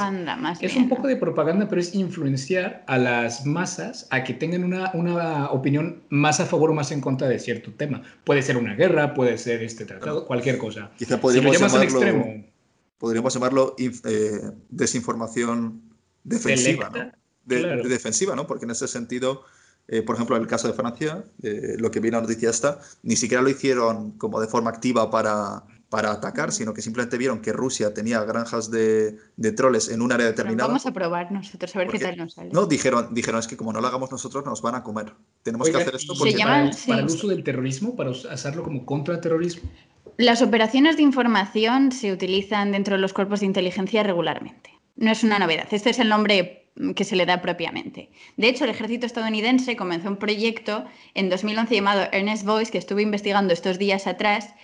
es 0.60 0.74
un 0.74 0.88
poco 0.88 1.06
de 1.06 1.14
propaganda, 1.14 1.68
pero 1.68 1.80
es 1.80 1.94
influenciar 1.94 2.82
a 2.88 2.98
las 2.98 3.46
masas 3.46 4.08
a 4.10 4.24
que 4.24 4.34
tengan 4.34 4.64
una, 4.64 4.90
una, 4.92 5.50
opinión 5.52 6.02
más 6.08 6.40
a 6.40 6.46
favor 6.46 6.72
o 6.72 6.74
más 6.74 6.90
en 6.90 7.00
contra 7.00 7.28
de 7.28 7.38
cierto 7.38 7.70
tema. 7.70 8.02
Puede 8.24 8.42
ser 8.42 8.56
una 8.56 8.74
guerra, 8.74 9.14
puede 9.14 9.38
ser 9.38 9.62
este 9.62 9.84
tratado, 9.84 10.26
cualquier 10.26 10.58
cosa. 10.58 10.90
Quizá 10.98 11.20
podríamos 11.20 11.52
llamarlo, 11.52 11.82
extremo, 11.84 12.44
podríamos 12.98 13.32
llamarlo 13.32 13.76
eh, 13.78 14.40
desinformación 14.68 15.82
defensiva, 16.24 16.90
¿no? 16.92 17.12
defensiva, 17.44 18.34
¿no? 18.34 18.48
Porque 18.48 18.64
en 18.64 18.72
ese 18.72 18.88
sentido. 18.88 19.44
Eh, 19.88 20.02
por 20.02 20.14
ejemplo, 20.16 20.36
en 20.36 20.42
el 20.42 20.48
caso 20.48 20.68
de 20.68 20.74
Francia, 20.74 21.24
eh, 21.42 21.76
lo 21.78 21.90
que 21.90 22.00
viene 22.00 22.16
la 22.16 22.22
noticia 22.22 22.50
esta, 22.50 22.78
ni 23.02 23.16
siquiera 23.16 23.42
lo 23.42 23.50
hicieron 23.50 24.12
como 24.12 24.40
de 24.40 24.46
forma 24.46 24.70
activa 24.70 25.10
para, 25.10 25.64
para 25.92 26.10
atacar, 26.12 26.52
sino 26.52 26.72
que 26.72 26.80
simplemente 26.80 27.18
vieron 27.18 27.42
que 27.42 27.52
Rusia 27.52 27.92
tenía 27.92 28.24
granjas 28.24 28.70
de, 28.70 29.18
troles 29.54 29.90
en 29.90 30.00
un 30.00 30.10
área 30.10 30.24
determinada. 30.24 30.68
vamos 30.68 30.86
a 30.86 30.92
probar 30.92 31.30
nosotros, 31.30 31.76
a 31.76 31.80
ver 31.80 31.88
qué 31.88 31.98
tal 31.98 32.16
nos 32.16 32.32
sale. 32.32 32.48
No, 32.50 32.64
dijeron, 32.64 33.12
dijeron, 33.12 33.40
es 33.40 33.46
que 33.46 33.58
como 33.58 33.74
no 33.74 33.80
lo 33.82 33.88
hagamos 33.88 34.10
nosotros, 34.10 34.42
nos 34.46 34.62
van 34.62 34.76
a 34.76 34.82
comer. 34.82 35.12
Tenemos 35.42 35.68
que 35.68 35.76
hacer 35.76 35.94
esto 35.94 36.14
porque... 36.18 36.34
para, 36.38 36.70
el, 37.00 37.04
uso 37.04 37.28
del 37.28 37.44
terrorismo, 37.44 37.94
para 37.94 38.10
hacerlo 38.10 38.62
como 38.62 38.86
contraterrorismo. 38.86 39.68
Las 40.16 40.40
operaciones 40.40 40.96
de 40.96 41.02
información 41.02 41.92
se 41.92 42.10
utilizan 42.10 42.72
dentro 42.72 42.96
de 42.96 43.02
los 43.02 43.12
cuerpos 43.12 43.40
de 43.40 43.46
inteligencia 43.46 44.02
regularmente. 44.02 44.70
No 44.96 45.10
es 45.10 45.22
una 45.24 45.38
novedad. 45.38 45.66
Este 45.72 45.90
es 45.90 45.98
el 45.98 46.08
nombre 46.08 46.61
que 46.96 47.04
se 47.04 47.16
le 47.16 47.26
da 47.26 47.42
propiamente. 47.42 48.10
De 48.36 48.48
hecho, 48.48 48.64
el 48.64 48.70
ejército 48.70 49.06
estadounidense 49.06 49.76
comenzó 49.76 50.08
un 50.08 50.16
proyecto 50.16 50.84
en 51.14 51.28
2011 51.28 51.74
llamado 51.74 52.08
Ernest 52.12 52.44
Voice, 52.44 52.72
que 52.72 52.78
estuve 52.78 53.02
investigando 53.02 53.52
estos 53.52 53.78
días 53.78 54.06
atrás, 54.06 54.54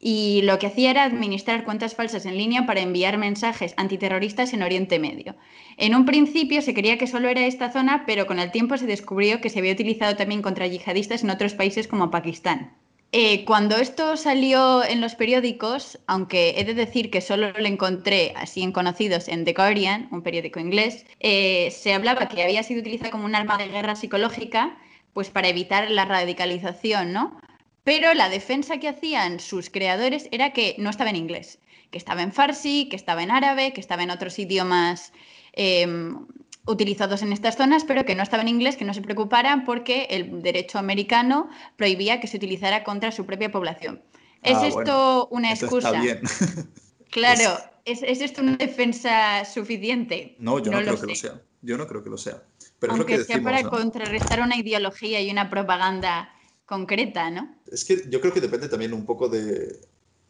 y 0.00 0.42
lo 0.42 0.58
que 0.58 0.68
hacía 0.68 0.90
era 0.90 1.02
administrar 1.04 1.64
cuentas 1.64 1.94
falsas 1.94 2.24
en 2.24 2.38
línea 2.38 2.66
para 2.66 2.80
enviar 2.80 3.18
mensajes 3.18 3.74
antiterroristas 3.76 4.52
en 4.52 4.62
Oriente 4.62 4.98
Medio. 4.98 5.34
En 5.76 5.94
un 5.94 6.04
principio 6.04 6.62
se 6.62 6.74
creía 6.74 6.98
que 6.98 7.08
solo 7.08 7.28
era 7.28 7.46
esta 7.46 7.72
zona, 7.72 8.04
pero 8.06 8.26
con 8.26 8.38
el 8.38 8.52
tiempo 8.52 8.76
se 8.76 8.86
descubrió 8.86 9.40
que 9.40 9.50
se 9.50 9.58
había 9.58 9.72
utilizado 9.72 10.16
también 10.16 10.42
contra 10.42 10.68
yihadistas 10.68 11.24
en 11.24 11.30
otros 11.30 11.54
países 11.54 11.88
como 11.88 12.10
Pakistán. 12.10 12.72
Eh, 13.12 13.46
cuando 13.46 13.76
esto 13.76 14.18
salió 14.18 14.84
en 14.84 15.00
los 15.00 15.14
periódicos, 15.14 15.98
aunque 16.06 16.60
he 16.60 16.64
de 16.64 16.74
decir 16.74 17.10
que 17.10 17.22
solo 17.22 17.52
lo 17.52 17.66
encontré 17.66 18.34
así 18.36 18.62
en 18.62 18.70
conocidos 18.70 19.28
en 19.28 19.46
The 19.46 19.54
Guardian, 19.54 20.08
un 20.10 20.22
periódico 20.22 20.60
inglés, 20.60 21.06
eh, 21.20 21.70
se 21.70 21.94
hablaba 21.94 22.28
que 22.28 22.42
había 22.42 22.62
sido 22.62 22.80
utilizado 22.80 23.10
como 23.10 23.24
un 23.24 23.34
arma 23.34 23.56
de 23.56 23.68
guerra 23.68 23.96
psicológica, 23.96 24.76
pues 25.14 25.30
para 25.30 25.48
evitar 25.48 25.90
la 25.90 26.04
radicalización, 26.04 27.14
¿no? 27.14 27.40
Pero 27.82 28.12
la 28.12 28.28
defensa 28.28 28.78
que 28.78 28.88
hacían 28.88 29.40
sus 29.40 29.70
creadores 29.70 30.28
era 30.30 30.52
que 30.52 30.74
no 30.78 30.90
estaba 30.90 31.08
en 31.08 31.16
inglés, 31.16 31.60
que 31.90 31.96
estaba 31.96 32.22
en 32.22 32.32
farsi, 32.34 32.88
que 32.90 32.96
estaba 32.96 33.22
en 33.22 33.30
árabe, 33.30 33.72
que 33.72 33.80
estaba 33.80 34.02
en 34.02 34.10
otros 34.10 34.38
idiomas 34.38 35.14
em, 35.54 36.26
utilizados 36.68 37.22
en 37.22 37.32
estas 37.32 37.56
zonas, 37.56 37.84
pero 37.84 38.04
que 38.04 38.14
no 38.14 38.22
estaba 38.22 38.42
en 38.42 38.48
inglés, 38.48 38.76
que 38.76 38.84
no 38.84 38.94
se 38.94 39.02
preocuparan 39.02 39.64
porque 39.64 40.06
el 40.10 40.42
derecho 40.42 40.78
americano 40.78 41.48
prohibía 41.76 42.20
que 42.20 42.26
se 42.26 42.36
utilizara 42.36 42.84
contra 42.84 43.10
su 43.10 43.24
propia 43.24 43.50
población. 43.50 44.02
¿Es 44.42 44.58
ah, 44.58 44.66
esto 44.68 45.28
una 45.30 45.52
excusa? 45.52 45.88
Está 45.88 46.00
bien. 46.00 46.20
claro, 47.10 47.58
¿es, 47.84 48.02
esto 48.02 48.42
una 48.42 48.56
defensa 48.56 49.44
suficiente? 49.44 50.36
No, 50.38 50.58
yo 50.58 50.70
no, 50.70 50.78
creo 50.78 51.00
que 51.00 51.06
lo 51.06 51.14
sea. 51.14 51.40
Yo 51.62 51.76
no 51.78 51.86
creo 51.88 52.04
que 52.04 52.10
lo 52.10 52.18
sea. 52.18 52.42
Pero 52.78 52.92
Aunque 52.92 53.14
es 53.14 53.20
lo 53.20 53.26
que 53.26 53.32
sea 53.32 53.42
para 53.42 53.62
contrarrestar 53.64 54.40
una 54.40 54.56
ideología 54.56 55.20
y 55.20 55.30
una 55.30 55.50
propaganda 55.50 56.30
concreta, 56.66 57.30
¿no? 57.30 57.56
Es 57.72 57.84
que 57.84 58.04
yo 58.08 58.20
creo 58.20 58.32
que 58.32 58.40
depende 58.40 58.68
también 58.68 58.92
un 58.92 59.06
poco 59.06 59.28
de, 59.28 59.80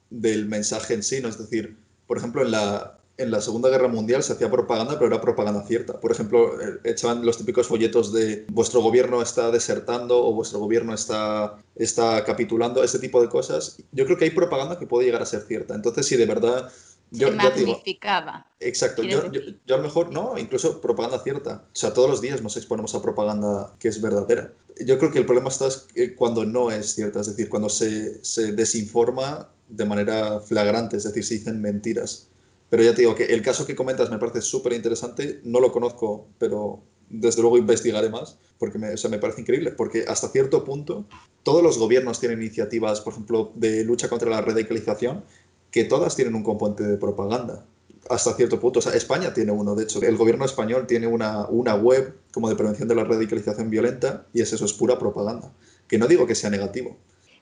del 0.09 0.47
mensaje 0.47 0.95
en 0.95 1.03
sí, 1.03 1.21
¿no? 1.21 1.29
Es 1.29 1.37
decir, 1.37 1.77
por 2.07 2.17
ejemplo, 2.17 2.43
en 2.43 2.53
la, 2.53 2.98
en 3.19 3.33
la 3.33 3.41
Segunda 3.41 3.69
Guerra 3.69 3.89
Mundial 3.89 4.23
se 4.23 4.33
hacía 4.33 4.49
propaganda, 4.49 4.95
pero 4.95 5.07
era 5.07 5.21
propaganda 5.21 5.67
cierta. 5.67 6.01
Por 6.01 6.13
ejemplo, 6.13 6.61
eh, 6.61 6.79
echaban 6.85 7.27
los 7.27 7.37
típicos 7.37 7.67
folletos 7.67 8.13
de 8.13 8.47
vuestro 8.49 8.81
gobierno 8.81 9.21
está 9.21 9.51
desertando 9.51 10.25
o 10.25 10.33
vuestro 10.33 10.61
gobierno 10.61 10.95
está, 10.95 11.59
está 11.75 12.25
capitulando, 12.25 12.83
ese 12.83 13.01
tipo 13.01 13.21
de 13.21 13.29
cosas. 13.29 13.83
Yo 13.91 14.05
creo 14.07 14.17
que 14.17 14.25
hay 14.25 14.31
propaganda 14.31 14.79
que 14.79 14.87
puede 14.87 15.07
llegar 15.07 15.21
a 15.21 15.27
ser 15.27 15.43
cierta. 15.43 15.75
Entonces, 15.75 16.07
si 16.07 16.17
de 16.17 16.27
verdad 16.27 16.71
yo, 17.11 17.33
magnificaba. 17.33 18.47
exacto, 18.61 19.03
yo, 19.03 19.33
yo, 19.33 19.41
a 19.75 19.79
lo 19.79 19.83
mejor 19.83 20.13
no, 20.13 20.39
incluso 20.39 20.81
propaganda 20.81 21.19
cierta. 21.19 21.65
O 21.67 21.77
sea, 21.77 21.93
todos 21.93 22.09
los 22.09 22.21
días 22.21 22.41
nos 22.41 22.57
exponemos 22.57 22.95
a 22.95 23.03
propaganda 23.03 23.75
que 23.81 23.89
es 23.89 24.01
verdadera. 24.01 24.53
Yo 24.85 24.97
creo 24.99 25.11
que 25.11 25.19
el 25.19 25.27
problema 25.27 25.49
está 25.49 25.69
cuando 26.17 26.45
no 26.45 26.71
es 26.71 26.95
cierta, 26.95 27.21
es 27.21 27.27
decir, 27.27 27.49
cuando 27.49 27.69
se, 27.69 28.25
se 28.25 28.53
desinforma 28.53 29.49
de 29.69 29.85
manera 29.85 30.39
flagrante, 30.39 30.99
es 30.99 31.05
decir, 31.05 31.25
se 31.25 31.35
dicen 31.35 31.61
mentiras. 31.61 32.29
Pero 32.71 32.83
ya 32.83 32.95
te 32.95 33.03
digo 33.03 33.15
que 33.15 33.25
el 33.25 33.43
caso 33.43 33.67
que 33.67 33.75
comentas 33.75 34.11
me 34.11 34.19
parece 34.19 34.43
súper 34.43 34.75
interesante, 34.75 35.41
no 35.45 35.61
lo 35.61 35.73
conozco, 35.73 36.27
pero 36.39 36.83
desde 37.09 37.41
luego 37.41 37.57
investigaré 37.57 38.11
más, 38.11 38.37
porque 38.59 38.79
me, 38.79 39.19
parece 39.19 39.41
increíble, 39.41 39.73
porque 39.73 40.05
hasta 40.07 40.29
cierto 40.29 40.65
punto 40.65 41.07
todos 41.43 41.63
los 41.63 41.79
gobiernos 41.79 42.21
tienen 42.21 42.43
iniciativas, 42.43 43.01
por 43.01 43.15
ejemplo, 43.15 43.53
de 43.55 43.85
lucha 43.85 44.09
contra 44.09 44.29
la 44.29 44.43
radicalización, 44.43 45.25
que 45.71 45.85
todas 45.85 46.17
tienen 46.17 46.35
un 46.35 46.43
componente 46.43 46.83
de 46.85 46.97
propaganda. 46.97 47.65
Hasta 48.11 48.35
cierto 48.35 48.59
punto. 48.59 48.81
España 48.91 49.35
tiene 49.35 49.53
uno, 49.53 49.75
de 49.75 49.85
hecho. 49.85 50.01
El 50.01 50.17
gobierno 50.17 50.45
español 50.45 50.87
tiene 50.87 51.07
una, 51.07 51.47
una 51.49 51.75
web 51.75 52.15
como 52.33 52.49
de 52.49 52.57
prevención 52.57 52.89
de 52.89 52.95
la 52.95 53.05
radicalización 53.05 53.69
violenta 53.69 54.27
y 54.33 54.41
es 54.41 54.53
eso, 54.53 54.65
es 54.65 54.73
pura 54.73 54.99
propaganda. 54.99 55.53
Que 55.87 55.99
no 55.99 56.07
digo 56.07 56.27
que 56.27 56.35
sea 56.35 56.49
negativo. 56.49 56.97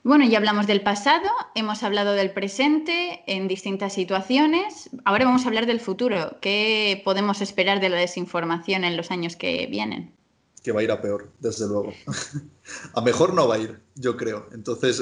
Bueno, 0.07 0.23
ya 0.23 0.37
hablamos 0.37 0.67
del 0.67 0.79
pasado, 0.79 1.27
hemos 1.53 1.83
hablado 1.83 2.13
del 2.13 2.31
presente 2.31 3.23
en 3.27 3.49
distintas 3.49 3.91
situaciones. 3.91 4.89
Ahora 5.03 5.25
vamos 5.25 5.43
a 5.43 5.49
hablar 5.49 5.65
del 5.65 5.81
futuro. 5.81 6.37
¿Qué 6.39 7.01
podemos 7.03 7.41
esperar 7.41 7.81
de 7.81 7.89
la 7.89 7.97
desinformación 7.97 8.85
en 8.85 8.95
los 8.95 9.11
años 9.11 9.35
que 9.35 9.67
vienen? 9.67 10.13
que 10.67 10.73
va 10.73 10.81
a 10.81 10.83
ir 10.83 10.91
a 10.91 11.01
peor, 11.01 11.31
desde 11.39 11.65
luego. 11.65 11.93
a 12.93 12.99
mejor 12.99 13.33
no 13.33 13.47
va 13.47 13.55
a 13.55 13.57
ir, 13.57 13.79
yo 13.95 14.17
creo. 14.17 14.47
Entonces, 14.51 15.01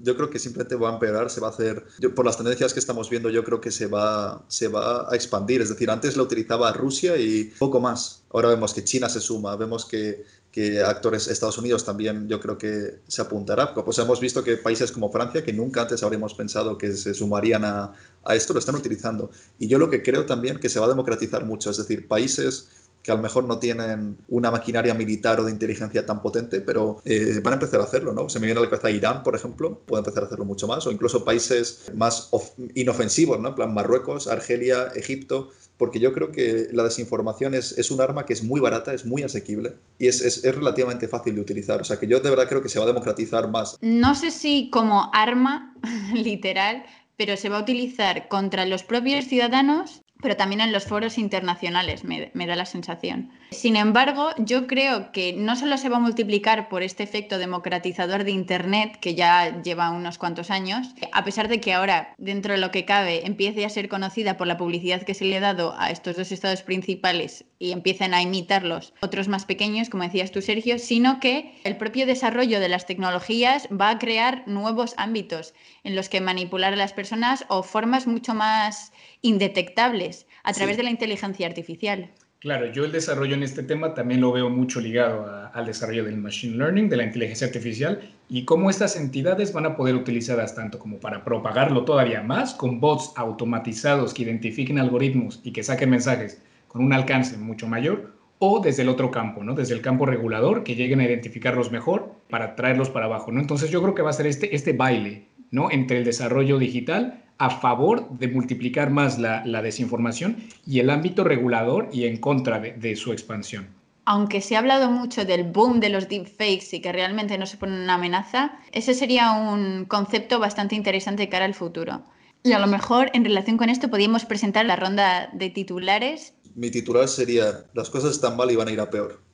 yo 0.00 0.14
creo 0.14 0.28
que 0.28 0.38
simplemente 0.38 0.74
va 0.74 0.90
a 0.90 0.92
empeorar, 0.92 1.30
se 1.30 1.40
va 1.40 1.46
a 1.46 1.50
hacer, 1.50 1.86
por 2.14 2.26
las 2.26 2.36
tendencias 2.36 2.74
que 2.74 2.80
estamos 2.80 3.08
viendo, 3.08 3.30
yo 3.30 3.42
creo 3.42 3.58
que 3.58 3.70
se 3.70 3.86
va, 3.86 4.44
se 4.48 4.68
va 4.68 5.10
a 5.10 5.14
expandir. 5.14 5.62
Es 5.62 5.70
decir, 5.70 5.90
antes 5.90 6.18
la 6.18 6.22
utilizaba 6.22 6.70
Rusia 6.74 7.16
y 7.16 7.44
poco 7.58 7.80
más. 7.80 8.24
Ahora 8.30 8.50
vemos 8.50 8.74
que 8.74 8.84
China 8.84 9.08
se 9.08 9.20
suma, 9.20 9.56
vemos 9.56 9.86
que, 9.86 10.22
que 10.56 10.80
actores 10.80 11.28
Estados 11.28 11.58
Unidos 11.58 11.84
también 11.84 12.28
yo 12.28 12.40
creo 12.40 12.56
que 12.56 13.00
se 13.06 13.20
apuntará. 13.20 13.74
Pues 13.74 13.98
hemos 13.98 14.20
visto 14.20 14.42
que 14.42 14.56
países 14.56 14.90
como 14.90 15.12
Francia, 15.12 15.44
que 15.44 15.52
nunca 15.52 15.82
antes 15.82 16.02
habríamos 16.02 16.32
pensado 16.32 16.78
que 16.78 16.92
se 16.92 17.12
sumarían 17.12 17.62
a, 17.66 17.92
a 18.24 18.34
esto, 18.34 18.54
lo 18.54 18.58
están 18.58 18.74
utilizando. 18.74 19.30
Y 19.58 19.68
yo 19.68 19.78
lo 19.78 19.90
que 19.90 20.02
creo 20.02 20.24
también 20.24 20.58
que 20.58 20.70
se 20.70 20.80
va 20.80 20.86
a 20.86 20.88
democratizar 20.88 21.44
mucho, 21.44 21.68
es 21.68 21.76
decir, 21.76 22.08
países 22.08 22.70
que 23.06 23.12
a 23.12 23.14
lo 23.14 23.22
mejor 23.22 23.44
no 23.44 23.60
tienen 23.60 24.18
una 24.26 24.50
maquinaria 24.50 24.92
militar 24.92 25.38
o 25.38 25.44
de 25.44 25.52
inteligencia 25.52 26.04
tan 26.04 26.20
potente, 26.20 26.60
pero 26.60 27.00
eh, 27.04 27.38
van 27.40 27.52
a 27.52 27.56
empezar 27.56 27.80
a 27.80 27.84
hacerlo, 27.84 28.12
¿no? 28.12 28.28
Se 28.28 28.40
me 28.40 28.46
viene 28.46 28.58
a 28.58 28.64
la 28.64 28.68
cabeza 28.68 28.90
Irán, 28.90 29.22
por 29.22 29.36
ejemplo, 29.36 29.78
puede 29.86 30.00
empezar 30.00 30.24
a 30.24 30.26
hacerlo 30.26 30.44
mucho 30.44 30.66
más, 30.66 30.84
o 30.88 30.90
incluso 30.90 31.24
países 31.24 31.84
más 31.94 32.30
inofensivos, 32.74 33.38
¿no? 33.38 33.50
En 33.50 33.54
plan 33.54 33.72
Marruecos, 33.72 34.26
Argelia, 34.26 34.88
Egipto, 34.96 35.50
porque 35.76 36.00
yo 36.00 36.12
creo 36.12 36.32
que 36.32 36.66
la 36.72 36.82
desinformación 36.82 37.54
es, 37.54 37.78
es 37.78 37.92
un 37.92 38.00
arma 38.00 38.26
que 38.26 38.32
es 38.32 38.42
muy 38.42 38.60
barata, 38.60 38.92
es 38.92 39.06
muy 39.06 39.22
asequible 39.22 39.74
y 40.00 40.08
es, 40.08 40.20
es, 40.20 40.44
es, 40.44 40.54
relativamente 40.56 41.06
fácil 41.06 41.36
de 41.36 41.42
utilizar. 41.42 41.80
O 41.80 41.84
sea 41.84 42.00
que 42.00 42.08
yo 42.08 42.18
de 42.18 42.30
verdad 42.30 42.48
creo 42.48 42.60
que 42.60 42.68
se 42.68 42.80
va 42.80 42.86
a 42.86 42.88
democratizar 42.88 43.48
más. 43.48 43.78
No 43.82 44.16
sé 44.16 44.32
si 44.32 44.68
como 44.70 45.10
arma 45.14 45.76
literal, 46.12 46.84
pero 47.16 47.36
se 47.36 47.50
va 47.50 47.58
a 47.58 47.62
utilizar 47.62 48.26
contra 48.26 48.66
los 48.66 48.82
propios 48.82 49.26
ciudadanos 49.26 50.02
pero 50.26 50.36
también 50.36 50.60
en 50.60 50.72
los 50.72 50.86
foros 50.86 51.18
internacionales, 51.18 52.02
me, 52.02 52.46
da 52.48 52.56
la 52.56 52.66
sensación. 52.66 53.30
Sin 53.50 53.76
embargo, 53.76 54.30
yo 54.38 54.66
creo 54.66 55.12
que 55.12 55.32
no 55.32 55.54
solo 55.54 55.78
se 55.78 55.88
va 55.88 55.98
a 55.98 56.00
multiplicar 56.00 56.68
por 56.68 56.82
este 56.82 57.04
efecto 57.04 57.38
democratizador 57.38 58.24
de 58.24 58.32
Internet, 58.32 58.98
que 59.00 59.14
ya 59.14 59.62
lleva 59.62 59.90
unos 59.90 60.18
cuantos 60.18 60.50
años, 60.50 60.94
a 61.12 61.24
pesar 61.24 61.48
de 61.48 61.60
que 61.60 61.72
ahora, 61.72 62.14
dentro 62.18 62.54
de 62.54 62.58
lo 62.58 62.72
que 62.72 62.84
cabe, 62.84 63.24
empiece 63.24 63.64
a 63.64 63.70
ser 63.70 63.88
conocida 63.88 64.36
por 64.36 64.48
la 64.48 64.56
publicidad 64.56 65.02
que 65.02 65.14
se 65.14 65.24
le 65.24 65.36
ha 65.36 65.40
dado 65.40 65.74
a 65.78 65.90
estos 65.90 66.16
dos 66.16 66.32
estados 66.32 66.62
principales 66.62 67.44
y 67.58 67.70
empiecen 67.70 68.14
a 68.14 68.22
imitarlos 68.22 68.92
otros 69.00 69.28
más 69.28 69.44
pequeños, 69.44 69.90
como 69.90 70.02
decías 70.02 70.32
tú, 70.32 70.42
Sergio, 70.42 70.78
sino 70.78 71.20
que 71.20 71.54
el 71.64 71.76
propio 71.76 72.04
desarrollo 72.04 72.58
de 72.58 72.68
las 72.68 72.86
tecnologías 72.86 73.68
va 73.68 73.90
a 73.90 73.98
crear 73.98 74.42
nuevos 74.46 74.94
ámbitos 74.96 75.54
en 75.84 75.94
los 75.94 76.08
que 76.08 76.20
manipular 76.20 76.72
a 76.72 76.76
las 76.76 76.92
personas 76.92 77.44
o 77.48 77.62
formas 77.62 78.06
mucho 78.06 78.34
más 78.34 78.92
indetectables 79.22 80.26
a 80.42 80.52
través 80.52 80.76
de 80.76 80.82
la 80.82 80.90
inteligencia 80.90 81.46
artificial. 81.46 82.10
Claro, 82.38 82.70
yo 82.70 82.84
el 82.84 82.92
desarrollo 82.92 83.34
en 83.34 83.42
este 83.42 83.62
tema 83.62 83.94
también 83.94 84.20
lo 84.20 84.30
veo 84.30 84.50
mucho 84.50 84.78
ligado 84.80 85.26
al 85.52 85.64
desarrollo 85.64 86.04
del 86.04 86.18
machine 86.18 86.56
learning, 86.56 86.90
de 86.90 86.98
la 86.98 87.04
inteligencia 87.04 87.46
artificial 87.46 88.10
y 88.28 88.44
cómo 88.44 88.68
estas 88.68 88.94
entidades 88.96 89.54
van 89.54 89.64
a 89.64 89.74
poder 89.74 89.94
utilizarlas 89.94 90.54
tanto 90.54 90.78
como 90.78 91.00
para 91.00 91.24
propagarlo 91.24 91.84
todavía 91.86 92.22
más 92.22 92.52
con 92.52 92.78
bots 92.78 93.12
automatizados 93.16 94.12
que 94.12 94.24
identifiquen 94.24 94.78
algoritmos 94.78 95.40
y 95.44 95.52
que 95.52 95.62
saquen 95.62 95.88
mensajes 95.88 96.42
con 96.68 96.84
un 96.84 96.92
alcance 96.92 97.38
mucho 97.38 97.68
mayor 97.68 98.12
o 98.38 98.60
desde 98.60 98.82
el 98.82 98.90
otro 98.90 99.10
campo, 99.10 99.42
¿no? 99.42 99.54
Desde 99.54 99.72
el 99.72 99.80
campo 99.80 100.04
regulador, 100.04 100.62
que 100.62 100.74
lleguen 100.74 101.00
a 101.00 101.04
identificarlos 101.04 101.72
mejor 101.72 102.12
para 102.28 102.54
traerlos 102.54 102.90
para 102.90 103.06
abajo, 103.06 103.32
¿no? 103.32 103.40
Entonces 103.40 103.70
yo 103.70 103.80
creo 103.80 103.94
que 103.94 104.02
va 104.02 104.10
a 104.10 104.12
ser 104.12 104.26
este, 104.26 104.54
este 104.54 104.74
baile, 104.74 105.28
¿no? 105.50 105.70
Entre 105.70 105.96
el 105.96 106.04
desarrollo 106.04 106.58
digital 106.58 107.24
a 107.38 107.50
favor 107.50 108.08
de 108.10 108.28
multiplicar 108.28 108.90
más 108.90 109.18
la, 109.18 109.42
desinformación 109.62 110.36
y 110.66 110.80
el 110.80 110.90
ámbito 110.90 111.24
regulador 111.24 111.88
y 111.92 112.06
en 112.06 112.18
contra 112.18 112.58
de, 112.60 112.96
su 112.96 113.12
expansión. 113.12 113.68
Aunque 114.04 114.40
se 114.40 114.54
ha 114.54 114.60
hablado 114.60 114.90
mucho 114.90 115.24
del 115.24 115.44
boom 115.44 115.80
de 115.80 115.88
los 115.88 116.08
deepfakes 116.08 116.68
y 116.72 116.80
que 116.80 116.92
realmente 116.92 117.38
no 117.38 117.46
se 117.46 117.56
pone 117.56 117.82
una 117.82 117.94
amenaza, 117.94 118.58
ese 118.72 118.94
sería 118.94 119.32
un 119.32 119.84
concepto 119.84 120.38
bastante 120.38 120.76
interesante 120.76 121.24
de 121.24 121.28
cara 121.28 121.44
al 121.44 121.54
futuro. 121.54 122.04
Y 122.44 122.52
a 122.52 122.60
lo 122.60 122.68
mejor 122.68 123.10
en 123.12 123.24
relación 123.24 123.56
con 123.56 123.68
esto 123.68 123.90
podríamos 123.90 124.24
presentar 124.24 124.64
la 124.64 124.76
ronda 124.76 125.28
de 125.32 125.50
titulares. 125.50 126.34
Mi 126.54 126.70
titular 126.70 127.08
sería, 127.08 127.64
las 127.74 127.90
cosas 127.90 128.12
están 128.12 128.36
mal 128.36 128.50
y 128.50 128.56
van 128.56 128.68
a 128.68 128.72
ir 128.72 128.80
a 128.80 128.90
peor 128.90 129.26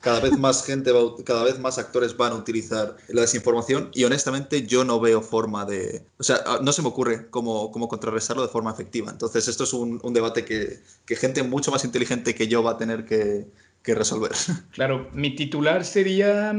cada 0.00 0.20
vez 0.20 0.38
más 0.38 0.64
gente, 0.64 0.92
cada 1.24 1.44
vez 1.44 1.58
más 1.58 1.78
actores 1.78 2.16
van 2.16 2.32
a 2.32 2.36
utilizar 2.36 2.96
la 3.08 3.22
desinformación 3.22 3.90
y 3.92 4.04
honestamente 4.04 4.66
yo 4.66 4.84
no 4.84 5.00
veo 5.00 5.20
forma 5.22 5.64
de, 5.64 6.02
o 6.18 6.22
sea, 6.22 6.36
ah, 6.46 6.60
no 6.62 6.72
se 6.72 6.82
me 6.82 6.88
ocurre 6.88 7.28
cómo, 7.30 7.72
cómo 7.72 7.88
contrarrestarlo 7.88 8.42
de 8.42 8.48
forma 8.48 8.70
efectiva. 8.70 9.10
Entonces 9.10 9.48
esto 9.48 9.64
es 9.64 9.72
un, 9.72 10.00
un 10.02 10.14
debate 10.14 10.44
que, 10.44 10.78
que, 11.04 11.16
gente 11.16 11.42
mucho 11.42 11.70
más 11.70 11.84
inteligente 11.84 12.34
que 12.34 12.46
yo 12.46 12.62
va 12.62 12.72
a 12.72 12.78
tener 12.78 13.04
que, 13.04 13.46
que 13.82 13.94
resolver. 13.94 14.32
Claro, 14.70 15.08
mi 15.12 15.34
titular 15.34 15.84
sería 15.84 16.54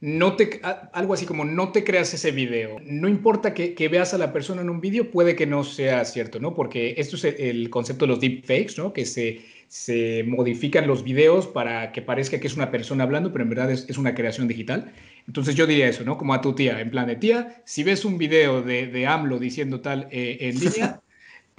no 0.00 0.36
te, 0.36 0.60
algo 0.92 1.14
así 1.14 1.26
como 1.26 1.44
no 1.44 1.72
te 1.72 1.82
creas 1.82 2.14
ese 2.14 2.30
video. 2.30 2.76
No 2.84 3.08
importa 3.08 3.52
que, 3.52 3.74
que 3.74 3.88
veas 3.88 4.14
a 4.14 4.18
la 4.18 4.32
persona 4.32 4.62
en 4.62 4.70
un 4.70 4.80
video, 4.80 5.10
puede 5.10 5.34
que 5.34 5.46
no 5.46 5.64
sea 5.64 6.04
cierto, 6.04 6.38
¿no? 6.38 6.54
Porque 6.54 6.94
esto 6.98 7.16
es 7.16 7.24
el, 7.24 7.68
concepto 7.70 8.04
de 8.04 8.12
los 8.12 8.20
deepfakes, 8.20 8.74
¿no? 8.76 8.92
Que 8.92 9.04
se, 9.04 9.40
se 9.68 10.24
modifican 10.26 10.86
los 10.86 11.04
videos 11.04 11.46
para 11.46 11.92
que 11.92 12.02
parezca 12.02 12.40
que 12.40 12.46
es 12.46 12.56
una 12.56 12.70
persona 12.70 13.04
hablando, 13.04 13.32
pero 13.32 13.44
en 13.44 13.50
verdad 13.50 13.70
es, 13.70 13.88
es, 13.88 13.98
una 13.98 14.14
creación 14.14 14.48
digital. 14.48 14.92
Entonces 15.26 15.54
yo 15.54 15.66
diría 15.66 15.88
eso, 15.88 16.04
¿no? 16.04 16.16
Como 16.16 16.34
a 16.34 16.40
tu 16.40 16.54
tía, 16.54 16.80
en 16.80 16.90
plan 16.90 17.06
de 17.06 17.16
tía, 17.16 17.62
si 17.64 17.84
ves 17.84 18.04
un 18.04 18.18
video 18.18 18.62
de, 18.62 18.86
de 18.86 19.06
AMLO 19.06 19.38
diciendo 19.38 19.80
tal 19.80 20.08
eh, 20.10 20.38
en 20.40 20.58
línea, 20.58 21.00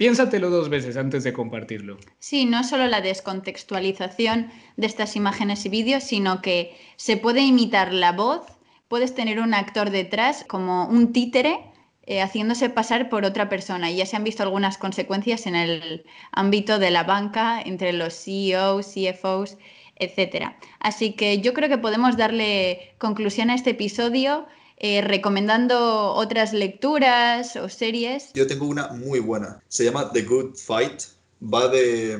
Piénsatelo 0.00 0.48
dos 0.48 0.70
veces 0.70 0.96
antes 0.96 1.24
de 1.24 1.34
compartirlo. 1.34 1.98
Sí, 2.20 2.46
no 2.46 2.64
solo 2.64 2.86
la 2.86 3.02
descontextualización 3.02 4.50
de 4.78 4.86
estas 4.86 5.14
imágenes 5.14 5.66
y 5.66 5.68
vídeos, 5.68 6.04
sino 6.04 6.40
que 6.40 6.74
se 6.96 7.18
puede 7.18 7.42
imitar 7.42 7.92
la 7.92 8.12
voz, 8.12 8.40
puedes 8.88 9.14
tener 9.14 9.40
un 9.40 9.52
actor 9.52 9.90
detrás 9.90 10.46
como 10.48 10.86
un 10.86 11.12
títere 11.12 11.69
eh, 12.06 12.20
haciéndose 12.22 12.70
pasar 12.70 13.08
por 13.08 13.24
otra 13.24 13.48
persona. 13.48 13.90
Y 13.90 13.96
ya 13.96 14.06
se 14.06 14.16
han 14.16 14.24
visto 14.24 14.42
algunas 14.42 14.78
consecuencias 14.78 15.46
en 15.46 15.54
el 15.54 16.04
ámbito 16.32 16.78
de 16.78 16.90
la 16.90 17.04
banca, 17.04 17.60
entre 17.60 17.92
los 17.92 18.14
CEOs, 18.14 18.86
CFOs, 18.86 19.56
etc. 19.96 20.52
Así 20.80 21.12
que 21.12 21.40
yo 21.40 21.52
creo 21.54 21.68
que 21.68 21.78
podemos 21.78 22.16
darle 22.16 22.94
conclusión 22.98 23.50
a 23.50 23.54
este 23.54 23.70
episodio 23.70 24.46
eh, 24.82 25.02
recomendando 25.02 26.14
otras 26.14 26.54
lecturas 26.54 27.54
o 27.56 27.68
series. 27.68 28.32
Yo 28.32 28.46
tengo 28.46 28.66
una 28.66 28.88
muy 28.88 29.20
buena. 29.20 29.62
Se 29.68 29.84
llama 29.84 30.10
The 30.10 30.22
Good 30.22 30.54
Fight. 30.56 31.02
Va 31.42 31.68
de, 31.68 32.18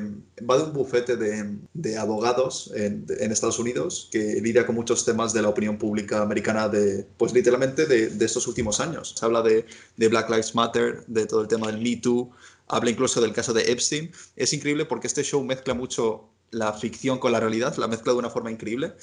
va 0.49 0.57
de 0.57 0.63
un 0.63 0.73
bufete 0.73 1.15
de, 1.15 1.59
de 1.73 1.97
abogados 1.97 2.71
en, 2.75 3.05
Estados 3.31 3.59
Unidos 3.59 4.09
que 4.11 4.41
lidia 4.41 4.65
con 4.65 4.73
muchos 4.75 5.05
temas 5.05 5.31
de 5.31 5.43
la 5.43 5.49
opinión 5.49 5.77
pública 5.77 6.23
americana 6.23 6.67
de, 6.67 7.05
pues 7.17 7.31
literalmente 7.31 7.85
de, 7.85 8.09
de 8.09 8.25
estos 8.25 8.47
últimos 8.47 8.79
años. 8.79 9.13
Se 9.15 9.23
habla 9.23 9.43
de, 9.43 9.65
de 9.97 10.07
Black 10.07 10.29
Lives 10.29 10.55
Matter, 10.55 11.05
de 11.05 11.27
todo 11.27 11.41
el 11.41 11.47
tema 11.47 11.67
del 11.67 11.79
Me 11.79 11.97
Too, 11.97 12.31
habla 12.67 12.89
incluso 12.89 13.21
del 13.21 13.33
caso 13.33 13.53
de 13.53 13.71
Epstein. 13.71 14.11
Es 14.35 14.53
increíble 14.53 14.85
porque 14.85 15.07
este 15.07 15.23
show 15.23 15.43
mezcla 15.43 15.75
mucho 15.75 16.27
la 16.49 16.73
ficción 16.73 17.19
con 17.19 17.31
la 17.31 17.39
realidad, 17.39 17.75
la 17.77 17.87
mezcla 17.87 18.13
de 18.13 18.19
una 18.19 18.31
forma 18.31 18.49
increíble. 18.51 18.93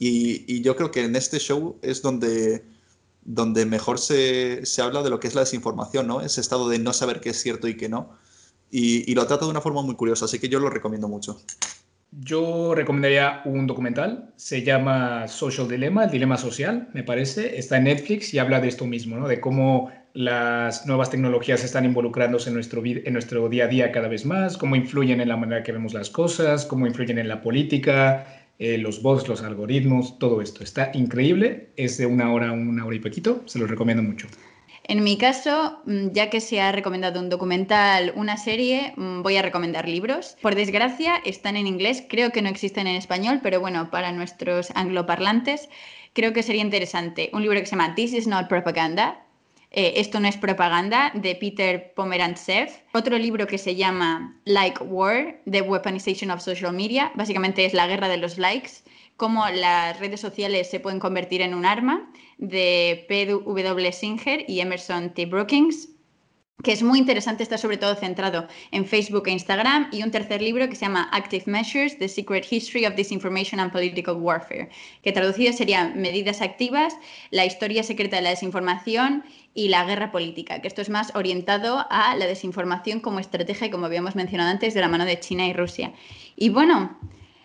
Y, 0.00 0.52
y 0.52 0.62
yo 0.62 0.74
creo 0.74 0.90
que 0.90 1.04
en 1.04 1.14
este 1.14 1.38
show 1.38 1.78
es 1.82 2.02
donde 2.02 2.64
donde 3.22 3.66
mejor 3.66 3.98
se, 3.98 4.62
habla 4.82 5.02
de 5.02 5.10
lo 5.10 5.20
que 5.20 5.28
es 5.28 5.34
la 5.34 5.42
desinformación, 5.42 6.06
¿no? 6.06 6.20
Ese 6.20 6.40
estado 6.40 6.68
de 6.68 6.78
no 6.78 6.92
saber 6.92 7.20
qué 7.20 7.30
es 7.30 7.40
cierto 7.40 7.68
y 7.68 7.76
qué 7.76 7.88
no. 7.88 8.16
Y, 8.70 9.14
lo 9.14 9.26
trata 9.26 9.44
de 9.44 9.50
una 9.50 9.60
forma 9.60 9.82
muy 9.82 9.96
curiosa, 9.96 10.26
así 10.26 10.38
que 10.38 10.48
yo 10.48 10.60
lo 10.60 10.70
recomiendo 10.70 11.08
mucho. 11.08 11.40
Yo 12.12 12.74
recomendaría 12.74 13.42
un 13.44 13.66
documental, 13.66 14.32
se 14.36 14.62
llama 14.62 15.28
Social 15.28 15.68
Dilemma, 15.68 16.04
el 16.04 16.10
dilema 16.10 16.36
social, 16.36 16.88
me 16.92 17.04
parece, 17.04 17.58
está 17.58 17.76
en 17.76 17.84
Netflix 17.84 18.34
y 18.34 18.38
habla 18.38 18.60
de 18.60 18.68
esto 18.68 18.84
mismo, 18.84 19.16
¿no? 19.16 19.28
de 19.28 19.40
cómo 19.40 19.92
las 20.12 20.86
nuevas 20.86 21.10
tecnologías 21.10 21.62
están 21.62 21.84
involucrándose 21.84 22.50
en 22.50 22.54
nuestro, 22.54 23.48
día 23.48 23.64
a 23.64 23.68
día 23.68 23.92
cada 23.92 24.08
vez 24.08 24.26
más, 24.26 24.56
cómo 24.56 24.74
influyen 24.74 25.20
en 25.20 25.28
la 25.28 25.36
manera 25.36 25.62
que 25.62 25.70
vemos 25.70 25.94
las 25.94 26.10
cosas, 26.10 26.66
cómo 26.66 26.86
influyen 26.86 27.18
en 27.18 27.28
la 27.28 27.42
política, 27.42 28.26
eh, 28.58 28.76
los 28.76 29.02
bots, 29.02 29.28
los 29.28 29.42
algoritmos, 29.42 30.18
todo 30.18 30.42
esto. 30.42 30.64
Está 30.64 30.90
increíble, 30.94 31.70
es 31.76 31.96
de 31.96 32.06
una 32.06 32.32
hora, 32.32 32.50
una 32.50 32.84
hora 32.84 32.96
y 32.96 32.98
poquito, 32.98 33.42
se 33.46 33.60
los 33.60 33.70
recomiendo 33.70 34.02
mucho. 34.02 34.26
En 34.84 35.04
mi 35.04 35.16
caso, 35.18 35.80
mm, 35.84 36.08
ya 36.12 36.30
que 36.30 36.40
se 36.40 36.60
ha 36.60 36.72
recomendado 36.72 37.20
un 37.20 37.28
documental, 37.28 38.12
una 38.16 38.36
serie, 38.36 38.92
mm, 38.96 39.22
voy 39.22 39.36
a 39.36 39.42
recomendar 39.42 39.88
libros. 39.88 40.36
Por 40.42 40.54
desgracia, 40.54 41.20
están 41.24 41.56
en 41.56 41.66
inglés, 41.66 42.02
creo 42.08 42.30
que 42.30 42.42
no 42.42 42.48
existen 42.48 42.86
en 42.86 42.96
español, 42.96 43.40
pero 43.42 43.60
bueno, 43.60 43.90
para 43.90 44.12
nuestros 44.12 44.70
angloparlantes, 44.74 45.68
creo 46.12 46.32
que 46.32 46.42
sería 46.42 46.62
interesante. 46.62 47.30
Un 47.32 47.42
libro 47.42 47.60
que 47.60 47.66
se 47.66 47.76
llama 47.76 47.94
This 47.94 48.14
is 48.14 48.26
not 48.26 48.48
propaganda, 48.48 49.24
eh, 49.72 49.94
Esto 49.96 50.18
no 50.18 50.26
es 50.26 50.36
propaganda, 50.36 51.12
de 51.14 51.36
Peter 51.36 51.92
Pomerantsev. 51.94 52.70
Otro 52.92 53.16
libro 53.16 53.46
que 53.46 53.58
se 53.58 53.76
llama 53.76 54.36
Like 54.44 54.82
War, 54.82 55.40
The 55.48 55.62
Weaponization 55.62 56.30
of 56.32 56.42
Social 56.42 56.72
Media. 56.72 57.12
Básicamente 57.14 57.64
es 57.64 57.72
la 57.72 57.86
guerra 57.86 58.08
de 58.08 58.16
los 58.16 58.36
likes, 58.36 58.70
cómo 59.20 59.46
las 59.50 60.00
redes 60.00 60.18
sociales 60.18 60.70
se 60.70 60.80
pueden 60.80 60.98
convertir 60.98 61.42
en 61.42 61.52
un 61.52 61.66
arma, 61.66 62.10
de 62.38 63.04
P.W. 63.06 63.92
Singer 63.92 64.46
y 64.48 64.60
Emerson 64.60 65.12
T. 65.12 65.26
Brookings 65.26 65.90
que 66.62 66.72
es 66.72 66.82
muy 66.82 66.98
interesante, 66.98 67.42
está 67.42 67.56
sobre 67.56 67.78
todo 67.78 67.94
centrado 67.94 68.46
en 68.70 68.84
Facebook 68.84 69.24
e 69.26 69.30
Instagram, 69.30 69.88
y 69.92 70.02
un 70.02 70.10
tercer 70.10 70.42
libro 70.42 70.68
que 70.68 70.76
se 70.76 70.84
llama 70.84 71.08
Active 71.12 71.44
Measures, 71.46 71.98
The 71.98 72.06
Secret 72.08 72.46
History 72.50 72.84
of 72.84 72.94
Disinformation 72.96 73.60
and 73.60 73.72
Political 73.72 74.16
Warfare, 74.16 74.68
que 75.02 75.12
traducido 75.12 75.54
sería 75.54 75.88
Medidas 75.96 76.42
Activas, 76.42 76.94
la 77.30 77.46
historia 77.46 77.82
secreta 77.82 78.16
de 78.16 78.22
la 78.22 78.30
desinformación 78.30 79.24
y 79.54 79.68
la 79.68 79.84
guerra 79.84 80.12
política, 80.12 80.60
que 80.60 80.68
esto 80.68 80.82
es 80.82 80.90
más 80.90 81.14
orientado 81.14 81.86
a 81.88 82.14
la 82.16 82.26
desinformación 82.26 83.00
como 83.00 83.20
estrategia 83.20 83.70
como 83.70 83.86
habíamos 83.86 84.14
mencionado 84.14 84.50
antes, 84.50 84.74
de 84.74 84.80
la 84.80 84.88
mano 84.88 85.06
de 85.06 85.18
China 85.18 85.46
y 85.46 85.54
Rusia. 85.54 85.92
Y 86.36 86.50
bueno, 86.50 86.98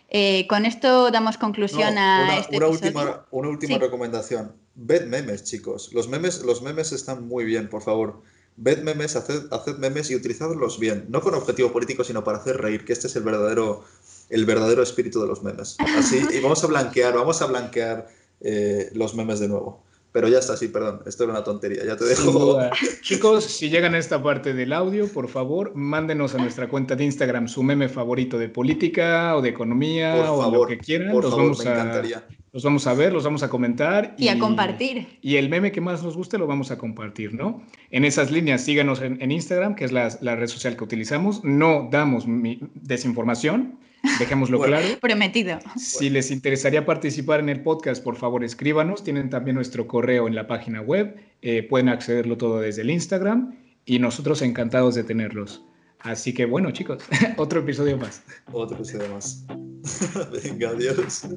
eh, 0.10 0.48
con 0.48 0.66
esto 0.66 1.12
damos 1.12 1.38
conclusión 1.38 1.98
a 1.98 2.40
este 2.40 2.58
una 2.58 2.68
Última, 2.68 3.26
una 3.32 3.50
última 3.50 3.78
recomendación. 3.78 4.54
Ved 4.76 5.06
memes, 5.06 5.44
chicos. 5.44 5.94
Los 5.94 6.10
memes, 6.10 6.42
los 6.44 6.62
memes 6.62 6.92
están 6.92 7.28
muy 7.28 7.46
bien, 7.46 7.70
por 7.70 7.82
favor 7.82 8.22
ved 8.58 8.84
memes, 8.84 9.16
haced, 9.16 9.78
memes 9.78 10.10
y 10.10 10.16
utilizadlos 10.16 10.80
bien, 10.80 11.06
no 11.10 11.22
con 11.22 11.34
objetivo 11.34 11.72
político, 11.72 12.04
sino 12.04 12.24
para 12.24 12.38
hacer 12.38 12.58
reír, 12.58 12.86
que 12.86 12.94
este 12.94 13.08
es 13.08 13.16
el 13.16 13.24
verdadero, 13.24 13.84
el 14.30 14.46
verdadero 14.46 14.82
espíritu 14.82 15.22
de 15.22 15.28
los 15.28 15.44
memes. 15.44 15.76
Así, 15.98 16.26
y 16.32 16.40
vamos 16.40 16.64
a 16.64 16.68
blanquear, 16.68 17.14
vamos 17.14 17.42
a 17.42 17.48
blanquear 17.48 18.08
eh, 18.42 18.90
los 18.94 19.16
memes 19.16 19.40
de 19.40 19.48
nuevo. 19.48 19.84
Pero 20.16 20.30
ya 20.30 20.40
está, 20.40 20.56
sí, 20.56 20.70
perdón, 20.70 21.02
esto 21.06 21.26
era 21.26 21.34
una 21.34 21.44
tontería, 21.44 21.84
ya 21.84 21.98
te 21.98 22.06
dejo. 22.06 22.58
Chicos, 23.02 23.44
si 23.44 23.70
llegan 23.70 23.96
a 23.96 23.98
esta 23.98 24.24
parte 24.24 24.54
del 24.54 24.72
audio, 24.72 25.10
por 25.10 25.28
favor, 25.28 25.74
mándenos 25.76 26.34
a 26.36 26.38
nuestra 26.38 26.70
cuenta 26.70 26.96
de 26.96 27.04
Instagram 27.04 27.50
su 27.50 27.64
meme 27.64 27.90
favorito 27.90 28.38
de 28.38 28.48
política 28.48 29.36
o 29.36 29.42
de 29.42 29.50
economía 29.50 30.32
o 30.32 30.50
lo 30.50 30.68
que 30.68 30.78
quieran. 30.78 31.12
Por 31.12 31.30
favor, 31.30 31.58
me 31.58 31.70
encantaría 31.70 32.26
Los 32.56 32.64
vamos 32.64 32.88
a 32.88 32.94
ver, 32.94 33.12
los 33.12 33.26
vamos 33.26 33.44
a 33.44 33.50
comentar. 33.50 34.16
Y, 34.18 34.30
a 34.30 34.40
compartir. 34.40 35.20
Y 35.22 35.36
el 35.36 35.50
meme 35.50 35.74
que 35.74 35.82
más 35.82 36.02
nos 36.04 36.16
guste 36.16 36.38
lo 36.38 36.48
vamos 36.48 36.72
a 36.72 36.78
compartir, 36.78 37.34
¿no? 37.34 37.62
En 37.92 38.06
esas 38.06 38.32
líneas, 38.32 38.62
síganos 38.62 39.02
en, 39.02 39.30
Instagram, 39.30 39.76
que 39.76 39.84
es 39.84 39.92
la, 39.92 40.08
red 40.08 40.48
social 40.48 40.78
que 40.78 40.86
utilizamos. 40.86 41.44
No 41.44 41.90
damos 41.92 42.24
desinformación, 42.76 43.78
dejémoslo 44.20 44.62
claro. 44.62 44.88
Prometido. 45.02 45.60
Si 45.76 46.10
les 46.10 46.32
interesaría 46.32 46.86
participar 46.86 47.42
en 47.42 47.50
el 47.50 47.60
podcast, 47.60 48.02
por 48.02 48.16
favor 48.16 48.42
escríbanos. 48.42 49.04
Tienen 49.04 49.30
también 49.30 49.56
nuestro 49.56 49.86
correo 49.86 50.26
en 50.26 50.34
la 50.34 50.48
página 50.48 50.80
web. 50.80 51.14
Eh, 51.42 51.62
pueden 51.64 51.90
accederlo 51.90 52.38
todo 52.38 52.62
desde 52.62 52.84
el 52.84 52.90
Instagram 52.90 53.54
y 53.84 54.00
nosotros 54.00 54.42
encantados 54.42 54.96
de 54.96 55.04
tenerlos. 55.04 55.62
Así 56.00 56.34
que 56.34 56.46
bueno, 56.46 56.72
chicos, 56.72 57.04
otro 57.36 57.60
episodio 57.60 57.98
más. 57.98 58.24
Otro 58.54 58.78
episodio 58.78 59.10
más. 59.14 59.46
Venga, 60.42 60.70
adiós. 60.70 61.28